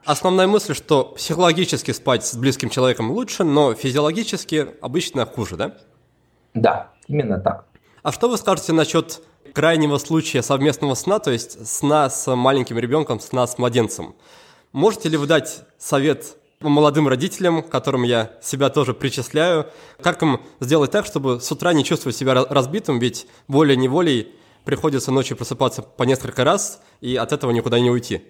Основная 0.05 0.47
мысль, 0.47 0.75
что 0.75 1.05
психологически 1.05 1.93
спать 1.93 2.25
с 2.25 2.35
близким 2.35 2.71
человеком 2.71 3.11
лучше, 3.11 3.45
но 3.45 3.75
физиологически 3.75 4.69
обычно 4.81 5.27
хуже, 5.27 5.57
да? 5.57 5.77
Да, 6.55 6.91
именно 7.07 7.39
так. 7.39 7.67
А 8.03 8.13
что 8.13 8.29
вы 8.29 8.39
скажете 8.39 8.73
насчет 8.73 9.23
крайнего 9.53 9.99
случая 9.99 10.43
совместного 10.43 10.95
сна, 10.95 11.19
то 11.19 11.31
есть 11.31 11.67
сна 11.69 12.09
с 12.09 12.35
маленьким 12.35 12.79
ребенком, 12.79 13.21
сна 13.21 13.47
с 13.47 13.59
младенцем? 13.59 14.15
Можете 14.73 15.11
ли 15.11 15.17
вы 15.17 15.27
дать 15.27 15.65
совет 15.79 16.37
молодым 16.61 17.09
родителям, 17.09 17.63
которым 17.63 18.03
я 18.03 18.33
себя 18.43 18.69
тоже 18.71 18.95
причисляю, 18.95 19.67
как 20.01 20.23
им 20.23 20.41
сделать 20.61 20.91
так, 20.91 21.07
чтобы 21.07 21.41
с 21.41 21.53
утра 21.53 21.73
не 21.73 21.85
чувствовать 21.85 22.17
себя 22.17 22.35
разбитым, 22.35 22.99
ведь 22.99 23.27
волей-неволей 23.49 24.35
приходится 24.65 25.13
ночью 25.13 25.37
просыпаться 25.37 25.83
по 25.83 26.05
несколько 26.05 26.45
раз, 26.45 26.83
и 27.01 27.17
от 27.17 27.33
этого 27.33 27.51
никуда 27.51 27.81
не 27.81 27.91
уйти? 27.91 28.23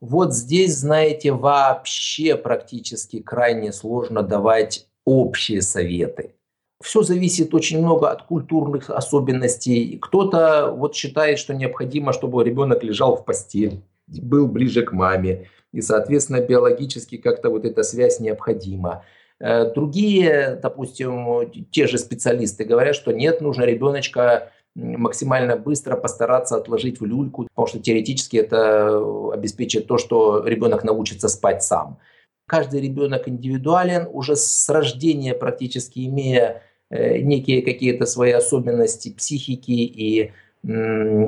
Вот 0.00 0.34
здесь, 0.34 0.76
знаете, 0.76 1.32
вообще 1.32 2.36
практически 2.36 3.20
крайне 3.20 3.72
сложно 3.72 4.22
давать 4.22 4.86
общие 5.04 5.62
советы. 5.62 6.34
Все 6.82 7.02
зависит 7.02 7.54
очень 7.54 7.78
много 7.78 8.10
от 8.10 8.22
культурных 8.22 8.90
особенностей. 8.90 9.98
Кто-то 10.00 10.70
вот 10.76 10.94
считает, 10.94 11.38
что 11.38 11.54
необходимо, 11.54 12.12
чтобы 12.12 12.44
ребенок 12.44 12.84
лежал 12.84 13.16
в 13.16 13.24
постели, 13.24 13.82
был 14.06 14.46
ближе 14.46 14.82
к 14.82 14.92
маме, 14.92 15.48
и, 15.72 15.80
соответственно, 15.80 16.40
биологически 16.40 17.16
как-то 17.16 17.48
вот 17.48 17.64
эта 17.64 17.82
связь 17.82 18.20
необходима. 18.20 19.04
Э, 19.38 19.72
другие, 19.72 20.58
допустим, 20.62 21.50
те 21.70 21.86
же 21.86 21.98
специалисты 21.98 22.64
говорят, 22.64 22.94
что 22.94 23.12
нет, 23.12 23.40
нужно 23.40 23.64
ребеночка 23.64 24.52
максимально 24.76 25.56
быстро 25.56 25.96
постараться 25.96 26.56
отложить 26.56 27.00
в 27.00 27.04
люльку, 27.04 27.48
потому 27.54 27.66
что 27.66 27.78
теоретически 27.78 28.36
это 28.36 29.32
обеспечит 29.32 29.86
то, 29.86 29.96
что 29.96 30.44
ребенок 30.46 30.84
научится 30.84 31.28
спать 31.28 31.62
сам. 31.62 31.98
Каждый 32.46 32.80
ребенок 32.80 33.28
индивидуален, 33.28 34.08
уже 34.12 34.36
с 34.36 34.68
рождения 34.68 35.34
практически 35.34 36.06
имея 36.06 36.62
э, 36.90 37.18
некие 37.18 37.62
какие-то 37.62 38.06
свои 38.06 38.32
особенности 38.32 39.12
психики 39.12 39.72
и 39.72 40.32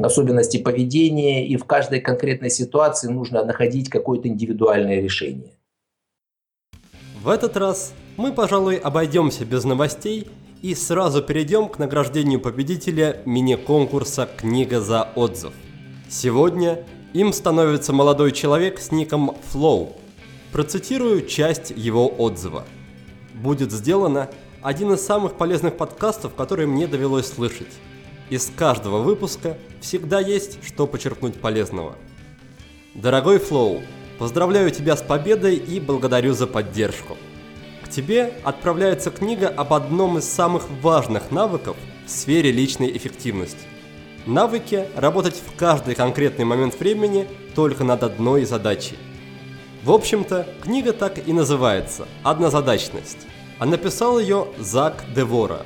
особенности 0.03 0.57
поведения, 0.57 1.47
и 1.47 1.57
в 1.57 1.65
каждой 1.65 2.01
конкретной 2.01 2.51
ситуации 2.51 3.09
нужно 3.09 3.45
находить 3.45 3.89
какое-то 3.89 4.27
индивидуальное 4.27 5.01
решение. 5.01 5.53
В 7.23 7.29
этот 7.29 7.57
раз 7.57 7.93
мы, 8.17 8.33
пожалуй, 8.33 8.77
обойдемся 8.77 9.45
без 9.45 9.63
новостей 9.63 10.27
и 10.63 10.75
сразу 10.75 11.23
перейдем 11.23 11.69
к 11.69 11.79
награждению 11.79 12.41
победителя 12.41 13.23
мини-конкурса 13.25 14.29
«Книга 14.37 14.81
за 14.81 15.09
отзыв». 15.15 15.53
Сегодня 16.09 16.85
им 17.13 17.33
становится 17.33 17.93
молодой 17.93 18.33
человек 18.33 18.81
с 18.81 18.91
ником 18.91 19.37
Flow. 19.53 19.93
Процитирую 20.53 21.27
часть 21.27 21.73
его 21.77 22.09
отзыва. 22.09 22.65
Будет 23.35 23.71
сделано 23.71 24.31
один 24.63 24.93
из 24.93 25.05
самых 25.05 25.35
полезных 25.35 25.77
подкастов, 25.77 26.35
которые 26.35 26.67
мне 26.67 26.87
довелось 26.87 27.29
слышать. 27.29 27.73
Из 28.31 28.51
каждого 28.57 28.99
выпуска 28.99 29.57
всегда 29.81 30.21
есть 30.21 30.59
что 30.67 30.87
почерпнуть 30.87 31.41
полезного. 31.41 31.95
Дорогой 32.95 33.39
Флоу, 33.39 33.81
поздравляю 34.19 34.71
тебя 34.71 34.97
с 34.97 35.03
победой 35.03 35.55
и 35.55 35.79
благодарю 35.79 36.33
за 36.33 36.47
поддержку 36.47 37.17
тебе 37.91 38.35
отправляется 38.45 39.11
книга 39.11 39.49
об 39.49 39.73
одном 39.73 40.19
из 40.19 40.25
самых 40.25 40.69
важных 40.83 41.31
навыков 41.31 41.77
в 42.07 42.11
сфере 42.11 42.53
личной 42.53 42.97
эффективности. 42.97 43.67
Навыки 44.27 44.89
работать 44.97 45.37
в 45.37 45.57
каждый 45.57 45.95
конкретный 45.95 46.45
момент 46.45 46.79
времени 46.79 47.27
только 47.55 47.85
над 47.85 48.03
одной 48.03 48.45
задачей. 48.45 48.99
В 49.83 49.93
общем-то, 49.93 50.47
книга 50.63 50.93
так 50.93 51.27
и 51.27 51.33
называется 51.33 52.07
«Однозадачность», 52.23 53.27
а 53.59 53.67
написал 53.67 54.19
ее 54.19 54.49
Зак 54.59 55.05
Девора. 55.15 55.65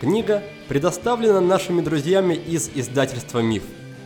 Книга 0.00 0.42
предоставлена 0.68 1.40
нашими 1.40 1.80
друзьями 1.80 2.34
из 2.34 2.70
издательства 2.74 3.38
«Миф», 3.38 3.62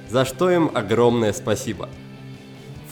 за 0.09 0.24
что 0.24 0.51
им 0.51 0.70
огромное 0.74 1.32
спасибо– 1.32 1.88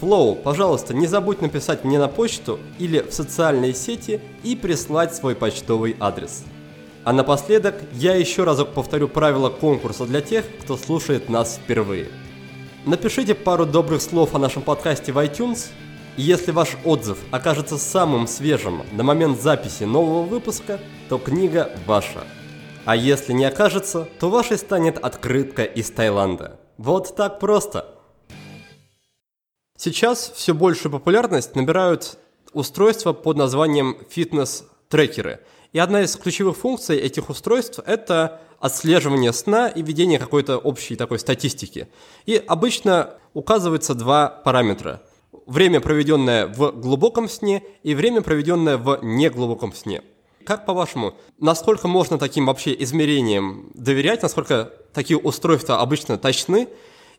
Флоу, 0.01 0.35
пожалуйста, 0.35 0.95
не 0.95 1.07
забудь 1.07 1.43
написать 1.43 1.85
мне 1.85 1.99
на 1.99 2.09
почту 2.09 2.59
или 2.79 3.03
в 3.03 3.13
социальные 3.13 3.75
сети 3.75 4.21
и 4.43 4.57
прислать 4.57 5.15
свой 5.15 5.35
почтовый 5.35 5.95
адрес. 6.01 6.45
А 7.05 7.13
напоследок 7.13 7.75
я 7.93 8.15
еще 8.15 8.45
разок 8.45 8.71
повторю 8.71 9.09
правила 9.09 9.51
конкурса 9.51 10.07
для 10.07 10.23
тех, 10.23 10.47
кто 10.63 10.79
слушает 10.79 11.29
нас 11.29 11.57
впервые. 11.63 12.09
Напишите 12.87 13.35
пару 13.35 13.67
добрых 13.67 14.01
слов 14.01 14.35
о 14.35 14.39
нашем 14.39 14.63
подкасте 14.63 15.13
в 15.13 15.19
iTunes, 15.19 15.67
и 16.17 16.23
если 16.23 16.51
ваш 16.51 16.79
отзыв 16.87 17.19
окажется 17.31 17.77
самым 17.77 18.27
свежим 18.27 18.83
на 18.93 19.03
момент 19.03 19.39
записи 19.39 19.85
нового 19.85 20.23
выпуска, 20.23 20.81
то 21.11 21.19
книга 21.19 21.73
ваша. 21.87 22.25
А 22.87 22.97
если 22.97 23.35
не 23.35 23.45
окажется, 23.45 24.09
то 24.19 24.31
вашей 24.31 24.57
станет 24.57 24.97
открытка 24.97 25.65
из 25.65 25.91
Таиланда. 25.91 26.59
Вот 26.79 27.15
так 27.15 27.39
просто. 27.39 28.00
Сейчас 29.83 30.31
все 30.37 30.53
большую 30.53 30.93
популярность 30.93 31.57
набирают 31.57 32.19
устройства 32.53 33.15
под 33.15 33.39
названием 33.39 33.97
фитнес-трекеры. 34.11 35.41
И 35.73 35.79
одна 35.79 36.03
из 36.03 36.17
ключевых 36.17 36.59
функций 36.59 36.99
этих 36.99 37.31
устройств– 37.31 37.81
это 37.87 38.43
отслеживание 38.59 39.33
сна 39.33 39.69
и 39.69 39.81
ведение 39.81 40.19
какой-то 40.19 40.59
общей 40.59 40.97
такой 40.97 41.19
статистики. 41.19 41.89
И 42.27 42.37
обычно 42.47 43.15
указываются 43.33 43.95
два 43.95 44.29
параметра. 44.29 45.01
Время, 45.47 45.81
проведенное 45.81 46.47
в 46.47 46.73
глубоком 46.73 47.27
сне, 47.27 47.63
и 47.83 47.95
время, 47.95 48.21
проведенное 48.21 48.77
в 48.77 48.99
неглубоком 49.03 49.73
сне. 49.73 50.03
Как 50.45 50.67
по-вашему, 50.67 51.15
насколько 51.39 51.89
можно 51.89 52.19
таким 52.19 52.45
вообще 52.45 52.77
измерениям 52.83 53.71
доверять, 53.73 54.21
насколько 54.21 54.75
такие 54.93 55.19
устройства 55.19 55.81
обычно 55.81 56.19
точны, 56.19 56.69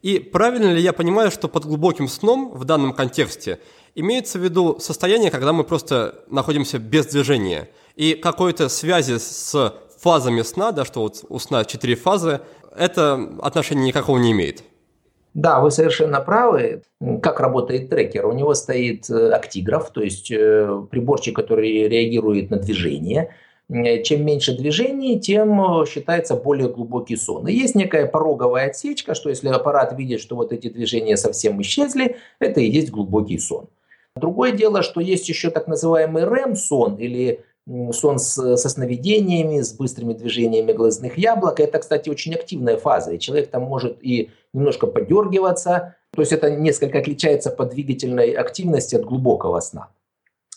и 0.01 0.19
правильно 0.19 0.71
ли 0.71 0.81
я 0.81 0.93
понимаю, 0.93 1.31
что 1.31 1.47
под 1.47 1.65
глубоким 1.65 2.07
сном 2.07 2.51
в 2.53 2.65
данном 2.65 2.93
контексте 2.93 3.59
имеется 3.95 4.39
в 4.39 4.43
виду 4.43 4.77
состояние, 4.79 5.31
когда 5.31 5.53
мы 5.53 5.63
просто 5.63 6.23
находимся 6.27 6.79
без 6.79 7.05
движения, 7.07 7.69
и 7.95 8.13
какой-то 8.13 8.69
связи 8.69 9.17
с 9.17 9.75
фазами 9.99 10.41
сна, 10.41 10.71
да, 10.71 10.85
что 10.85 11.01
вот 11.01 11.23
у 11.29 11.39
сна 11.39 11.65
четыре 11.65 11.95
фазы, 11.95 12.41
это 12.75 13.29
отношения 13.41 13.83
никакого 13.83 14.17
не 14.17 14.31
имеет? 14.31 14.63
Да, 15.33 15.61
вы 15.61 15.71
совершенно 15.71 16.19
правы. 16.19 16.83
Как 17.21 17.39
работает 17.39 17.89
трекер? 17.89 18.25
У 18.25 18.33
него 18.33 18.53
стоит 18.53 19.09
э, 19.09 19.31
актиграф, 19.31 19.91
то 19.91 20.01
есть 20.01 20.29
э, 20.29 20.85
приборчик, 20.89 21.35
который 21.35 21.87
реагирует 21.87 22.49
на 22.49 22.57
движение– 22.57 23.33
Э, 23.50 23.50
чем 24.03 24.25
меньше 24.25 24.57
движений, 24.57 25.19
тем 25.19 25.81
э, 25.81 25.85
считается 25.85 26.35
более 26.35 26.67
глубокий 26.67 27.15
сон. 27.15 27.47
И 27.47 27.53
есть 27.53 27.73
некая 27.73 28.05
пороговая 28.05 28.67
отсечка, 28.67 29.15
что 29.15 29.29
если 29.29 29.47
аппарат 29.47 29.97
видит, 29.97 30.19
что 30.19 30.35
вот 30.35 30.51
эти 30.51 30.69
движения 30.69 31.15
совсем 31.15 31.61
исчезли, 31.61 32.17
это 32.39 32.59
и 32.59 32.69
есть 32.69 32.91
глубокий 32.91 33.39
сон. 33.39 33.67
Другое 34.15 34.51
дело, 34.51 34.83
что 34.83 34.99
есть 34.99 35.29
еще 35.29 35.49
так 35.51 35.67
называемый 35.67 36.23
REM-сон 36.23 36.95
или 36.97 37.45
сон 37.93 38.19
с, 38.19 38.57
со 38.57 38.69
сновидениями, 38.69 39.61
с 39.61 39.73
быстрыми 39.73 40.13
движениями 40.13 40.73
глазных 40.73 41.17
яблок. 41.17 41.61
Это, 41.61 41.79
кстати, 41.79 42.09
очень 42.09 42.33
активная 42.33 42.75
фаза, 42.75 43.13
и 43.13 43.19
человек 43.19 43.49
там 43.49 43.63
может 43.63 43.99
и 44.01 44.31
немножко 44.53 44.87
подергиваться, 44.87 45.95
то 46.13 46.21
есть 46.21 46.33
это 46.33 46.51
несколько 46.51 46.97
отличается 46.97 47.51
по 47.51 47.63
двигательной 47.65 48.33
активности 48.33 48.95
от 48.95 49.05
глубокого 49.05 49.61
сна. 49.61 49.87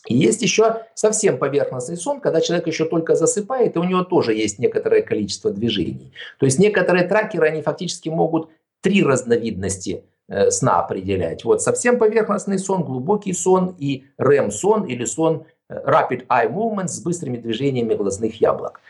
И 0.06 0.14
есть 0.14 0.42
еще 0.42 0.82
совсем 0.94 1.38
поверхностный 1.38 1.96
сон, 1.96 2.20
когда 2.20 2.40
человек 2.40 2.66
еще 2.66 2.84
только 2.84 3.14
засыпает, 3.14 3.76
и 3.76 3.78
у 3.78 3.84
него 3.84 4.04
тоже 4.04 4.34
есть 4.34 4.58
некоторое 4.58 5.02
количество 5.02 5.50
движений. 5.50 6.12
То 6.38 6.46
есть 6.46 6.58
некоторые 6.58 7.06
трекеры, 7.06 7.48
они 7.48 7.62
фактически 7.62 8.08
могут 8.10 8.50
три 8.80 9.02
разновидности 9.02 10.04
э, 10.28 10.50
сна 10.50 10.80
определять. 10.80 11.44
Вот 11.44 11.62
совсем 11.62 11.98
поверхностный 11.98 12.58
сон, 12.58 12.82
глубокий 12.84 13.32
сон 13.32 13.74
и 13.78 14.04
REM-сон 14.18 14.84
или 14.84 15.06
сон 15.06 15.44
э, 15.70 15.74
Rapid 15.74 16.26
Eye 16.26 16.52
Movement 16.52 16.88
с 16.88 17.00
быстрыми 17.00 17.38
движениями 17.38 17.94
глазных 17.94 18.40
яблок. 18.40 18.80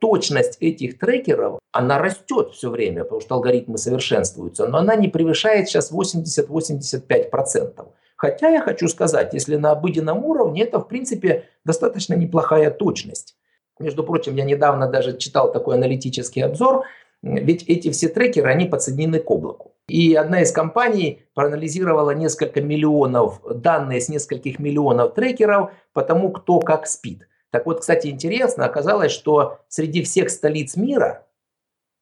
Точность 0.00 0.56
этих 0.60 0.98
трекеров, 0.98 1.60
она 1.72 1.98
растет 1.98 2.52
все 2.52 2.70
время, 2.70 3.04
потому 3.04 3.20
что 3.20 3.34
алгоритмы 3.36 3.78
совершенствуются, 3.78 4.66
но 4.66 4.78
она 4.78 4.96
не 4.96 5.08
превышает 5.08 5.68
сейчас 5.68 5.92
80-85%. 5.92 7.86
Хотя 8.16 8.48
я 8.48 8.60
хочу 8.60 8.88
сказать, 8.88 9.32
если 9.34 9.56
на 9.56 9.70
обыденном 9.70 10.24
уровне, 10.24 10.64
это 10.64 10.78
в 10.78 10.88
принципе 10.88 11.44
достаточно 11.64 12.14
неплохая 12.14 12.70
точность. 12.70 13.36
Между 13.78 14.04
прочим, 14.04 14.36
я 14.36 14.44
недавно 14.44 14.88
даже 14.88 15.16
читал 15.16 15.52
такой 15.52 15.76
аналитический 15.76 16.44
обзор, 16.44 16.84
Ведь 17.22 17.64
эти 17.64 17.90
все 17.90 18.08
трекеры, 18.08 18.50
они 18.50 18.64
подсоединены 18.66 19.20
к 19.20 19.30
облаку. 19.30 19.72
И 19.88 20.14
одна 20.14 20.40
из 20.40 20.52
компаний 20.52 21.22
проанализировала 21.34 22.12
несколько 22.12 22.62
миллионов, 22.62 23.40
данные 23.44 24.00
с 24.00 24.08
нескольких 24.08 24.58
миллионов 24.58 25.14
трекеров 25.14 25.70
по 25.92 26.02
тому, 26.02 26.30
кто 26.30 26.60
как 26.60 26.86
спит. 26.86 27.28
Так 27.50 27.66
вот, 27.66 27.80
кстати, 27.80 28.08
интересно, 28.08 28.64
оказалось, 28.64 29.12
что 29.12 29.58
среди 29.68 30.02
всех 30.02 30.30
столиц 30.30 30.76
мира 30.76 31.26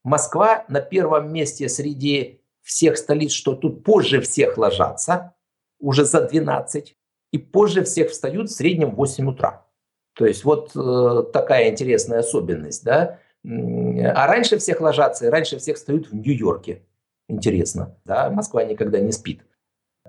Москва 0.04 0.64
на 0.68 0.80
первом 0.80 1.32
месте 1.32 1.68
среди 1.68 2.40
всех 2.62 2.98
столиц, 2.98 3.32
что 3.32 3.54
тут 3.54 3.82
позже 3.82 4.20
всех 4.20 4.58
ложатся, 4.58 5.34
уже 5.80 6.04
за 6.04 6.20
12, 6.20 6.96
и 7.32 7.38
позже 7.38 7.84
всех 7.84 8.10
встают 8.10 8.50
в 8.50 8.54
среднем 8.54 8.90
в 8.90 8.96
8 8.96 9.28
утра. 9.28 9.66
То 10.14 10.26
есть 10.26 10.44
вот 10.44 10.72
э, 10.74 11.22
такая 11.32 11.70
интересная 11.70 12.20
особенность, 12.20 12.84
да. 12.84 13.18
А 13.44 14.26
раньше 14.26 14.58
всех 14.58 14.80
ложатся, 14.80 15.26
и 15.26 15.30
раньше 15.30 15.58
всех 15.58 15.76
встают 15.76 16.10
в 16.10 16.14
Нью-Йорке. 16.14 16.82
Интересно, 17.28 17.96
да, 18.04 18.28
Москва 18.30 18.64
никогда 18.64 18.98
не 18.98 19.12
спит. 19.12 19.42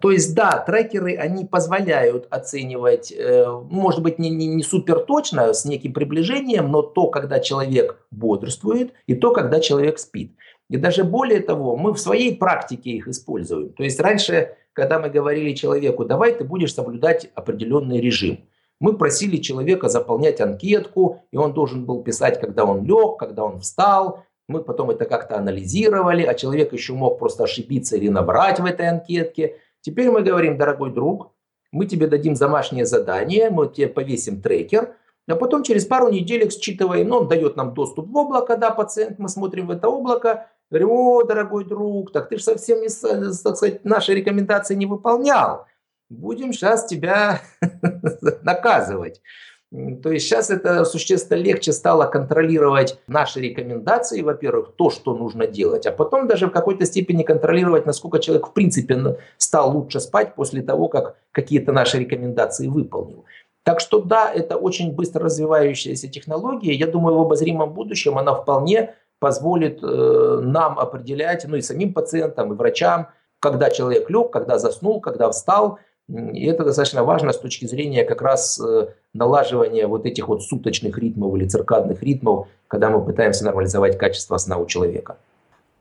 То 0.01 0.11
есть, 0.11 0.33
да, 0.35 0.63
трекеры, 0.65 1.15
они 1.15 1.45
позволяют 1.45 2.27
оценивать, 2.29 3.11
э, 3.11 3.45
может 3.69 4.01
быть, 4.01 4.19
не, 4.19 4.29
не, 4.29 4.47
не 4.47 4.63
супер 4.63 4.99
точно, 4.99 5.53
с 5.53 5.65
неким 5.65 5.93
приближением, 5.93 6.71
но 6.71 6.81
то, 6.81 7.07
когда 7.07 7.39
человек 7.39 7.97
бодрствует, 8.11 8.93
и 9.07 9.15
то, 9.15 9.31
когда 9.31 9.59
человек 9.59 9.99
спит. 9.99 10.33
И 10.69 10.77
даже 10.77 11.03
более 11.03 11.39
того, 11.41 11.75
мы 11.75 11.93
в 11.93 11.99
своей 11.99 12.35
практике 12.35 12.91
их 12.91 13.07
используем. 13.07 13.73
То 13.73 13.83
есть 13.83 13.99
раньше, 13.99 14.55
когда 14.73 14.99
мы 14.99 15.09
говорили 15.09 15.53
человеку, 15.53 16.05
давай 16.05 16.33
ты 16.33 16.43
будешь 16.43 16.73
соблюдать 16.73 17.29
определенный 17.35 17.99
режим, 17.99 18.39
мы 18.79 18.97
просили 18.97 19.37
человека 19.37 19.89
заполнять 19.89 20.39
анкетку, 20.39 21.23
и 21.31 21.37
он 21.37 21.53
должен 21.53 21.85
был 21.85 22.01
писать, 22.01 22.39
когда 22.39 22.63
он 22.63 22.85
лег, 22.85 23.17
когда 23.17 23.43
он 23.43 23.59
встал. 23.59 24.23
Мы 24.47 24.63
потом 24.63 24.89
это 24.89 25.05
как-то 25.05 25.37
анализировали, 25.37 26.23
а 26.23 26.33
человек 26.33 26.73
еще 26.73 26.93
мог 26.93 27.19
просто 27.19 27.43
ошибиться 27.43 27.97
или 27.97 28.07
набрать 28.07 28.59
в 28.59 28.65
этой 28.65 28.87
анкетке. 28.87 29.57
Теперь 29.89 30.11
мы 30.11 30.21
говорим, 30.21 30.55
дорогой 30.55 30.91
друг, 30.91 31.31
мы 31.71 31.87
тебе 31.87 32.05
дадим 32.05 32.35
домашнее 32.35 32.85
задание, 32.85 33.49
мы 33.49 33.67
тебе 33.67 33.87
повесим 33.87 34.39
трекер, 34.39 34.95
а 35.27 35.35
потом 35.35 35.63
через 35.63 35.83
пару 35.85 36.11
недель 36.11 36.47
считываем, 36.51 37.07
ну, 37.07 37.17
он 37.17 37.27
дает 37.27 37.55
нам 37.55 37.73
доступ 37.73 38.07
в 38.07 38.15
облако, 38.15 38.55
да, 38.55 38.69
пациент, 38.69 39.17
мы 39.17 39.29
смотрим 39.29 39.65
в 39.65 39.71
это 39.71 39.89
облако, 39.89 40.45
говорим, 40.69 40.91
о, 40.91 41.23
дорогой 41.23 41.65
друг, 41.65 42.11
так 42.11 42.29
ты 42.29 42.37
же 42.37 42.43
совсем, 42.43 42.81
не, 42.81 42.87
так 42.89 43.55
сказать, 43.55 43.83
наши 43.83 44.13
рекомендации 44.13 44.75
не 44.75 44.85
выполнял, 44.85 45.65
будем 46.07 46.53
сейчас 46.53 46.85
тебя 46.85 47.41
наказывать. 48.43 49.23
То 49.71 50.11
есть 50.11 50.25
сейчас 50.25 50.49
это 50.49 50.83
существенно 50.83 51.37
легче 51.37 51.73
стало 51.73 52.05
контролировать 52.05 52.99
наши 53.05 53.39
рекомендации, 53.39 54.21
во-первых, 54.21 54.73
то, 54.75 54.89
что 54.89 55.15
нужно 55.15 55.45
делать, 55.45 55.85
а 55.85 55.91
потом 55.91 56.27
даже 56.27 56.47
в 56.47 56.51
какой-то 56.51 56.85
степени 56.85 57.21
контролировать, 57.21 57.85
насколько 57.85 58.17
человек 58.17 58.47
в 58.47 58.53
принципе 58.53 59.17
стал 59.37 59.77
лучше 59.77 59.99
спать 59.99 60.33
после 60.33 60.63
того, 60.63 60.87
как 60.87 61.17
какие-то 61.31 61.71
наши 61.71 61.99
рекомендации 61.99 62.67
выполнил. 62.67 63.25
Так 63.63 63.79
что 63.79 64.01
да, 64.01 64.31
это 64.33 64.57
очень 64.57 64.91
быстро 64.91 65.25
развивающаяся 65.25 66.07
технология. 66.07 66.73
Я 66.73 66.87
думаю, 66.87 67.17
в 67.17 67.21
обозримом 67.21 67.71
будущем 67.71 68.17
она 68.17 68.33
вполне 68.33 68.95
позволит 69.19 69.83
э, 69.83 70.39
нам 70.41 70.79
определять, 70.79 71.45
ну 71.47 71.57
и 71.57 71.61
самим 71.61 71.93
пациентам, 71.93 72.53
и 72.53 72.55
врачам, 72.55 73.09
когда 73.39 73.69
человек 73.69 74.09
лег, 74.09 74.31
когда 74.31 74.57
заснул, 74.57 74.99
когда 74.99 75.29
встал– 75.29 75.77
и 76.09 76.45
это 76.45 76.63
достаточно 76.63 77.03
важно 77.03 77.31
с 77.31 77.37
точки 77.37 77.65
зрения 77.65 78.03
как 78.03 78.21
раз 78.21 78.59
э, 78.59 78.87
налаживания 79.13 79.87
вот 79.87 80.05
этих 80.05 80.27
вот 80.27 80.41
суточных 80.43 80.97
ритмов 80.97 81.35
или 81.35 81.47
циркадных 81.47 82.01
ритмов, 82.01 82.47
когда 82.67 82.89
мы 82.89 83.03
пытаемся 83.03 83.45
нормализовать 83.45 83.97
качество 83.97 84.37
сна 84.37 84.57
у 84.57 84.65
человека. 84.65 85.17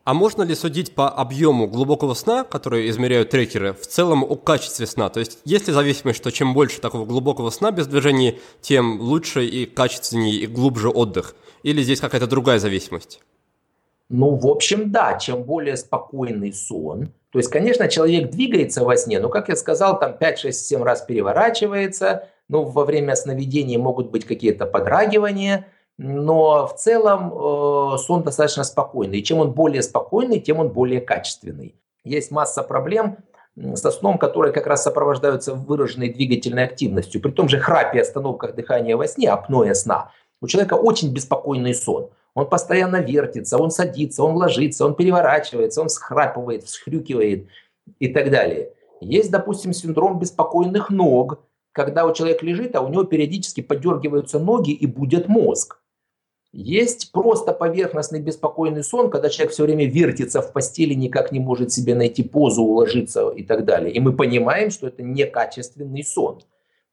А 0.05 0.15
можно 0.15 0.43
ли 0.43 0.55
судить 0.55 0.95
по 0.95 1.09
объему 1.09 1.67
глубокого 1.67 2.15
сна, 2.15 2.45
который 2.45 2.89
измеряют 2.89 3.31
трекеры, 3.31 3.75
в 3.75 3.87
целом 3.87 4.25
о 4.25 4.37
качестве 4.37 4.87
сна? 4.87 5.09
То 5.09 5.21
есть 5.21 5.39
есть 5.45 5.67
ли 5.67 5.73
зависимость, 5.73 6.19
что 6.19 6.31
чем 6.31 6.55
больше 6.55 6.81
такого 6.81 7.05
глубокого 7.05 7.51
сна 7.51 7.71
без 7.71 7.87
движений, 7.87 8.39
тем 8.61 9.01
лучше 9.01 9.47
и 9.47 9.67
качественнее 9.67 10.35
и 10.35 10.47
глубже 10.47 10.89
отдых? 10.89 11.35
Или 11.63 11.83
здесь 11.83 12.01
какая-то 12.01 12.27
другая 12.27 12.59
зависимость? 12.59 13.21
Ну, 14.11 14.37
в 14.37 14.47
общем, 14.47 14.91
да, 14.91 15.19
чем 15.19 15.43
более 15.43 15.77
спокойный 15.77 16.53
сон, 16.53 17.13
то 17.31 17.39
есть, 17.39 17.51
конечно, 17.51 17.89
человек 17.89 18.31
двигается 18.31 18.85
во 18.85 18.97
сне, 18.97 19.21
но, 19.21 19.29
как 19.29 19.51
я 19.51 19.57
сказал, 19.57 19.99
там 19.99 20.17
5, 20.17 20.39
6, 20.39 20.67
7 20.67 20.83
раз 20.83 21.03
переворачивается, 21.03 22.29
ну, 22.49 22.63
во 22.65 22.85
время 22.85 23.15
сновидения 23.17 23.79
могут 23.79 24.11
быть 24.11 24.25
какие-то 24.25 24.65
подрагивания, 24.65 25.67
но 25.99 26.67
в 26.67 26.75
целом 26.77 27.33
э, 27.35 27.99
сон 27.99 28.23
достаточно 28.23 28.65
спокойный. 28.65 29.19
И 29.19 29.25
чем 29.25 29.41
он 29.41 29.53
более 29.53 29.83
спокойный, 29.83 30.41
тем 30.41 30.61
он 30.61 30.71
более 30.71 31.01
качественный. 31.01 31.75
Есть 32.05 32.31
масса 32.31 32.63
проблем 32.63 33.19
со 33.75 33.91
сном, 33.91 34.17
которые 34.17 34.53
как 34.53 34.67
раз 34.67 34.85
сопровождаются 34.85 35.55
выраженной 35.55 36.09
двигательной 36.09 36.65
активностью. 36.65 37.21
При 37.21 37.33
том 37.33 37.49
же 37.49 37.59
храпе, 37.59 38.01
остановках 38.01 38.55
дыхания 38.55 38.97
во 38.97 39.07
сне, 39.07 39.29
апноэ 39.29 39.75
сна, 39.75 40.13
у 40.41 40.47
человека 40.47 40.75
очень 40.75 41.13
беспокойный 41.13 41.75
сон 41.75 42.11
он 42.39 42.49
постоянно 42.49 43.01
вертится, 43.01 43.59
он 43.59 43.73
садится, 43.73 44.23
он 44.23 44.37
ложится, 44.37 44.87
он 44.87 44.95
переворачивается, 44.95 45.83
он 45.83 45.89
схрапывает, 45.89 46.63
всхрюкивает 46.63 47.49
и 47.99 48.07
так 48.07 48.31
далее. 48.31 48.71
Есть, 49.01 49.33
допустим, 49.33 49.73
синдром 49.73 50.21
беспокойных 50.21 50.89
ног, 50.89 51.41
когда 51.73 52.07
у 52.07 52.15
человека 52.15 52.47
лежит, 52.47 52.77
а 52.77 52.81
у 52.81 52.89
него 52.91 53.03
периодически 53.03 53.61
подергиваются 53.61 54.39
ноги 54.39 54.71
и 54.71 54.87
будет 54.87 55.27
мозг. 55.27 55.81
Есть 56.53 57.11
просто 57.11 57.53
поверхностный 57.53 58.21
беспокойный 58.21 58.85
сон, 58.85 59.11
когда 59.11 59.31
человек 59.31 59.53
все 59.53 59.65
время 59.65 59.87
вертится 59.87 60.41
в 60.41 60.53
постели, 60.53 60.95
никак 60.95 61.33
не 61.33 61.41
может 61.41 61.73
себе 61.73 61.97
найти 61.97 62.23
позу, 62.23 62.63
уложиться 62.63 63.31
и 63.31 63.43
так 63.43 63.65
далее. 63.65 63.93
И 63.93 63.99
мы 63.99 64.13
понимаем, 64.13 64.71
что 64.71 64.87
это 64.87 65.03
некачественный 65.03 66.05
сон. 66.05 66.41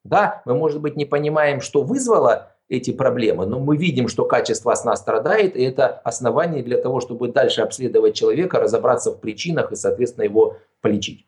Да, 0.02 0.42
мы, 0.44 0.56
может 0.56 0.80
быть, 0.80 0.96
не 0.96 1.04
понимаем, 1.04 1.60
что 1.60 1.82
вызвало 1.82 2.55
эти 2.68 2.90
проблемы, 2.90 3.46
но 3.46 3.60
мы 3.60 3.76
видим, 3.76 4.08
что 4.08 4.24
качество 4.24 4.74
сна 4.74 4.96
страдает, 4.96 5.56
и 5.56 5.62
это 5.62 5.86
основание 5.86 6.62
для 6.62 6.78
того, 6.78 7.00
чтобы 7.00 7.28
дальше 7.28 7.60
обследовать 7.60 8.14
человека, 8.14 8.58
разобраться 8.58 9.12
в 9.12 9.20
причинах 9.20 9.72
и, 9.72 9.76
соответственно, 9.76 10.24
его 10.24 10.56
полечить. 10.80 11.26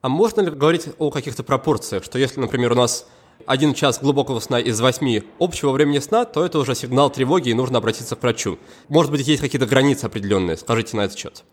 А 0.00 0.08
можно 0.08 0.40
ли 0.40 0.50
говорить 0.50 0.88
о 0.98 1.10
каких-то 1.10 1.42
пропорциях, 1.42 2.04
что 2.04 2.18
если, 2.18 2.40
например, 2.40 2.72
у 2.72 2.76
нас 2.76 3.06
один 3.44 3.74
час 3.74 4.00
глубокого 4.00 4.40
сна 4.40 4.58
из 4.58 4.80
восьми 4.80 5.22
общего 5.38 5.70
времени 5.70 5.98
сна, 5.98 6.24
то 6.24 6.44
это 6.44 6.58
уже 6.58 6.74
сигнал 6.74 7.10
тревоги 7.10 7.50
и 7.50 7.54
нужно 7.54 7.78
обратиться 7.78 8.16
к 8.16 8.22
врачу. 8.22 8.58
Может 8.88 9.12
быть, 9.12 9.26
есть 9.26 9.42
какие-то 9.42 9.66
границы 9.66 10.06
определенные? 10.06 10.56
Скажите 10.56 10.96
на 10.96 11.02
этот 11.02 11.18
счет. 11.18 11.44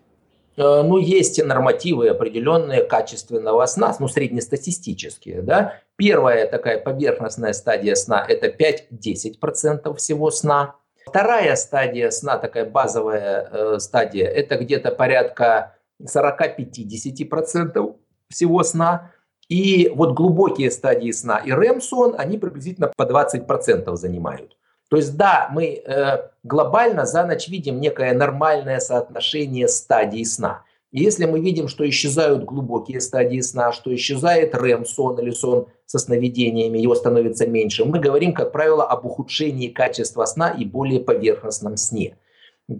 Э, 0.55 0.81
ну, 0.83 0.97
есть 0.97 1.43
нормативы 1.43 2.09
определенные 2.09 2.83
качественного 2.83 3.65
сна, 3.65 3.95
ну, 3.99 4.07
среднестатистические, 4.07 5.41
да. 5.41 5.75
Первая 5.95 6.47
такая 6.47 6.79
поверхностная 6.79 7.53
стадия 7.53 7.95
сна– 7.95 8.25
это 8.27 8.47
5-10% 8.47 9.95
всего 9.95 10.31
сна. 10.31 10.75
Вторая 11.05 11.55
стадия 11.55 12.09
сна, 12.11 12.37
такая 12.37 12.69
базовая 12.69 13.49
э, 13.51 13.79
стадия, 13.79 14.27
это 14.27 14.57
где-то 14.57 14.91
порядка 14.91 15.75
40-50% 16.01 17.95
всего 18.29 18.63
сна. 18.63 19.11
И 19.49 19.91
вот 19.93 20.13
глубокие 20.13 20.71
стадии 20.71 21.11
сна 21.11 21.37
и 21.37 21.51
REM-сон, 21.51 22.15
они 22.17 22.37
приблизительно 22.37 22.91
по 22.95 23.03
20% 23.03 23.95
занимают. 23.95 24.55
То 24.93 24.97
есть 24.97 25.17
да, 25.17 25.49
мы 25.51 25.81
э, 25.83 26.29
глобально 26.43 27.07
за 27.07 27.25
ночь 27.25 27.47
видим 27.47 27.81
некое 27.81 28.13
нормальное 28.13 28.79
соотношение 28.79 29.67
стадий 29.67 30.23
сна. 30.23 30.65
И 30.91 31.01
если 31.01 31.25
мы 31.25 31.39
видим, 31.39 31.67
что 31.67 31.89
исчезают 31.89 32.43
глубокие 32.43 33.01
стадии 33.01 33.39
сна, 33.39 33.71
что 33.71 33.91
исчезает 33.95 34.53
REM-сон 34.53 35.19
или 35.19 35.31
сон 35.31 35.65
со 35.87 35.97
сновидениями, 35.97 36.77
его 36.77 36.93
становится 36.93 37.47
меньше, 37.47 37.85
мы 37.85 37.97
говорим, 37.97 38.35
как 38.35 38.51
правило, 38.51 38.83
об 38.83 39.07
ухудшении 39.07 39.69
качества 39.69 40.25
сна 40.25 40.51
и 40.51 40.63
более 40.63 40.99
поверхностном 40.99 41.75
сне. 41.75 42.15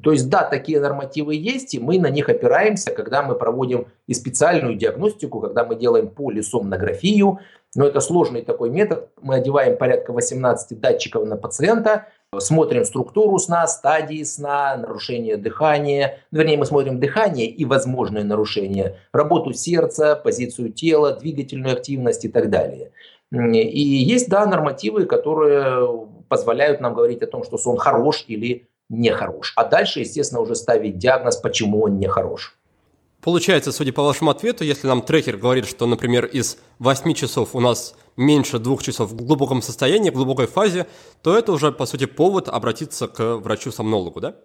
То 0.04 0.12
есть, 0.12 0.30
да, 0.30 0.44
такие 0.44 0.80
нормативы 0.80 1.34
есть, 1.34 1.74
и 1.74 1.80
мы 1.80 1.98
на 1.98 2.12
них 2.12 2.30
опираемся, 2.30 2.92
когда 2.92 3.24
мы 3.24 3.34
проводим 3.34 3.88
и 4.06 4.14
специальную 4.14 4.76
диагностику, 4.76 5.40
когда 5.40 5.66
мы 5.66 5.76
делаем 5.76 6.10
полисомнографию, 6.10 7.40
но 7.76 7.86
это 7.88 8.00
сложный 8.00 8.42
такой 8.42 8.70
метод. 8.70 9.10
Мы 9.22 9.36
одеваем 9.36 9.78
порядка 9.78 10.14
18 10.14 10.80
датчиков 10.80 11.26
на 11.26 11.38
пациента, 11.38 12.08
смотрим 12.38 12.86
структуру 12.86 13.38
сна, 13.40 13.68
стадии 13.68 14.24
сна, 14.24 14.76
нарушение 14.78 15.38
дыхания. 15.38 16.20
Вернее, 16.32 16.58
мы 16.58 16.66
смотрим 16.66 17.00
дыхание 17.00 17.48
и 17.48 17.66
возможные 17.66 18.24
нарушения, 18.24 18.98
работу 19.12 19.54
сердца, 19.54 20.16
позицию 20.16 20.72
тела, 20.72 21.14
двигательную 21.14 21.74
активность 21.74 22.26
и 22.26 22.30
так 22.30 22.50
далее. 22.50 22.92
И 23.32 23.80
есть, 23.80 24.30
да, 24.30 24.46
нормативы, 24.46 25.06
которые 25.06 26.08
позволяют 26.28 26.82
нам 26.82 26.94
говорить 26.94 27.24
о 27.24 27.28
том, 27.28 27.44
что 27.44 27.58
сон 27.58 27.78
хорош 27.78 28.26
или 28.28 28.68
не 28.90 29.10
хорош. 29.10 29.54
А 29.56 29.66
дальше, 29.66 30.02
естественно, 30.02 30.42
уже 30.42 30.56
ставить 30.56 30.98
диагноз, 30.98 31.38
почему 31.38 31.82
он 31.84 31.98
не 31.98 32.08
хорош. 32.08 32.58
Получается, 33.24 33.72
судя 33.72 33.94
по 33.94 34.04
вашему 34.04 34.32
ответу, 34.32 34.66
если 34.66 34.86
нам 34.86 35.02
трекер 35.02 35.38
говорит, 35.38 35.66
что, 35.66 35.86
например, 35.86 36.26
из 36.26 36.58
8 36.80 37.14
часов 37.14 37.56
у 37.56 37.62
нас 37.62 37.96
меньше 38.18 38.60
двух 38.60 38.84
часов 38.84 39.12
в 39.12 39.16
глубоком 39.16 39.62
состоянии, 39.62 40.10
в 40.10 40.16
глубокой 40.16 40.46
фазе, 40.46 40.88
то 41.22 41.38
это 41.38 41.54
уже, 41.54 41.72
по 41.72 41.86
сути, 41.86 42.06
повод 42.06 42.50
обратиться 42.50 43.08
к 43.08 43.38
врачу-сомнологу, 43.38 44.20
да? 44.20 44.36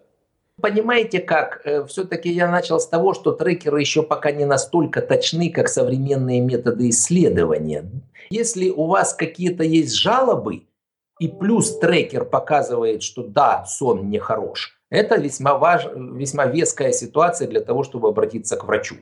Понимаете 0.60 1.18
как? 1.18 1.60
Э, 1.64 1.84
Все-таки 1.86 2.30
я 2.30 2.48
начал 2.48 2.78
с 2.78 2.86
того, 2.86 3.14
что 3.14 3.32
трекеры 3.32 3.80
еще 3.80 4.02
пока 4.02 4.30
не 4.30 4.44
настолько 4.44 5.02
точны, 5.02 5.50
как 5.50 5.68
современные 5.68 6.40
методы 6.40 6.88
исследования. 6.90 7.90
Если 8.30 8.70
у 8.70 8.86
вас 8.86 9.12
какие-то 9.12 9.64
есть 9.64 9.94
жалобы, 9.94 10.66
и 11.18 11.26
плюс 11.26 11.78
трекер 11.78 12.24
показывает, 12.24 13.02
что 13.02 13.24
да, 13.24 13.64
сон 13.66 14.08
нехорош, 14.08 14.77
это 14.90 15.16
весьма, 15.16 15.58
важ... 15.58 15.86
весьма 15.94 16.46
веская 16.46 16.92
ситуация 16.92 17.48
для 17.48 17.60
того, 17.60 17.82
чтобы 17.82 18.08
обратиться 18.08 18.56
к 18.56 18.64
врачу. 18.64 18.96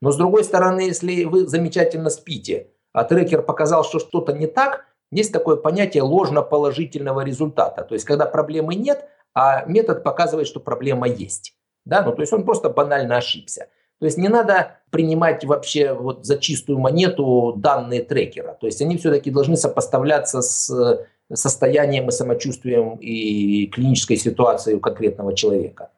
Но 0.00 0.12
с 0.12 0.16
другой 0.16 0.44
стороны, 0.44 0.80
если 0.80 1.24
вы 1.24 1.46
замечательно 1.46 2.10
спите, 2.10 2.68
а 2.92 3.04
трекер 3.04 3.42
показал, 3.42 3.84
что 3.84 3.98
что-то 3.98 4.32
не 4.32 4.46
так, 4.46 4.86
есть 5.12 5.32
такое 5.32 5.56
понятие 5.56 6.02
ложно-положительного 6.02 7.24
результата. 7.24 7.82
То 7.82 7.94
есть, 7.94 8.04
когда 8.04 8.26
проблемы 8.26 8.74
нет, 8.74 9.08
а 9.34 9.64
метод 9.64 10.02
показывает, 10.02 10.46
что 10.46 10.60
проблема 10.60 11.08
есть. 11.08 11.54
Да? 11.84 12.02
Ну, 12.02 12.12
то 12.12 12.20
есть 12.20 12.32
он 12.32 12.44
просто 12.44 12.70
банально 12.70 13.16
ошибся. 13.16 13.68
То 13.98 14.06
есть 14.06 14.16
не 14.16 14.28
надо 14.28 14.78
принимать 14.90 15.44
вообще 15.44 15.92
вот 15.92 16.24
за 16.24 16.38
чистую 16.38 16.78
монету 16.78 17.54
данные 17.56 18.02
трекера. 18.02 18.56
То 18.58 18.66
есть 18.66 18.80
они 18.80 18.96
все-таки 18.96 19.30
должны 19.30 19.56
сопоставляться 19.56 20.40
с 20.40 20.70
э, 20.70 21.04
состоянием 21.34 22.08
и 22.08 22.12
самочувствием 22.12 22.96
и 22.96 23.66
клинической 23.66 24.16
ситуацией 24.16 24.76
у 24.76 24.80
конкретного 24.80 25.34
человека. 25.34 25.90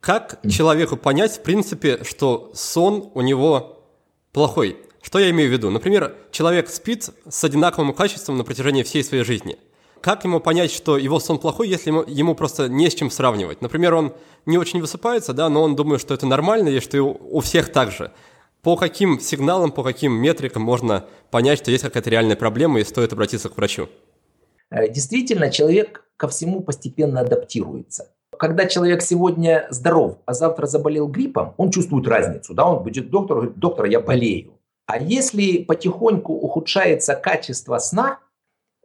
Как 0.00 0.38
человеку 0.48 0.96
понять, 0.96 1.32
в 1.32 1.42
принципе, 1.42 2.04
что 2.04 2.50
сон 2.54 3.10
у 3.14 3.22
него 3.22 3.82
плохой? 4.32 4.76
Что 5.02 5.18
я 5.18 5.30
имею 5.30 5.48
в 5.50 5.52
виду? 5.52 5.70
Например, 5.70 6.14
человек 6.30 6.68
спит 6.68 7.10
с 7.28 7.44
одинаковым 7.44 7.92
качеством 7.92 8.38
на 8.38 8.44
протяжении 8.44 8.82
всей 8.82 9.02
своей 9.02 9.24
жизни. 9.24 9.56
Как 10.00 10.24
ему 10.24 10.38
понять, 10.40 10.70
что 10.70 10.98
его 10.98 11.18
сон 11.18 11.38
плохой, 11.38 11.68
если 11.68 11.90
ему, 11.90 12.04
ему 12.06 12.34
просто 12.34 12.68
не 12.68 12.88
с 12.88 12.94
чем 12.94 13.10
сравнивать? 13.10 13.62
Например, 13.62 13.94
он 13.94 14.14
не 14.44 14.58
очень 14.58 14.80
высыпается, 14.80 15.32
да, 15.32 15.48
но 15.48 15.62
он 15.62 15.74
думает, 15.74 16.00
что 16.00 16.14
это 16.14 16.26
нормально 16.26 16.68
и 16.68 16.80
что 16.80 17.02
у 17.02 17.40
всех 17.40 17.72
так 17.72 17.90
же. 17.90 18.12
По 18.62 18.76
каким 18.76 19.18
сигналам, 19.20 19.72
по 19.72 19.82
каким 19.82 20.12
метрикам 20.12 20.62
можно 20.62 21.06
понять, 21.30 21.58
что 21.58 21.70
есть 21.70 21.82
какая-то 21.82 22.10
реальная 22.10 22.36
проблема 22.36 22.78
и 22.78 22.84
стоит 22.84 23.12
обратиться 23.12 23.48
к 23.48 23.56
врачу? 23.56 23.88
Э, 24.70 24.88
действительно, 24.88 25.50
человек 25.50 26.04
ко 26.16 26.28
всему 26.28 26.60
постепенно 26.60 27.20
адаптируется. 27.20 28.12
Когда 28.38 28.66
человек 28.66 29.02
сегодня 29.02 29.66
здоров, 29.70 30.18
а 30.26 30.34
завтра 30.34 30.66
заболел 30.66 31.08
гриппом, 31.08 31.54
он 31.56 31.70
чувствует 31.70 32.06
разницу. 32.06 32.54
Да? 32.54 32.66
Он 32.66 32.82
будет 32.82 33.10
доктору, 33.10 33.40
говорит, 33.40 33.58
доктор, 33.58 33.86
я 33.86 34.00
болею. 34.00 34.58
А 34.86 34.98
если 34.98 35.64
потихоньку 35.64 36.32
ухудшается 36.32 37.14
качество 37.14 37.78
сна, 37.78 38.20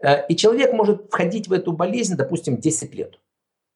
э, 0.02 0.26
и 0.28 0.36
человек 0.36 0.74
может 0.74 1.08
входить 1.10 1.48
в 1.48 1.54
эту 1.54 1.74
болезнь, 1.74 2.16
допустим, 2.16 2.58
10 2.58 2.96
лет, 2.96 3.20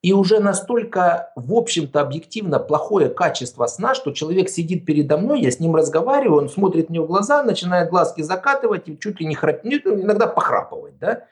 и 0.01 0.13
уже 0.13 0.39
настолько, 0.39 1.31
в 1.35 1.53
общем-то, 1.53 1.99
объективно 1.99 2.59
плохое 2.59 3.09
качество 3.09 3.65
сна, 3.65 3.95
что 3.95 4.11
человек 4.11 4.49
сидит 4.49 4.85
передо 4.85 5.17
мной, 5.17 5.41
я 5.41 5.49
с 5.49 5.59
ним 5.59 5.75
разговариваю, 5.75 6.43
он 6.43 6.49
смотрит 6.49 6.89
мне 6.89 7.01
в 7.01 7.07
глаза, 7.07 7.41
начинает 7.41 7.89
глазки 7.89 8.21
закатывать 8.21 8.87
и 8.87 8.99
чуть 8.99 9.19
ли 9.19 9.25
не 9.25 9.33
храпеть, 9.33 9.83
ну, 9.83 9.99
иногда 9.99 10.27
похрапывать. 10.27 10.99
Да? 10.99 11.23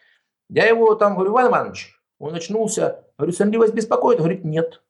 Я 0.54 0.68
его 0.68 0.94
там 0.94 1.16
говорю, 1.16 1.32
Иван 1.32 1.48
Иванович, 1.48 2.00
он 2.20 2.36
очнулся, 2.36 3.06
говорю, 3.18 3.34
сонливость 3.34 3.74
беспокоит? 3.74 4.20
Говорит, 4.20 4.46
нет. 4.46 4.84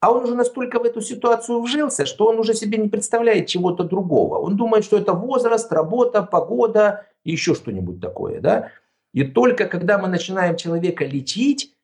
А 0.00 0.12
он 0.12 0.22
уже 0.22 0.36
настолько 0.36 0.78
в 0.78 0.84
эту 0.84 1.00
ситуацию 1.00 1.60
вжился, 1.60 2.06
что 2.06 2.26
он 2.26 2.38
уже 2.38 2.54
себе 2.54 2.78
не 2.78 2.88
представляет 2.88 3.48
чего-то 3.48 3.82
другого. 3.82 4.38
Он 4.38 4.56
думает, 4.56 4.84
что 4.84 4.96
это 4.96 5.12
возраст, 5.12 5.72
работа, 5.72 6.22
погода 6.22 7.04
и 7.24 7.32
еще 7.32 7.56
что-нибудь 7.56 8.00
такое. 8.00 8.40
Да? 8.40 8.70
И 9.12 9.24
только 9.24 9.66
когда 9.66 9.98
мы 9.98 10.06
начинаем 10.06 10.56
человека 10.56 11.04
лечить, 11.04 11.74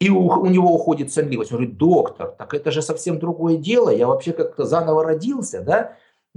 и 0.00 0.10
у, 0.10 0.26
у 0.26 0.46
него 0.46 0.74
уходит 0.74 1.12
сонливость, 1.12 1.52
он 1.52 1.58
говорит, 1.58 1.76
доктор, 1.76 2.34
так 2.36 2.54
это 2.54 2.72
же 2.72 2.82
совсем 2.82 3.20
другое 3.20 3.56
дело, 3.56 3.90
я 3.90 4.08
вообще 4.08 4.32
как-то 4.32 4.64
заново 4.64 5.04
родился, 5.04 5.62
да? 5.62 5.96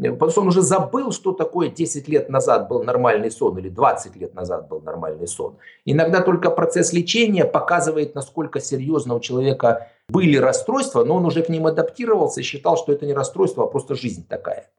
Потому 0.10 0.32
что 0.32 0.42
он 0.42 0.48
уже 0.48 0.62
забыл, 0.62 1.12
что 1.12 1.32
такое 1.32 1.70
10 1.70 2.08
лет 2.08 2.30
назад 2.30 2.68
был 2.68 2.84
нормальный 2.84 3.30
сон 3.30 3.58
или 3.60 3.70
20 3.70 4.16
лет 4.16 4.34
назад 4.34 4.68
был 4.68 4.82
нормальный 4.82 5.28
сон. 5.28 5.58
Иногда 5.86 6.22
только 6.22 6.50
процесс 6.50 6.92
лечения 6.92 7.46
показывает, 7.46 8.16
насколько 8.16 8.60
серьезно 8.60 9.14
у 9.14 9.20
человека 9.20 9.90
были 10.10 10.38
расстройства, 10.38 11.04
но 11.04 11.16
он 11.16 11.26
уже 11.26 11.44
к 11.44 11.50
ним 11.50 11.68
адаптировался 11.68 12.40
и 12.40 12.44
считал, 12.44 12.78
что 12.78 12.92
это 12.92 13.06
не 13.06 13.14
расстройство, 13.14 13.66
а 13.66 13.68
просто 13.68 13.96
жизнь 13.96 14.26
такая. 14.28 14.70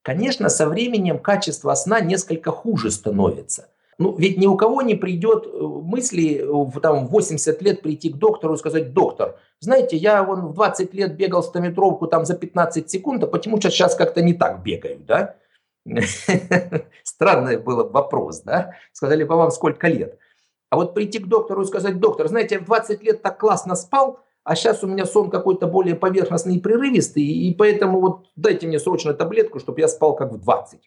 Конечно, 0.00 0.48
со 0.48 0.66
временем 0.66 1.18
качество 1.18 1.74
сна 1.74 2.00
несколько 2.00 2.50
хуже 2.50 2.90
становится. 2.90 3.68
Ну, 4.02 4.16
ведь 4.16 4.36
ни 4.36 4.48
у 4.48 4.56
кого 4.56 4.82
не 4.82 4.96
придет 4.96 5.46
э, 5.46 5.58
мысли 5.60 6.38
э, 6.38 6.44
в 6.44 6.80
там, 6.80 7.06
80 7.06 7.62
лет 7.62 7.82
прийти 7.82 8.10
к 8.10 8.16
доктору 8.16 8.54
и 8.54 8.56
сказать, 8.56 8.92
доктор, 8.92 9.38
знаете, 9.60 9.96
я 9.96 10.24
вон 10.24 10.48
в 10.48 10.54
20 10.54 10.92
лет 10.92 11.16
бегал 11.16 11.40
100-метровку 11.42 12.08
там 12.08 12.24
за 12.24 12.34
15 12.34 12.90
секунд, 12.90 13.22
а 13.22 13.28
почему 13.28 13.60
сейчас 13.60 13.94
как-то 13.94 14.20
не 14.20 14.34
так 14.34 14.64
бегаю, 14.64 14.98
да? 15.06 15.36
Странный 17.04 17.58
был 17.58 17.90
вопрос, 17.90 18.40
да? 18.40 18.74
Сказали 18.92 19.22
бы 19.22 19.36
вам 19.36 19.52
сколько 19.52 19.86
лет. 19.86 20.18
А 20.70 20.76
вот 20.76 20.94
прийти 20.94 21.20
к 21.20 21.28
доктору 21.28 21.62
и 21.62 21.66
сказать, 21.66 22.00
доктор, 22.00 22.26
знаете, 22.26 22.56
я 22.56 22.60
в 22.60 22.64
20 22.64 23.04
лет 23.04 23.22
так 23.22 23.38
классно 23.38 23.76
спал, 23.76 24.18
а 24.42 24.56
сейчас 24.56 24.82
у 24.82 24.88
меня 24.88 25.06
сон 25.06 25.30
какой-то 25.30 25.68
более 25.68 25.94
поверхностный 25.94 26.56
и 26.56 26.60
прерывистый, 26.60 27.22
и 27.22 27.54
поэтому 27.54 28.00
вот 28.00 28.26
дайте 28.34 28.66
мне 28.66 28.80
срочно 28.80 29.14
таблетку, 29.14 29.60
чтобы 29.60 29.78
я 29.78 29.86
спал 29.86 30.16
как 30.16 30.32
в 30.32 30.40
20 30.40 30.80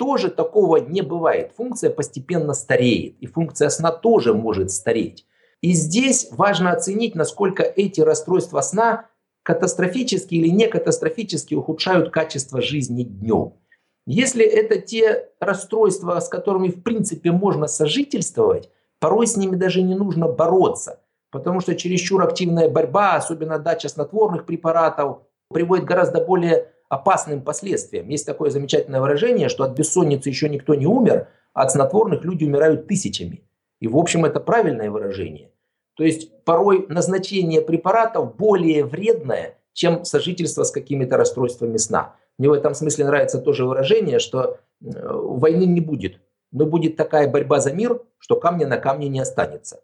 тоже 0.00 0.30
такого 0.30 0.78
не 0.78 1.02
бывает. 1.02 1.52
Функция 1.58 1.90
постепенно 1.90 2.54
стареет, 2.54 3.18
и 3.20 3.26
функция 3.26 3.68
сна 3.68 3.92
тоже 3.92 4.32
может 4.32 4.70
стареть. 4.70 5.26
И 5.60 5.72
здесь 5.72 6.28
важно 6.30 6.72
оценить, 6.72 7.14
насколько 7.14 7.62
эти 7.62 8.00
расстройства 8.00 8.62
сна 8.62 9.10
катастрофически 9.42 10.36
или 10.36 10.48
не 10.48 10.68
катастрофически 10.68 11.54
ухудшают 11.54 12.08
качество 12.08 12.62
жизни 12.62 13.02
днем. 13.02 13.58
Если 14.06 14.42
это 14.42 14.80
те 14.80 15.28
расстройства, 15.38 16.18
с 16.18 16.30
которыми 16.30 16.68
в 16.68 16.82
принципе 16.82 17.30
можно 17.30 17.66
сожительствовать, 17.66 18.70
порой 19.00 19.26
с 19.26 19.36
ними 19.36 19.56
даже 19.56 19.82
не 19.82 19.94
нужно 19.94 20.28
бороться, 20.28 21.00
потому 21.30 21.60
что 21.60 21.74
чересчур 21.74 22.22
активная 22.22 22.70
борьба, 22.70 23.16
особенно 23.16 23.58
дача 23.58 23.90
снотворных 23.90 24.46
препаратов, 24.46 25.18
приводит 25.50 25.84
к 25.84 25.88
гораздо 25.88 26.24
более 26.24 26.72
опасным 26.90 27.40
последствиям. 27.40 28.08
Есть 28.08 28.26
такое 28.26 28.50
замечательное 28.50 29.00
выражение, 29.00 29.48
что 29.48 29.64
от 29.64 29.78
бессонницы 29.78 30.28
еще 30.28 30.48
никто 30.48 30.74
не 30.74 30.86
умер, 30.86 31.28
а 31.54 31.62
от 31.62 31.70
снотворных 31.70 32.24
люди 32.24 32.44
умирают 32.44 32.88
тысячами. 32.88 33.44
И 33.78 33.86
в 33.86 33.96
общем 33.96 34.24
это 34.24 34.40
правильное 34.40 34.90
выражение. 34.90 35.52
То 35.94 36.02
есть 36.04 36.44
порой 36.44 36.86
назначение 36.88 37.62
препаратов 37.62 38.36
более 38.36 38.84
вредное, 38.84 39.58
чем 39.72 40.04
сожительство 40.04 40.64
с 40.64 40.72
какими-то 40.72 41.16
расстройствами 41.16 41.76
сна. 41.76 42.16
Мне 42.38 42.48
в 42.48 42.52
этом 42.52 42.74
смысле 42.74 43.04
нравится 43.04 43.38
тоже 43.38 43.64
выражение, 43.64 44.18
что 44.18 44.58
э, 44.82 44.88
войны 45.12 45.64
не 45.64 45.80
будет, 45.80 46.20
но 46.50 46.66
будет 46.66 46.96
такая 46.96 47.30
борьба 47.30 47.60
за 47.60 47.72
мир, 47.72 48.02
что 48.18 48.34
камня 48.34 48.66
на 48.66 48.78
камне 48.78 49.08
не 49.08 49.20
останется. 49.20 49.80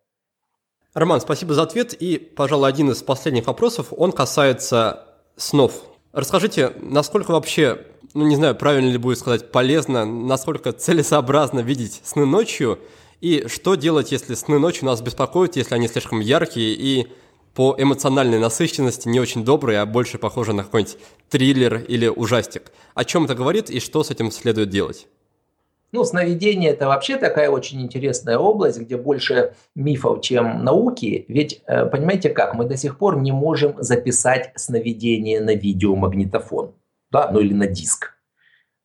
Роман, 0.93 1.21
спасибо 1.21 1.55
за 1.55 1.63
ответ. 1.63 1.95
И, 1.95 2.19
пожалуй, 2.19 2.69
один 2.69 2.91
из 2.91 3.03
последних 3.03 3.47
вопросов, 3.47 3.93
он 3.97 4.11
касается 4.11 5.05
снов. 5.37 5.85
Расскажите, 6.17 6.73
насколько 6.81 7.33
вообще, 7.33 7.79
ну 8.15 8.27
не 8.27 8.37
знаю, 8.37 8.55
правильно 8.57 8.89
ли 8.89 8.97
будет 8.97 9.19
сказать, 9.19 9.53
полезно, 9.53 10.07
насколько 10.07 10.73
целесообразно 10.73 11.61
видеть 11.61 12.01
сны 12.05 12.25
ночью, 12.25 12.79
и 13.21 13.45
что 13.49 13.75
делать, 13.75 14.13
если 14.13 14.33
сны 14.33 14.59
ночью 14.59 14.87
нас 14.87 15.03
беспокоят, 15.03 15.57
если 15.57 15.75
они 15.75 15.89
слишком 15.89 16.21
яркие 16.21 16.73
и 16.73 17.09
по 17.53 17.77
эмоциональной 17.77 18.39
насыщенности 18.39 19.09
не 19.09 19.21
очень 19.21 19.45
добрые, 19.45 19.79
а 19.81 19.85
больше 19.85 20.17
похожи 20.17 20.55
на 20.55 20.65
какой-нибудь 20.65 20.97
триллер 21.29 21.85
или 21.87 22.07
ужастик. 22.07 22.73
О 22.95 23.05
чем 23.05 23.27
это 23.27 23.35
говорит 23.35 23.69
и 23.69 23.79
что 23.79 24.03
с 24.03 24.11
этим 24.11 24.33
следует 24.33 24.71
делать? 24.71 25.09
Ну, 25.93 26.05
сновидение– 26.05 26.71
это 26.73 26.89
вообще 26.89 27.17
такая 27.17 27.49
очень 27.49 27.81
интересная 27.81 28.39
область, 28.39 28.79
где 28.79 28.97
больше 28.97 29.55
мифов, 29.75 30.21
чем 30.21 30.65
науки. 30.65 31.25
Ведь, 31.29 31.63
э, 31.67 31.87
понимаете 31.87 32.31
как, 32.31 32.55
мы 32.55 32.65
до 32.65 32.77
сих 32.77 32.99
пор 32.99 33.19
не 33.19 33.33
можем 33.33 33.77
записать 33.79 34.51
сновидение 34.57 35.41
на 35.41 35.55
видеомагнитофон, 35.55 36.75
да, 37.11 37.31
ну 37.33 37.41
или 37.41 37.55
на 37.55 37.67
диск. 37.67 38.17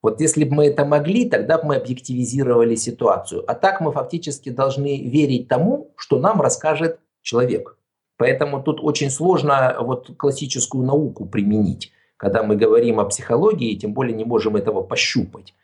Вот 0.00 0.20
если 0.20 0.44
бы 0.44 0.54
мы 0.54 0.66
это 0.66 0.84
могли, 0.84 1.28
тогда 1.28 1.58
бы 1.58 1.68
мы 1.68 1.76
объективизировали 1.76 2.74
ситуацию. 2.74 3.44
А 3.46 3.54
так 3.54 3.80
мы 3.80 3.92
фактически 3.92 4.50
должны 4.50 5.00
верить 5.02 5.48
тому, 5.48 5.92
что 5.96 6.18
нам 6.18 6.40
расскажет 6.40 6.98
человек. 7.22 7.76
Поэтому 8.16 8.62
тут 8.62 8.80
очень 8.82 9.10
сложно 9.10 9.76
вот 9.80 10.10
классическую 10.16 10.84
науку 10.84 11.26
применить. 11.26 11.92
Когда 12.16 12.42
мы 12.42 12.56
говорим 12.56 13.00
о 13.00 13.04
психологии, 13.04 13.74
тем 13.74 13.94
более 13.94 14.16
не 14.16 14.24
можем 14.24 14.56
этого 14.56 14.82
пощупать. 14.82 15.54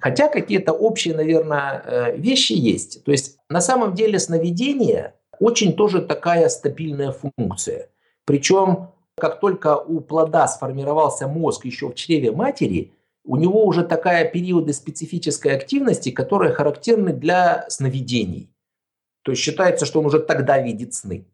Хотя 0.00 0.28
какие-то 0.28 0.72
общие, 0.72 1.14
наверное, 1.14 1.82
э, 1.84 2.16
вещи 2.16 2.52
есть. 2.52 3.04
То 3.04 3.12
есть 3.12 3.38
на 3.48 3.60
самом 3.60 3.94
деле 3.94 4.18
сновидение 4.18 5.14
очень 5.38 5.74
тоже 5.74 6.00
такая 6.00 6.48
стабильная 6.48 7.12
функция. 7.12 7.90
Причем 8.24 8.88
как 9.20 9.38
только 9.38 9.76
у 9.76 10.00
плода 10.00 10.48
сформировался 10.48 11.28
мозг 11.28 11.64
еще 11.66 11.90
в 11.90 11.94
чреве 11.94 12.32
матери, 12.32 12.94
у 13.24 13.36
него 13.36 13.64
уже 13.64 13.84
такая 13.84 14.24
периоды 14.24 14.72
специфической 14.72 15.54
активности, 15.54 16.10
которые 16.10 16.52
характерны 16.52 17.12
для 17.12 17.66
сновидений. 17.68 18.50
То 19.22 19.32
есть 19.32 19.42
считается, 19.42 19.84
что 19.84 20.00
он 20.00 20.06
уже 20.06 20.20
тогда 20.20 20.58
видит 20.58 20.94
сны. 20.94 21.26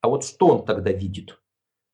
А 0.00 0.08
вот 0.08 0.24
что 0.24 0.48
он 0.48 0.64
тогда 0.64 0.90
видит? 0.90 1.38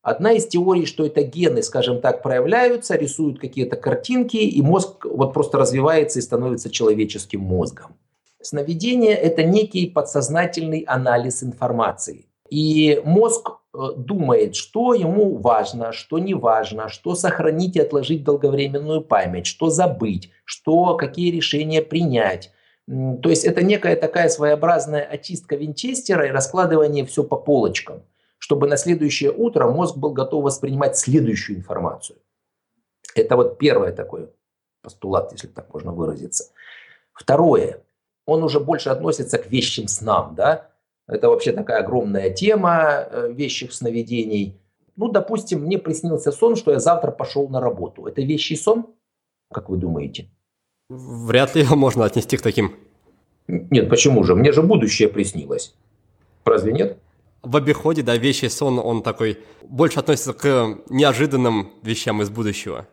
Одна 0.05 0.33
из 0.33 0.45
теорий, 0.45 0.85
что 0.85 1.03
это 1.03 1.23
гены, 1.23 1.63
скажем 1.63 1.99
так, 1.99 2.21
проявляются, 2.21 2.95
рисуют 2.95 3.39
какие-то 3.39 3.75
картинки, 3.75 4.37
и 4.37 4.61
мозг 4.61 5.03
вот 5.03 5.33
просто 5.33 5.57
развивается 5.57 6.19
и 6.19 6.21
становится 6.21 6.69
человеческим 6.69 7.41
мозгом. 7.41 7.95
Сновидение– 8.39 9.15
это 9.15 9.41
некий 9.41 9.87
подсознательный 9.87 10.81
анализ 10.81 11.41
информации. 11.41 12.27
И 12.51 13.01
мозг 13.03 13.53
э, 13.73 13.79
думает, 13.97 14.55
что 14.55 14.93
ему 14.93 15.37
важно, 15.37 15.91
что 15.91 16.19
не 16.19 16.35
важно, 16.35 16.87
что 16.87 17.15
сохранить 17.15 17.75
и 17.75 17.81
отложить 17.81 18.21
в 18.21 18.25
долговременную 18.25 19.01
память, 19.01 19.47
что 19.47 19.71
забыть, 19.71 20.29
что, 20.43 20.97
какие 20.97 21.31
решения 21.31 21.81
принять. 21.81 22.51
То 22.87 23.29
есть 23.29 23.43
это 23.43 23.63
некая 23.63 23.95
такая 23.95 24.29
своеобразная 24.29 25.01
очистка 25.01 25.55
винчестера 25.55 26.27
и 26.27 26.31
раскладывание 26.31 27.07
все 27.07 27.23
по 27.23 27.37
полочкам, 27.37 28.03
чтобы 28.45 28.67
на 28.67 28.77
следующее 28.77 29.31
утро 29.31 29.67
мозг 29.71 29.97
был 29.97 30.11
готов 30.13 30.43
воспринимать 30.43 30.95
следующую 30.95 31.57
информацию. 31.57 32.19
Это 33.15 33.37
вот 33.37 33.57
первое 33.57 33.91
такое 33.91 34.29
постулат, 34.83 35.31
если 35.31 35.47
так 35.47 35.73
можно 35.73 35.91
выразиться. 35.91 36.51
Второе, 37.11 37.81
он 38.27 38.43
уже 38.43 38.59
больше 38.59 38.89
относится 38.89 39.39
к 39.39 39.49
вещим 39.49 39.87
снам, 39.87 40.35
да, 40.35 40.69
это 41.07 41.29
вообще 41.29 41.53
такая 41.53 41.79
огромная 41.79 42.29
тема 42.29 43.07
э, 43.09 43.31
вещих 43.33 43.73
сновидений. 43.73 44.61
Ну, 44.95 45.09
допустим, 45.09 45.63
мне 45.63 45.79
приснился 45.79 46.31
сон, 46.31 46.55
что 46.55 46.71
я 46.71 46.79
завтра 46.79 47.09
пошел 47.09 47.49
на 47.49 47.59
работу. 47.59 48.05
Это 48.05 48.21
вещий 48.21 48.55
сон? 48.55 48.85
Как 49.51 49.69
вы 49.69 49.77
думаете? 49.77 50.29
Вряд 50.89 51.55
ли 51.55 51.63
его 51.63 51.75
можно 51.75 52.05
отнести 52.05 52.37
к 52.37 52.43
таким. 52.43 52.75
Нет, 53.47 53.89
почему 53.89 54.23
же? 54.23 54.35
Мне 54.35 54.51
же 54.51 54.61
будущее 54.61 55.07
приснилось. 55.07 55.73
Разве 56.45 56.73
нет? 56.73 56.99
В 57.45 57.55
обиходе, 57.57 58.01
да, 58.01 58.17
вещий 58.17 58.49
сон, 58.49 58.79
он 58.79 59.03
такой, 59.03 59.39
больше 59.61 59.99
относится 59.99 60.33
к 60.33 60.79
неожиданным 60.89 61.73
вещам 61.83 62.21
из 62.23 62.29
будущего. 62.31 62.87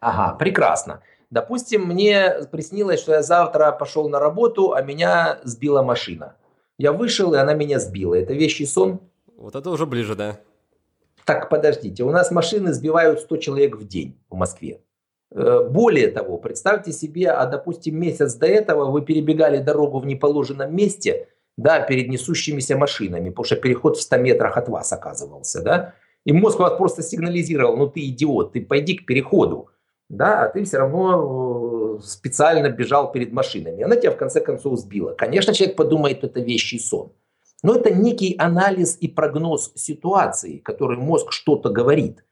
Ага, 0.00 0.34
прекрасно. 0.34 1.02
Допустим, 1.30 1.84
мне 1.84 2.46
приснилось, 2.50 3.00
что 3.00 3.12
я 3.12 3.22
завтра 3.22 3.70
пошел 3.70 4.08
на 4.08 4.18
работу, 4.18 4.72
а 4.72 4.80
меня 4.80 5.40
сбила 5.44 5.82
машина. 5.82 6.36
Я 6.78 6.92
вышел, 6.92 7.34
и 7.34 7.36
она 7.36 7.52
меня 7.52 7.78
сбила. 7.78 8.14
Это 8.14 8.32
вещий 8.32 8.64
сон? 8.64 9.00
Вот 9.36 9.54
это 9.54 9.68
уже 9.68 9.84
ближе, 9.84 10.14
да. 10.14 10.40
Так, 11.26 11.50
подождите. 11.50 12.02
У 12.02 12.10
нас 12.10 12.30
машины 12.30 12.72
сбивают 12.72 13.20
100 13.20 13.36
человек 13.36 13.76
в 13.76 13.86
день 13.86 14.18
в 14.30 14.36
Москве. 14.36 14.80
Э, 15.30 15.68
более 15.68 16.08
того, 16.08 16.38
представьте 16.38 16.92
себе, 16.92 17.30
а 17.30 17.44
допустим 17.44 18.00
месяц 18.00 18.34
до 18.34 18.46
этого 18.46 18.90
вы 18.90 19.02
перебегали 19.02 19.58
дорогу 19.58 19.98
в 19.98 20.06
неположенном 20.06 20.74
месте, 20.74 21.28
да, 21.58 21.80
перед 21.80 22.08
несущимися 22.08 22.76
машинами, 22.76 23.30
потому 23.30 23.44
что 23.44 23.56
переход 23.56 23.96
в 23.96 24.00
100 24.00 24.16
метрах 24.18 24.56
от 24.56 24.68
вас 24.68 24.92
оказывался, 24.92 25.60
да, 25.62 25.94
и 26.24 26.32
мозг 26.32 26.60
вас 26.60 26.78
просто 26.78 27.02
сигнализировал, 27.02 27.76
ну 27.76 27.88
ты 27.88 28.00
идиот, 28.08 28.52
ты 28.52 28.60
пойди 28.60 28.94
к 28.94 29.06
переходу, 29.06 29.68
да, 30.08 30.44
а 30.44 30.48
ты 30.48 30.64
все 30.64 30.78
равно 30.78 31.98
э, 31.98 32.02
специально 32.02 32.70
бежал 32.70 33.12
перед 33.12 33.32
машинами. 33.32 33.82
Она 33.82 33.96
тебя 33.96 34.12
в 34.12 34.16
конце 34.16 34.40
концов 34.40 34.78
сбила. 34.78 35.12
Конечно, 35.12 35.52
человек 35.52 35.76
подумает, 35.76 36.24
это 36.24 36.40
вещий 36.40 36.78
сон. 36.78 37.12
Но 37.62 37.74
это 37.74 37.90
некий 37.90 38.36
анализ 38.38 38.96
и 39.00 39.08
прогноз 39.08 39.72
ситуации, 39.74 40.58
который 40.58 40.96
мозг 40.96 41.32
что-то 41.32 41.70
говорит. 41.70 42.24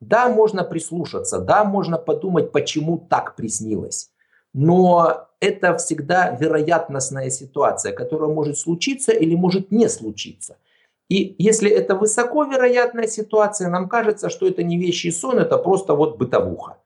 Да, 0.00 0.28
можно 0.28 0.64
прислушаться, 0.64 1.40
да, 1.40 1.64
можно 1.64 1.98
подумать, 1.98 2.52
почему 2.52 2.98
так 2.98 3.34
приснилось. 3.36 4.10
Но 4.56 5.28
это 5.38 5.76
всегда 5.76 6.30
вероятностная 6.30 7.28
ситуация, 7.28 7.92
которая 7.92 8.30
может 8.30 8.56
случиться 8.56 9.12
или 9.12 9.34
может 9.34 9.70
не 9.70 9.86
случиться. 9.86 10.56
И 11.10 11.36
если 11.36 11.70
это 11.70 11.94
высоковероятная 11.94 13.06
ситуация, 13.06 13.68
нам 13.68 13.86
кажется, 13.86 14.30
что 14.30 14.48
это 14.48 14.62
не 14.62 14.78
вещий 14.78 15.10
сон, 15.10 15.38
это 15.38 15.58
просто 15.58 15.92
вот 15.92 16.16
бытовуха. 16.16 16.78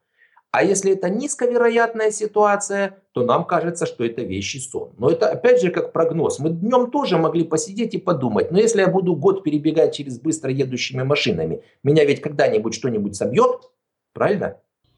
А 0.50 0.64
если 0.64 0.94
это 0.94 1.08
низковероятная 1.08 2.10
ситуация, 2.10 2.98
то 3.12 3.24
нам 3.24 3.44
кажется, 3.44 3.86
что 3.86 4.04
это 4.04 4.22
вещий 4.22 4.58
сон. 4.58 4.90
Но 4.98 5.08
это 5.08 5.30
опять 5.30 5.62
же 5.62 5.70
как 5.70 5.92
прогноз. 5.92 6.40
Мы 6.40 6.50
днем 6.50 6.90
тоже 6.90 7.18
могли 7.18 7.44
посидеть 7.44 7.94
и 7.94 7.98
подумать, 7.98 8.50
но 8.50 8.58
если 8.58 8.80
я 8.80 8.88
буду 8.88 9.14
год 9.14 9.44
перебегать 9.44 9.94
через 9.94 10.18
быстро 10.18 10.50
едущими 10.50 11.04
машинами, 11.04 11.62
меня 11.84 12.04
ведь 12.04 12.20
когда-нибудь 12.20 12.74
что-нибудь 12.74 13.14
собьет, 13.14 13.70
правильно? 14.12 14.56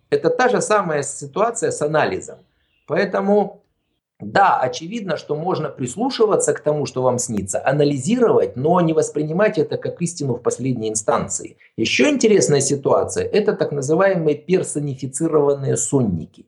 Это 0.08 0.30
та 0.30 0.48
же 0.48 0.62
самая 0.62 1.02
ситуация 1.02 1.70
с 1.70 1.82
анализом. 1.82 2.38
Поэтому 2.86 3.62
да, 4.22 4.60
очевидно, 4.60 5.16
что 5.16 5.34
можно 5.34 5.68
прислушиваться 5.68 6.52
к 6.52 6.60
тому, 6.60 6.86
что 6.86 7.02
вам 7.02 7.18
снится, 7.18 7.60
анализировать, 7.66 8.54
но 8.56 8.80
не 8.80 8.92
воспринимать 8.92 9.58
это 9.58 9.76
как 9.76 10.00
истину 10.00 10.34
в 10.34 10.42
последней 10.42 10.90
инстанции. 10.90 11.56
Еще 11.76 12.08
интересная 12.08 12.60
ситуация– 12.60 13.24
это 13.32 13.52
так 13.54 13.72
называемые 13.72 14.36
персонифицированные 14.36 15.76
сонники. 15.76 16.46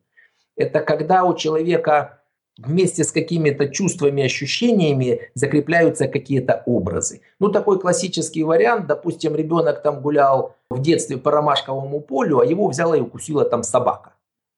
Это 0.57 0.81
когда 0.81 1.25
у 1.25 1.35
человека 1.35 2.21
вместе 2.57 3.03
с 3.03 3.11
какими-то 3.11 3.69
чувствами, 3.69 4.23
ощущениями 4.23 5.33
закрепляются 5.35 6.07
какие-то 6.07 6.63
образы. 6.67 7.23
Ну, 7.41 7.49
такой 7.49 7.81
классический 7.81 8.45
вариант, 8.45 8.87
допустим, 8.87 9.35
ребенок 9.35 9.83
там 9.83 10.01
гулял 10.01 10.55
в 10.71 10.81
детстве 10.81 11.17
по 11.17 11.33
ромашковому 11.33 12.01
полю, 12.01 12.39
а 12.39 12.47
его 12.47 12.69
взяла 12.69 12.97
и 12.97 13.01
укусила 13.01 13.45
там 13.45 13.65
собака. 13.65 14.14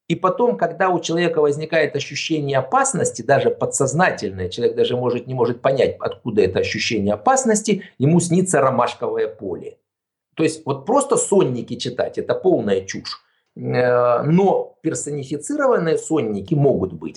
И 0.09 0.15
потом, 0.15 0.57
когда 0.57 0.91
у 0.91 1.01
человека 1.01 1.41
возникает 1.41 1.97
ощущение 1.97 2.59
опасности, 2.59 3.23
даже 3.23 3.51
подсознательное, 3.51 4.49
человек 4.49 4.77
даже 4.77 4.97
может, 4.97 5.27
не 5.27 5.35
может 5.35 5.61
понять, 5.61 5.97
откуда 5.99 6.43
это 6.43 6.61
ощущение 6.61 7.15
опасности, 7.15 7.83
ему 7.99 8.21
снится 8.21 8.61
ромашковое 8.61 9.27
поле. 9.27 9.79
То 10.35 10.45
есть 10.45 10.65
вот 10.65 10.87
просто 10.87 11.17
сонники 11.17 11.75
читать– 11.77 12.19
это 12.19 12.35
полная 12.35 12.83
чушь. 12.83 13.21
Э, 13.57 14.23
но 14.23 14.77
персонифицированные 14.83 15.99
сонники 15.99 16.55
могут 16.55 16.93
быть. 16.93 17.17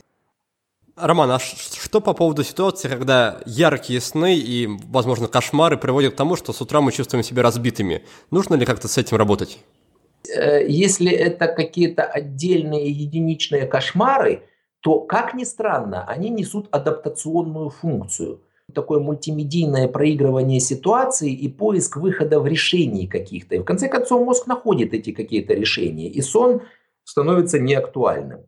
Роман, 0.96 1.32
а 1.32 1.40
что 1.40 2.02
по 2.02 2.14
поводу 2.14 2.44
ситуации, 2.44 2.90
когда 2.90 3.40
яркие 3.46 4.02
сны 4.02 4.36
и, 4.36 4.68
возможно, 4.88 5.28
кошмары 5.28 5.78
приводят 5.78 6.14
к 6.14 6.18
тому, 6.18 6.36
что 6.36 6.54
с 6.54 6.62
утра 6.62 6.82
мы 6.82 6.92
чувствуем 6.92 7.24
себя 7.24 7.44
разбитыми? 7.44 8.04
Нужно 8.32 8.56
ли 8.56 8.66
как-то 8.66 8.88
с 8.88 8.98
этим 8.98 9.18
работать? 9.18 9.60
Э, 10.40 10.66
если 10.68 11.12
это 11.12 11.48
какие-то 11.48 12.04
отдельные 12.04 12.90
единичные 12.90 13.66
кошмары, 13.66 14.44
то, 14.82 15.00
как 15.02 15.34
ни 15.34 15.44
странно, 15.44 16.06
они 16.06 16.30
несут 16.30 16.68
адаптационную 16.72 17.70
функцию. 17.70 18.42
Такое 18.74 19.00
мультимедийное 19.00 19.88
проигрывание 19.88 20.60
ситуации 20.60 21.34
и 21.34 21.50
поиск 21.50 21.98
выхода 21.98 22.40
в 22.40 22.48
решении 22.48 23.08
каких-то. 23.08 23.56
И 23.56 23.60
в 23.60 23.64
конце 23.64 23.90
концов 23.90 24.26
мозг 24.26 24.48
находит 24.48 24.94
эти 24.94 25.12
какие-то 25.12 25.54
решения, 25.54 26.08
и 26.08 26.22
сон 26.22 26.62
становится 27.04 27.60
неактуальным. 27.60 28.46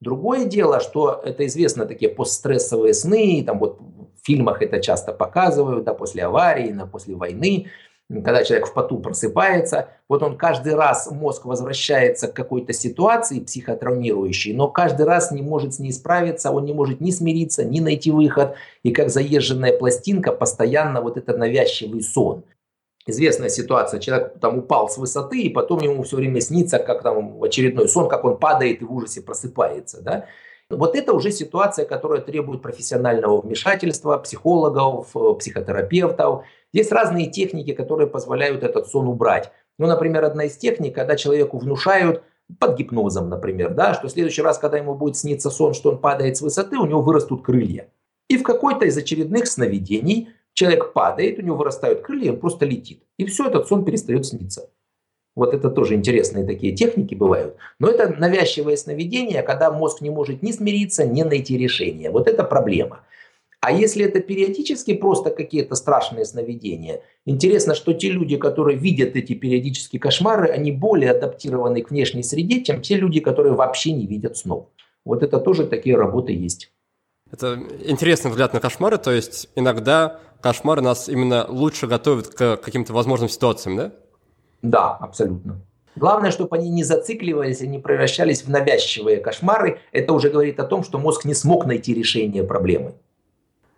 Другое 0.00 0.44
дело, 0.44 0.80
что 0.80 1.20
это 1.24 1.44
известно 1.46 1.84
такие 1.84 2.10
постстрессовые 2.10 2.94
сны, 2.94 3.42
там 3.44 3.58
вот 3.58 3.80
в 3.80 4.24
фильмах 4.24 4.62
это 4.62 4.80
часто 4.80 5.12
показывают, 5.12 5.84
да, 5.84 5.94
после 5.94 6.24
аварии, 6.24 6.70
на 6.70 6.86
после 6.86 7.16
войны, 7.16 7.66
когда 8.08 8.44
человек 8.44 8.68
в 8.68 8.72
поту 8.72 8.98
просыпается, 8.98 9.88
вот 10.08 10.22
он 10.22 10.36
каждый 10.36 10.74
раз, 10.74 11.10
мозг 11.10 11.44
возвращается 11.44 12.28
к 12.28 12.34
какой-то 12.34 12.72
ситуации 12.72 13.40
психотравмирующей, 13.40 14.54
но 14.54 14.68
каждый 14.68 15.06
раз 15.06 15.32
не 15.32 15.42
может 15.42 15.74
с 15.74 15.78
ней 15.80 15.92
справиться, 15.92 16.52
он 16.52 16.64
не 16.64 16.72
может 16.72 17.00
ни 17.00 17.10
смириться, 17.10 17.64
ни 17.64 17.80
найти 17.80 18.12
выход, 18.12 18.54
и 18.84 18.92
как 18.92 19.10
заезженная 19.10 19.76
пластинка 19.76 20.30
постоянно 20.30 21.00
вот 21.00 21.16
это 21.16 21.36
навязчивый 21.36 22.02
сон. 22.02 22.44
Известная 23.08 23.48
ситуация, 23.48 24.00
человек 24.00 24.38
там 24.40 24.58
упал 24.58 24.88
с 24.88 24.98
высоты, 24.98 25.42
и 25.42 25.48
потом 25.48 25.80
ему 25.80 26.02
все 26.02 26.16
время 26.16 26.40
снится, 26.40 26.78
как 26.78 27.02
там 27.02 27.42
очередной 27.42 27.88
сон, 27.88 28.08
как 28.08 28.24
он 28.24 28.36
падает 28.36 28.82
и 28.82 28.84
в 28.84 28.92
ужасе 28.92 29.20
просыпается. 29.20 30.02
Да? 30.02 30.26
Вот 30.70 30.96
это 30.96 31.12
уже 31.12 31.30
ситуация, 31.30 31.86
которая 31.86 32.20
требует 32.20 32.62
профессионального 32.62 33.40
вмешательства 33.40 34.18
психологов, 34.18 35.14
психотерапевтов. 35.38 36.44
Есть 36.72 36.92
разные 36.92 37.30
техники, 37.30 37.72
которые 37.72 38.08
позволяют 38.08 38.62
этот 38.62 38.88
сон 38.88 39.08
убрать. 39.08 39.50
Ну, 39.78 39.86
например, 39.86 40.24
одна 40.24 40.44
из 40.44 40.56
техник, 40.56 40.94
когда 40.94 41.16
человеку 41.16 41.58
внушают 41.58 42.22
под 42.58 42.76
гипнозом, 42.76 43.28
например, 43.28 43.74
да, 43.74 43.94
что 43.94 44.08
в 44.08 44.10
следующий 44.10 44.42
раз, 44.42 44.58
когда 44.58 44.78
ему 44.78 44.94
будет 44.94 45.16
сниться 45.16 45.50
сон, 45.50 45.74
что 45.74 45.90
он 45.90 45.98
падает 45.98 46.36
с 46.36 46.42
высоты, 46.42 46.78
у 46.78 46.86
него 46.86 47.02
вырастут 47.02 47.42
крылья. 47.44 47.88
И 48.28 48.36
в 48.36 48.42
какой-то 48.42 48.86
из 48.86 48.96
очередных 48.96 49.46
сновидений 49.46 50.30
человек 50.52 50.92
падает, 50.92 51.38
у 51.38 51.42
него 51.42 51.56
вырастают 51.56 52.02
крылья, 52.02 52.32
он 52.32 52.40
просто 52.40 52.64
летит. 52.64 53.02
И 53.18 53.26
все, 53.26 53.48
этот 53.48 53.68
сон 53.68 53.84
перестает 53.84 54.26
сниться. 54.26 54.70
Вот 55.34 55.52
это 55.52 55.70
тоже 55.70 55.94
интересные 55.94 56.46
такие 56.46 56.74
техники 56.74 57.14
бывают. 57.14 57.56
Но 57.78 57.88
это 57.88 58.08
навязчивое 58.08 58.76
сновидение, 58.76 59.42
когда 59.42 59.70
мозг 59.70 60.00
не 60.00 60.08
может 60.08 60.42
ни 60.42 60.50
смириться, 60.50 61.06
ни 61.06 61.22
найти 61.22 61.58
решение. 61.58 62.10
Вот 62.10 62.26
это 62.26 62.42
проблема. 62.42 63.02
А 63.66 63.72
если 63.72 64.04
это 64.04 64.20
периодически 64.20 64.94
просто 64.94 65.30
какие-то 65.30 65.74
страшные 65.74 66.24
сновидения, 66.24 67.00
интересно, 67.24 67.74
что 67.74 67.94
те 67.94 68.10
люди, 68.10 68.36
которые 68.36 68.78
видят 68.78 69.16
эти 69.16 69.32
периодические 69.32 69.98
кошмары, 69.98 70.50
они 70.50 70.70
более 70.70 71.10
адаптированы 71.10 71.82
к 71.82 71.90
внешней 71.90 72.22
среде, 72.22 72.62
чем 72.62 72.80
те 72.80 72.94
люди, 72.94 73.18
которые 73.18 73.54
вообще 73.54 73.90
не 73.90 74.06
видят 74.06 74.36
снов. 74.36 74.68
Вот 75.04 75.24
это 75.24 75.40
тоже 75.40 75.66
такие 75.66 75.96
работы 75.96 76.32
есть. 76.32 76.70
Это 77.32 77.58
интересный 77.84 78.30
взгляд 78.30 78.52
на 78.54 78.60
кошмары, 78.60 78.98
то 78.98 79.10
есть 79.10 79.48
иногда 79.56 80.20
кошмары 80.40 80.80
нас 80.80 81.08
именно 81.08 81.44
лучше 81.48 81.88
готовят 81.88 82.28
к 82.28 82.58
каким-то 82.58 82.92
возможным 82.92 83.28
ситуациям, 83.28 83.76
да? 83.76 83.92
Да, 84.62 84.92
абсолютно. 84.92 85.60
Главное, 85.96 86.30
чтобы 86.30 86.56
они 86.56 86.70
не 86.70 86.84
зацикливались 86.84 87.62
и 87.62 87.66
не 87.66 87.80
превращались 87.80 88.42
в 88.42 88.48
навязчивые 88.48 89.16
кошмары. 89.16 89.80
Это 89.90 90.12
уже 90.12 90.30
говорит 90.30 90.60
о 90.60 90.64
том, 90.64 90.84
что 90.84 91.00
мозг 91.00 91.24
не 91.24 91.34
смог 91.34 91.66
найти 91.66 91.94
решение 91.94 92.44
проблемы. 92.44 92.94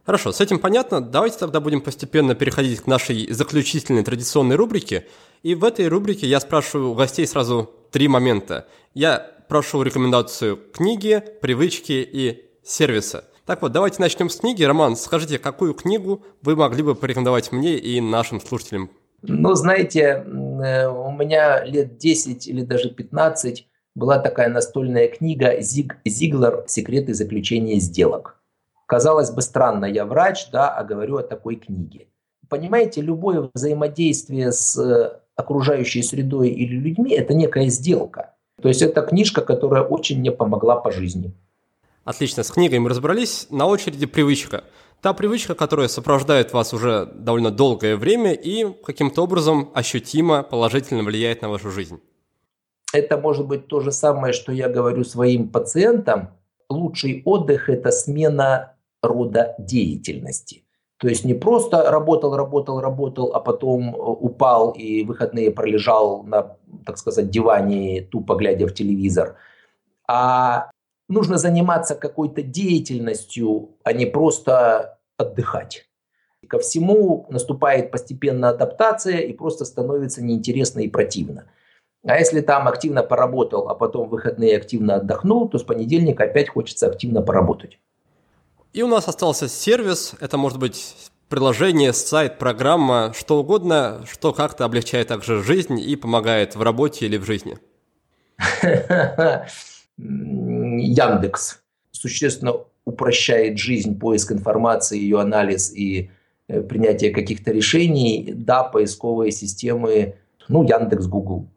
Хорошо, 0.09 0.33
с 0.33 0.41
этим 0.41 0.59
понятно. 0.59 1.03
Давайте 1.03 1.37
тогда 1.37 1.61
будем 1.61 1.83
постепенно 1.83 2.35
переходить 2.35 2.81
к 2.81 2.87
нашей 2.87 3.31
заключительной 3.31 4.03
традиционной 4.03 4.57
рубрике. 4.57 5.05
И 5.43 5.55
в 5.55 5.63
этой 5.63 5.87
рубрике 5.87 6.27
я 6.27 6.41
спрашиваю 6.41 6.93
у 6.93 6.95
гостей 6.95 7.27
сразу 7.27 7.69
три 7.91 8.09
момента. 8.09 8.67
Я 8.95 9.19
прошу 9.51 9.83
рекомендацию 9.83 10.59
книги, 10.73 11.23
привычки 11.43 12.09
и 12.11 12.47
сервиса. 12.65 13.25
Так 13.45 13.61
вот, 13.61 13.73
давайте 13.73 14.01
начнем 14.01 14.31
с 14.31 14.37
книги. 14.37 14.63
Роман, 14.63 14.97
скажите, 14.97 15.39
какую 15.39 15.75
книгу 15.75 16.25
вы 16.41 16.57
могли 16.57 16.83
бы 16.83 16.95
порекомендовать 16.95 17.53
мне 17.53 17.77
и 17.77 18.01
нашим 18.01 18.41
слушателям? 18.41 18.91
Ну, 19.21 19.53
знаете, 19.53 20.25
э, 20.25 20.89
у 20.89 21.13
меня 21.13 21.63
лет 21.67 21.99
10 21.99 22.49
или 22.49 22.63
даже 22.63 22.89
15 22.89 23.69
была 23.95 24.19
такая 24.19 24.49
настольная 24.49 25.09
книга 25.09 25.61
Зиг, 25.61 25.99
«Зиглер. 26.07 26.65
Секреты 26.67 27.13
заключения 27.13 27.79
сделок». 27.79 28.38
Казалось 28.89 29.31
бы, 29.31 29.43
странно, 29.43 29.85
я 29.85 30.07
врач, 30.07 30.51
да, 30.51 30.71
а 30.71 30.83
говорю 30.83 31.19
о 31.19 31.23
такой 31.23 31.57
книге. 31.57 32.07
Понимаете, 32.49 33.03
любое 33.03 33.51
взаимодействие 33.53 34.51
с 34.51 34.79
э, 34.79 35.21
окружающей 35.37 36.03
средой 36.03 36.49
или 36.49 36.75
людьми– 36.75 37.13
это 37.13 37.35
некая 37.35 37.69
сделка. 37.69 38.35
То 38.63 38.69
есть 38.69 38.81
это 38.81 39.03
книжка, 39.03 39.43
которая 39.43 39.83
очень 39.83 40.21
мне 40.21 40.33
помогла 40.33 40.77
по 40.77 40.91
жизни. 40.91 41.35
Отлично, 42.05 42.43
с 42.43 42.51
книгой 42.51 42.79
мы 42.79 42.89
разобрались. 42.89 43.47
На 43.51 43.67
очереди 43.67 44.07
привычка. 44.07 44.65
Та 45.03 45.13
привычка, 45.13 45.55
которая 45.55 45.89
сопровождает 45.89 46.55
вас 46.55 46.73
уже 46.73 47.05
довольно 47.15 47.51
долгое 47.51 47.95
время 47.95 48.33
и 48.33 48.73
каким-то 48.85 49.23
образом 49.23 49.71
ощутимо 49.75 50.43
положительно 50.43 51.03
влияет 51.03 51.43
на 51.43 51.51
вашу 51.51 51.71
жизнь. 51.71 52.01
Это 52.95 53.19
может 53.19 53.47
быть 53.47 53.67
то 53.67 53.81
же 53.81 53.93
самое, 53.93 54.33
что 54.33 54.51
я 54.51 54.71
говорю 54.71 55.05
своим 55.05 55.51
пациентам. 55.51 56.31
Лучший 56.71 57.21
отдых– 57.27 57.69
это 57.69 57.91
смена 57.91 58.73
рода 59.03 59.55
деятельности. 59.59 60.65
То 60.99 61.09
есть 61.09 61.25
не 61.25 61.35
просто 61.35 61.91
работал, 61.91 62.37
работал, 62.37 62.81
работал, 62.81 63.33
а 63.35 63.41
потом 63.41 63.95
э, 63.95 63.99
упал 63.99 64.73
и 64.73 65.05
выходные 65.05 65.53
пролежал 65.53 66.25
на, 66.25 66.57
так 66.85 66.99
сказать, 66.99 67.31
диване, 67.31 68.03
тупо 68.03 68.35
глядя 68.35 68.67
в 68.67 68.75
телевизор, 68.75 69.37
а 70.09 70.71
нужно 71.09 71.39
заниматься 71.39 71.95
какой-то 71.95 72.43
деятельностью, 72.43 73.77
а 73.85 73.93
не 73.93 74.07
просто 74.07 74.99
отдыхать. 75.17 75.89
Ко 76.49 76.59
всему 76.59 77.27
наступает 77.31 77.91
постепенно 77.91 78.49
адаптация 78.49 79.19
и 79.19 79.33
просто 79.33 79.65
становится 79.65 80.25
неинтересно 80.25 80.81
и 80.81 80.89
противно. 80.89 81.47
А 82.05 82.19
если 82.19 82.41
там 82.41 82.67
активно 82.69 83.03
поработал, 83.03 83.69
а 83.69 83.75
потом 83.75 84.09
выходные 84.09 84.57
активно 84.57 84.97
отдохнул, 84.97 85.49
то 85.49 85.59
с 85.59 85.63
понедельника 85.63 86.25
опять 86.25 86.49
хочется 86.49 86.87
активно 86.87 87.23
поработать. 87.23 87.79
И 88.73 88.83
у 88.83 88.87
нас 88.87 89.09
остался 89.09 89.49
сервис, 89.49 90.15
это 90.21 90.37
может 90.37 90.59
быть 90.59 90.95
приложение, 91.29 91.93
сайт, 91.93 92.39
программа, 92.39 93.13
что 93.17 93.41
угодно, 93.41 94.05
что 94.11 94.33
как-то 94.33 94.65
облегчает 94.65 95.09
также 95.09 95.43
жизнь 95.43 95.81
и 95.81 95.97
помогает 95.97 96.55
в 96.55 96.63
работе 96.63 97.07
или 97.07 97.17
в 97.17 97.25
жизни. 97.25 97.59
Яндекс 99.99 101.61
существенно 101.91 102.55
упрощает 102.85 103.59
жизнь, 103.59 103.99
поиск 103.99 104.33
информации, 104.33 104.99
ее 104.99 105.21
анализ 105.21 105.73
и 105.73 106.11
э, 106.49 106.61
принятие 106.63 107.11
каких-то 107.11 107.53
решений. 107.53 108.33
Да, 108.35 108.65
поисковые 108.65 109.33
системы, 109.33 110.15
ну, 110.49 110.63
Яндекс, 110.63 111.07
Google. 111.07 111.49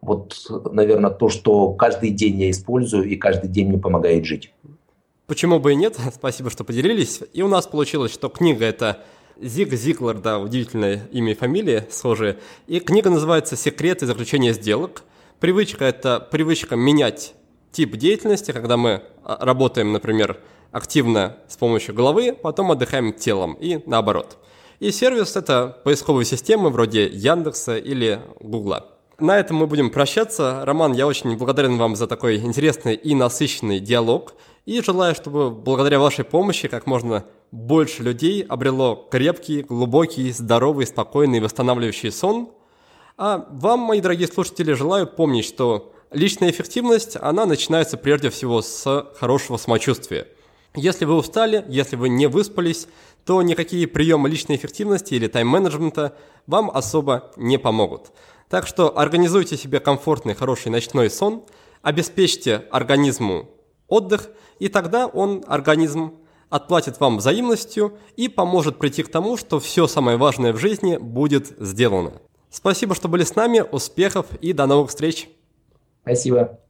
Вот, 0.00 0.34
наверное, 0.72 1.10
то, 1.10 1.28
что 1.28 1.72
каждый 1.74 2.10
день 2.10 2.40
я 2.40 2.50
использую 2.50 3.04
и 3.04 3.16
каждый 3.16 3.48
день 3.48 3.68
мне 3.68 3.78
помогает 3.78 4.24
жить. 4.24 4.52
Почему 5.26 5.58
бы 5.58 5.72
и 5.72 5.74
нет? 5.74 5.98
Спасибо, 6.14 6.50
что 6.50 6.62
поделились. 6.62 7.20
И 7.32 7.42
у 7.42 7.48
нас 7.48 7.66
получилось, 7.66 8.12
что 8.12 8.28
книга 8.28 8.64
это 8.64 9.04
Зиг 9.40 9.72
Зиглер, 9.72 10.18
да, 10.18 10.38
удивительное 10.38 11.08
имя 11.10 11.32
и 11.32 11.34
фамилия 11.34 11.86
схожие. 11.90 12.38
И 12.68 12.78
книга 12.78 13.10
называется 13.10 13.56
«Секреты 13.56 14.06
заключения 14.06 14.52
сделок». 14.52 15.02
Привычка– 15.40 15.84
это 15.86 16.20
привычка 16.20 16.76
менять 16.76 17.34
тип 17.72 17.96
деятельности, 17.96 18.52
когда 18.52 18.76
мы 18.76 19.02
а, 19.22 19.44
работаем, 19.44 19.92
например, 19.92 20.40
активно 20.70 21.36
с 21.48 21.56
помощью 21.56 21.94
головы, 21.94 22.32
потом 22.32 22.70
отдыхаем 22.70 23.12
телом 23.12 23.54
и 23.54 23.80
наоборот. 23.84 24.38
И 24.78 24.90
сервис– 24.92 25.34
это 25.36 25.76
поисковые 25.84 26.24
системы 26.24 26.70
вроде 26.70 27.06
Яндекса 27.06 27.76
или 27.76 28.20
Гугла. 28.40 28.86
На 29.18 29.38
этом 29.38 29.56
мы 29.56 29.66
будем 29.66 29.90
прощаться. 29.90 30.62
Роман, 30.64 30.92
я 30.92 31.06
очень 31.06 31.36
благодарен 31.36 31.78
вам 31.78 31.96
за 31.96 32.06
такой 32.06 32.36
интересный 32.36 32.94
и 32.94 33.14
насыщенный 33.14 33.80
диалог. 33.80 34.34
И 34.66 34.82
желаю, 34.82 35.14
чтобы 35.14 35.52
благодаря 35.52 36.00
вашей 36.00 36.24
помощи 36.24 36.66
как 36.66 36.86
можно 36.86 37.24
больше 37.52 38.02
людей 38.02 38.42
обрело 38.42 39.06
крепкий, 39.12 39.62
глубокий, 39.62 40.32
здоровый, 40.32 40.86
спокойный, 40.86 41.38
восстанавливающий 41.38 42.10
сон. 42.10 42.50
А 43.16 43.46
вам, 43.48 43.78
мои 43.78 44.00
дорогие 44.00 44.26
слушатели, 44.26 44.72
желаю 44.72 45.06
помнить, 45.06 45.44
что 45.44 45.92
личная 46.10 46.50
эффективность, 46.50 47.16
она 47.16 47.46
начинается 47.46 47.96
прежде 47.96 48.28
всего 48.28 48.60
с 48.60 49.08
хорошего 49.14 49.56
самочувствия. 49.56 50.26
Если 50.74 51.04
вы 51.04 51.14
устали, 51.14 51.64
если 51.68 51.94
вы 51.94 52.08
не 52.08 52.26
выспались, 52.26 52.88
то 53.24 53.40
никакие 53.42 53.86
приемы 53.86 54.28
личной 54.28 54.56
эффективности 54.56 55.14
или 55.14 55.28
тайм-менеджмента 55.28 56.16
вам 56.48 56.72
особо 56.74 57.30
не 57.36 57.56
помогут. 57.56 58.10
Так 58.50 58.66
что 58.66 58.98
организуйте 58.98 59.56
себе 59.56 59.78
комфортный, 59.78 60.34
хороший 60.34 60.70
ночной 60.72 61.08
сон, 61.08 61.44
обеспечьте 61.82 62.64
организму 62.72 63.48
отдых, 63.88 64.28
и 64.58 64.68
тогда 64.68 65.06
он, 65.06 65.44
организм, 65.46 66.14
отплатит 66.48 67.00
вам 67.00 67.18
взаимностью 67.18 67.98
и 68.16 68.28
поможет 68.28 68.78
прийти 68.78 69.02
к 69.02 69.10
тому, 69.10 69.36
что 69.36 69.60
все 69.60 69.86
самое 69.86 70.16
важное 70.16 70.52
в 70.52 70.58
жизни 70.58 70.96
будет 70.96 71.48
сделано. 71.58 72.14
Спасибо, 72.50 72.94
что 72.94 73.08
были 73.08 73.24
с 73.24 73.34
нами, 73.34 73.60
успехов 73.60 74.26
и 74.40 74.52
до 74.52 74.66
новых 74.66 74.90
встреч! 74.90 75.28
Спасибо. 76.02 76.60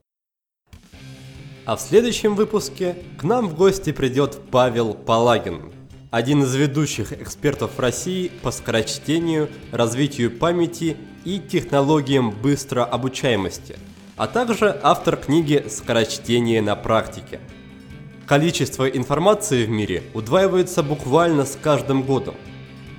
А 1.66 1.76
в 1.76 1.80
следующем 1.80 2.36
выпуске 2.36 2.96
к 3.18 3.24
нам 3.24 3.48
в 3.48 3.56
гости 3.56 3.92
придет 3.92 4.38
Павел 4.50 4.94
Палагин, 4.94 5.72
один 6.10 6.44
из 6.44 6.54
ведущих 6.54 7.12
экспертов 7.12 7.78
России 7.78 8.30
по 8.42 8.50
скорочтению, 8.50 9.48
развитию 9.72 10.30
памяти 10.30 10.96
и 11.24 11.40
технологиям 11.40 12.30
быстрообучаемости, 12.30 13.76
а 14.16 14.26
также 14.26 14.78
автор 14.82 15.16
книги 15.16 15.66
«Скорочтение 15.68 16.62
на 16.62 16.76
практике». 16.76 17.40
Количество 18.26 18.88
информации 18.88 19.66
в 19.66 19.70
мире 19.70 20.02
удваивается 20.14 20.82
буквально 20.82 21.44
с 21.44 21.56
каждым 21.60 22.02
годом. 22.02 22.34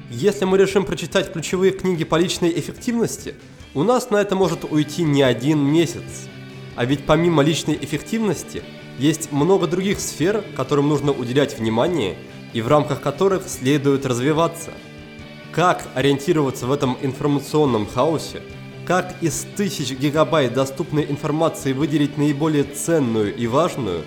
Если 0.10 0.46
мы 0.46 0.58
решим 0.58 0.86
прочитать 0.86 1.34
ключевые 1.34 1.72
книги 1.72 2.04
по 2.04 2.16
личной 2.16 2.52
эффективности– 2.58 3.36
у 3.78 3.84
нас 3.84 4.10
на 4.10 4.18
это 4.18 4.36
может 4.36 4.64
уйти 4.64 5.04
не 5.04 5.22
один 5.22 5.60
месяц. 5.60 6.28
А 6.76 6.84
ведь 6.84 7.06
помимо 7.06 7.44
личной 7.44 7.78
эффективности, 7.80 8.64
есть 8.98 9.32
много 9.32 9.68
других 9.68 10.00
сфер, 10.00 10.44
которым 10.56 10.90
нужно 10.90 11.12
уделять 11.12 11.60
внимание 11.60 12.18
и 12.54 12.62
в 12.62 12.68
рамках 12.68 13.02
которых 13.02 13.48
следует 13.48 14.08
развиваться. 14.08 14.72
Как 15.52 15.88
ориентироваться 15.94 16.66
в 16.66 16.72
этом 16.72 16.98
информационном 17.04 17.86
хаосе? 17.86 18.42
Как 18.88 19.22
из 19.22 19.46
тысяч 19.56 19.92
гигабайт 19.92 20.54
доступной 20.54 21.04
информации 21.04 21.74
выделить 21.74 22.18
наиболее 22.18 22.64
ценную 22.64 23.36
и 23.36 23.46
важную, 23.46 24.04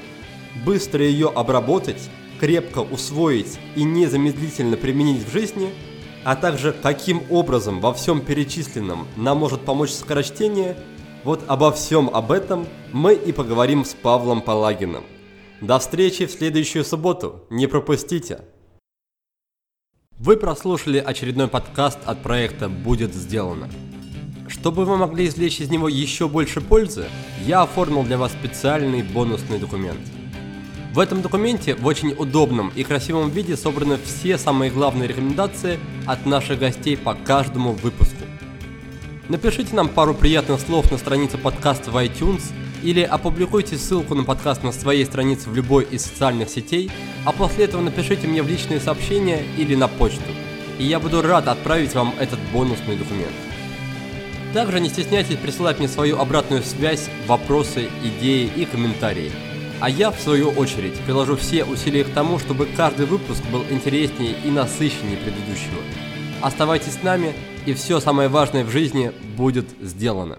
быстро 0.65 1.05
ее 1.05 1.28
обработать, 1.28 2.11
крепко 2.40 2.81
усвоить 2.81 3.61
и 3.77 3.85
незамедлительно 3.85 4.77
применить 4.77 5.24
в 5.24 5.31
жизни– 5.31 5.70
а 6.24 6.36
также 6.36 6.73
каким 6.73 7.23
образом 7.31 7.81
во 7.81 7.94
всем 7.94 8.20
перечисленном 8.20 9.07
нам 9.16 9.39
может 9.39 9.62
помочь 9.62 9.90
скорочтение, 9.90 10.77
вот 11.24 11.43
обо 11.47 11.73
всем 11.73 12.11
об 12.12 12.32
этом 12.32 12.66
мы 12.93 13.15
и 13.15 13.32
поговорим 13.32 13.85
с 13.85 13.94
Павлом 13.94 14.43
Палагиным. 14.43 15.05
До 15.61 15.78
встречи 15.78 16.27
в 16.27 16.31
следующую 16.31 16.85
субботу, 16.85 17.44
не 17.51 17.66
пропустите! 17.66 18.40
Вы 20.19 20.36
прослушали 20.36 20.98
очередной 20.98 21.48
подкаст 21.48 21.98
от 22.05 22.23
проекта 22.23 22.69
«Будет 22.69 23.15
сделано». 23.15 23.70
Чтобы 24.51 24.85
вы 24.85 24.98
могли 24.98 25.27
извлечь 25.27 25.60
из 25.60 25.70
него 25.70 25.89
еще 25.89 26.28
больше 26.28 26.60
пользы, 26.60 27.06
я 27.47 27.62
оформил 27.62 28.02
для 28.02 28.18
вас 28.18 28.32
специальный 28.32 29.02
бонусный 29.02 29.59
документ– 29.59 30.01
в 30.93 30.98
этом 30.98 31.22
документе 31.22 31.77
в 31.77 31.86
очень 31.86 32.10
удобном 32.18 32.72
и 32.74 32.82
красивом 32.82 33.31
виде 33.31 33.56
собраны 33.56 33.97
все 34.05 34.36
самые 34.36 34.72
главные 34.72 35.09
рекомендации 35.09 35.78
от 36.05 36.27
наших 36.27 36.59
гостей 36.59 36.97
по 36.97 37.14
каждому 37.14 37.72
выпуску. 37.72 38.16
Напишите 39.28 39.77
нам 39.77 39.89
пару 39.89 40.14
приятных 40.14 40.60
слов 40.60 40.90
на 40.90 40.98
странице 40.98 41.39
подкаста 41.39 41.93
в 41.93 41.97
iTunes 41.97 42.43
или 42.82 43.02
опубликуйте 43.02 43.77
ссылку 43.77 44.16
на 44.16 44.24
подкаст 44.24 44.64
на 44.64 44.72
своей 44.72 45.05
странице 45.05 45.48
в 45.48 45.55
любой 45.55 45.85
из 45.85 46.02
социальных 46.02 46.48
сетей, 46.48 46.90
а 47.24 47.31
после 47.31 47.66
этого 47.66 47.82
напишите 47.82 48.27
мне 48.27 48.43
в 48.43 48.48
личные 48.48 48.81
сообщения 48.81 49.44
или 49.56 49.77
на 49.77 49.86
почту, 49.86 50.32
и 50.81 50.85
я 50.85 50.98
буду 50.98 51.22
рад 51.22 51.47
отправить 51.47 51.94
вам 51.94 52.14
этот 52.18 52.40
бонусный 52.52 52.97
документ. 52.97 53.49
Также 54.52 54.81
не 54.81 54.89
стесняйтесь 54.89 55.36
присылать 55.36 55.78
мне 55.78 55.86
свою 55.86 56.18
обратную 56.18 56.62
связь, 56.62 57.09
вопросы, 57.27 57.89
идеи 58.02 58.51
и 58.56 58.64
комментарии. 58.64 59.31
А 59.81 59.89
я, 59.89 60.10
в 60.10 60.20
свою 60.20 60.51
очередь, 60.51 60.98
приложу 61.06 61.36
все 61.36 61.64
усилия 61.64 62.05
к 62.05 62.10
тому, 62.10 62.39
чтобы 62.39 62.66
каждый 62.66 63.06
выпуск 63.06 63.43
был 63.52 63.64
интереснее 63.70 64.35
и 64.44 64.51
насыщеннее 64.51 65.16
предыдущего. 65.18 65.81
Оставайтесь 66.43 66.94
с 66.94 67.02
нами, 67.02 67.32
и 67.64 67.74
все 67.74 68.01
самое 68.01 68.28
важное 68.28 68.64
в 68.64 68.70
жизни 68.70 69.12
будет 69.36 69.66
сделано. 69.81 70.39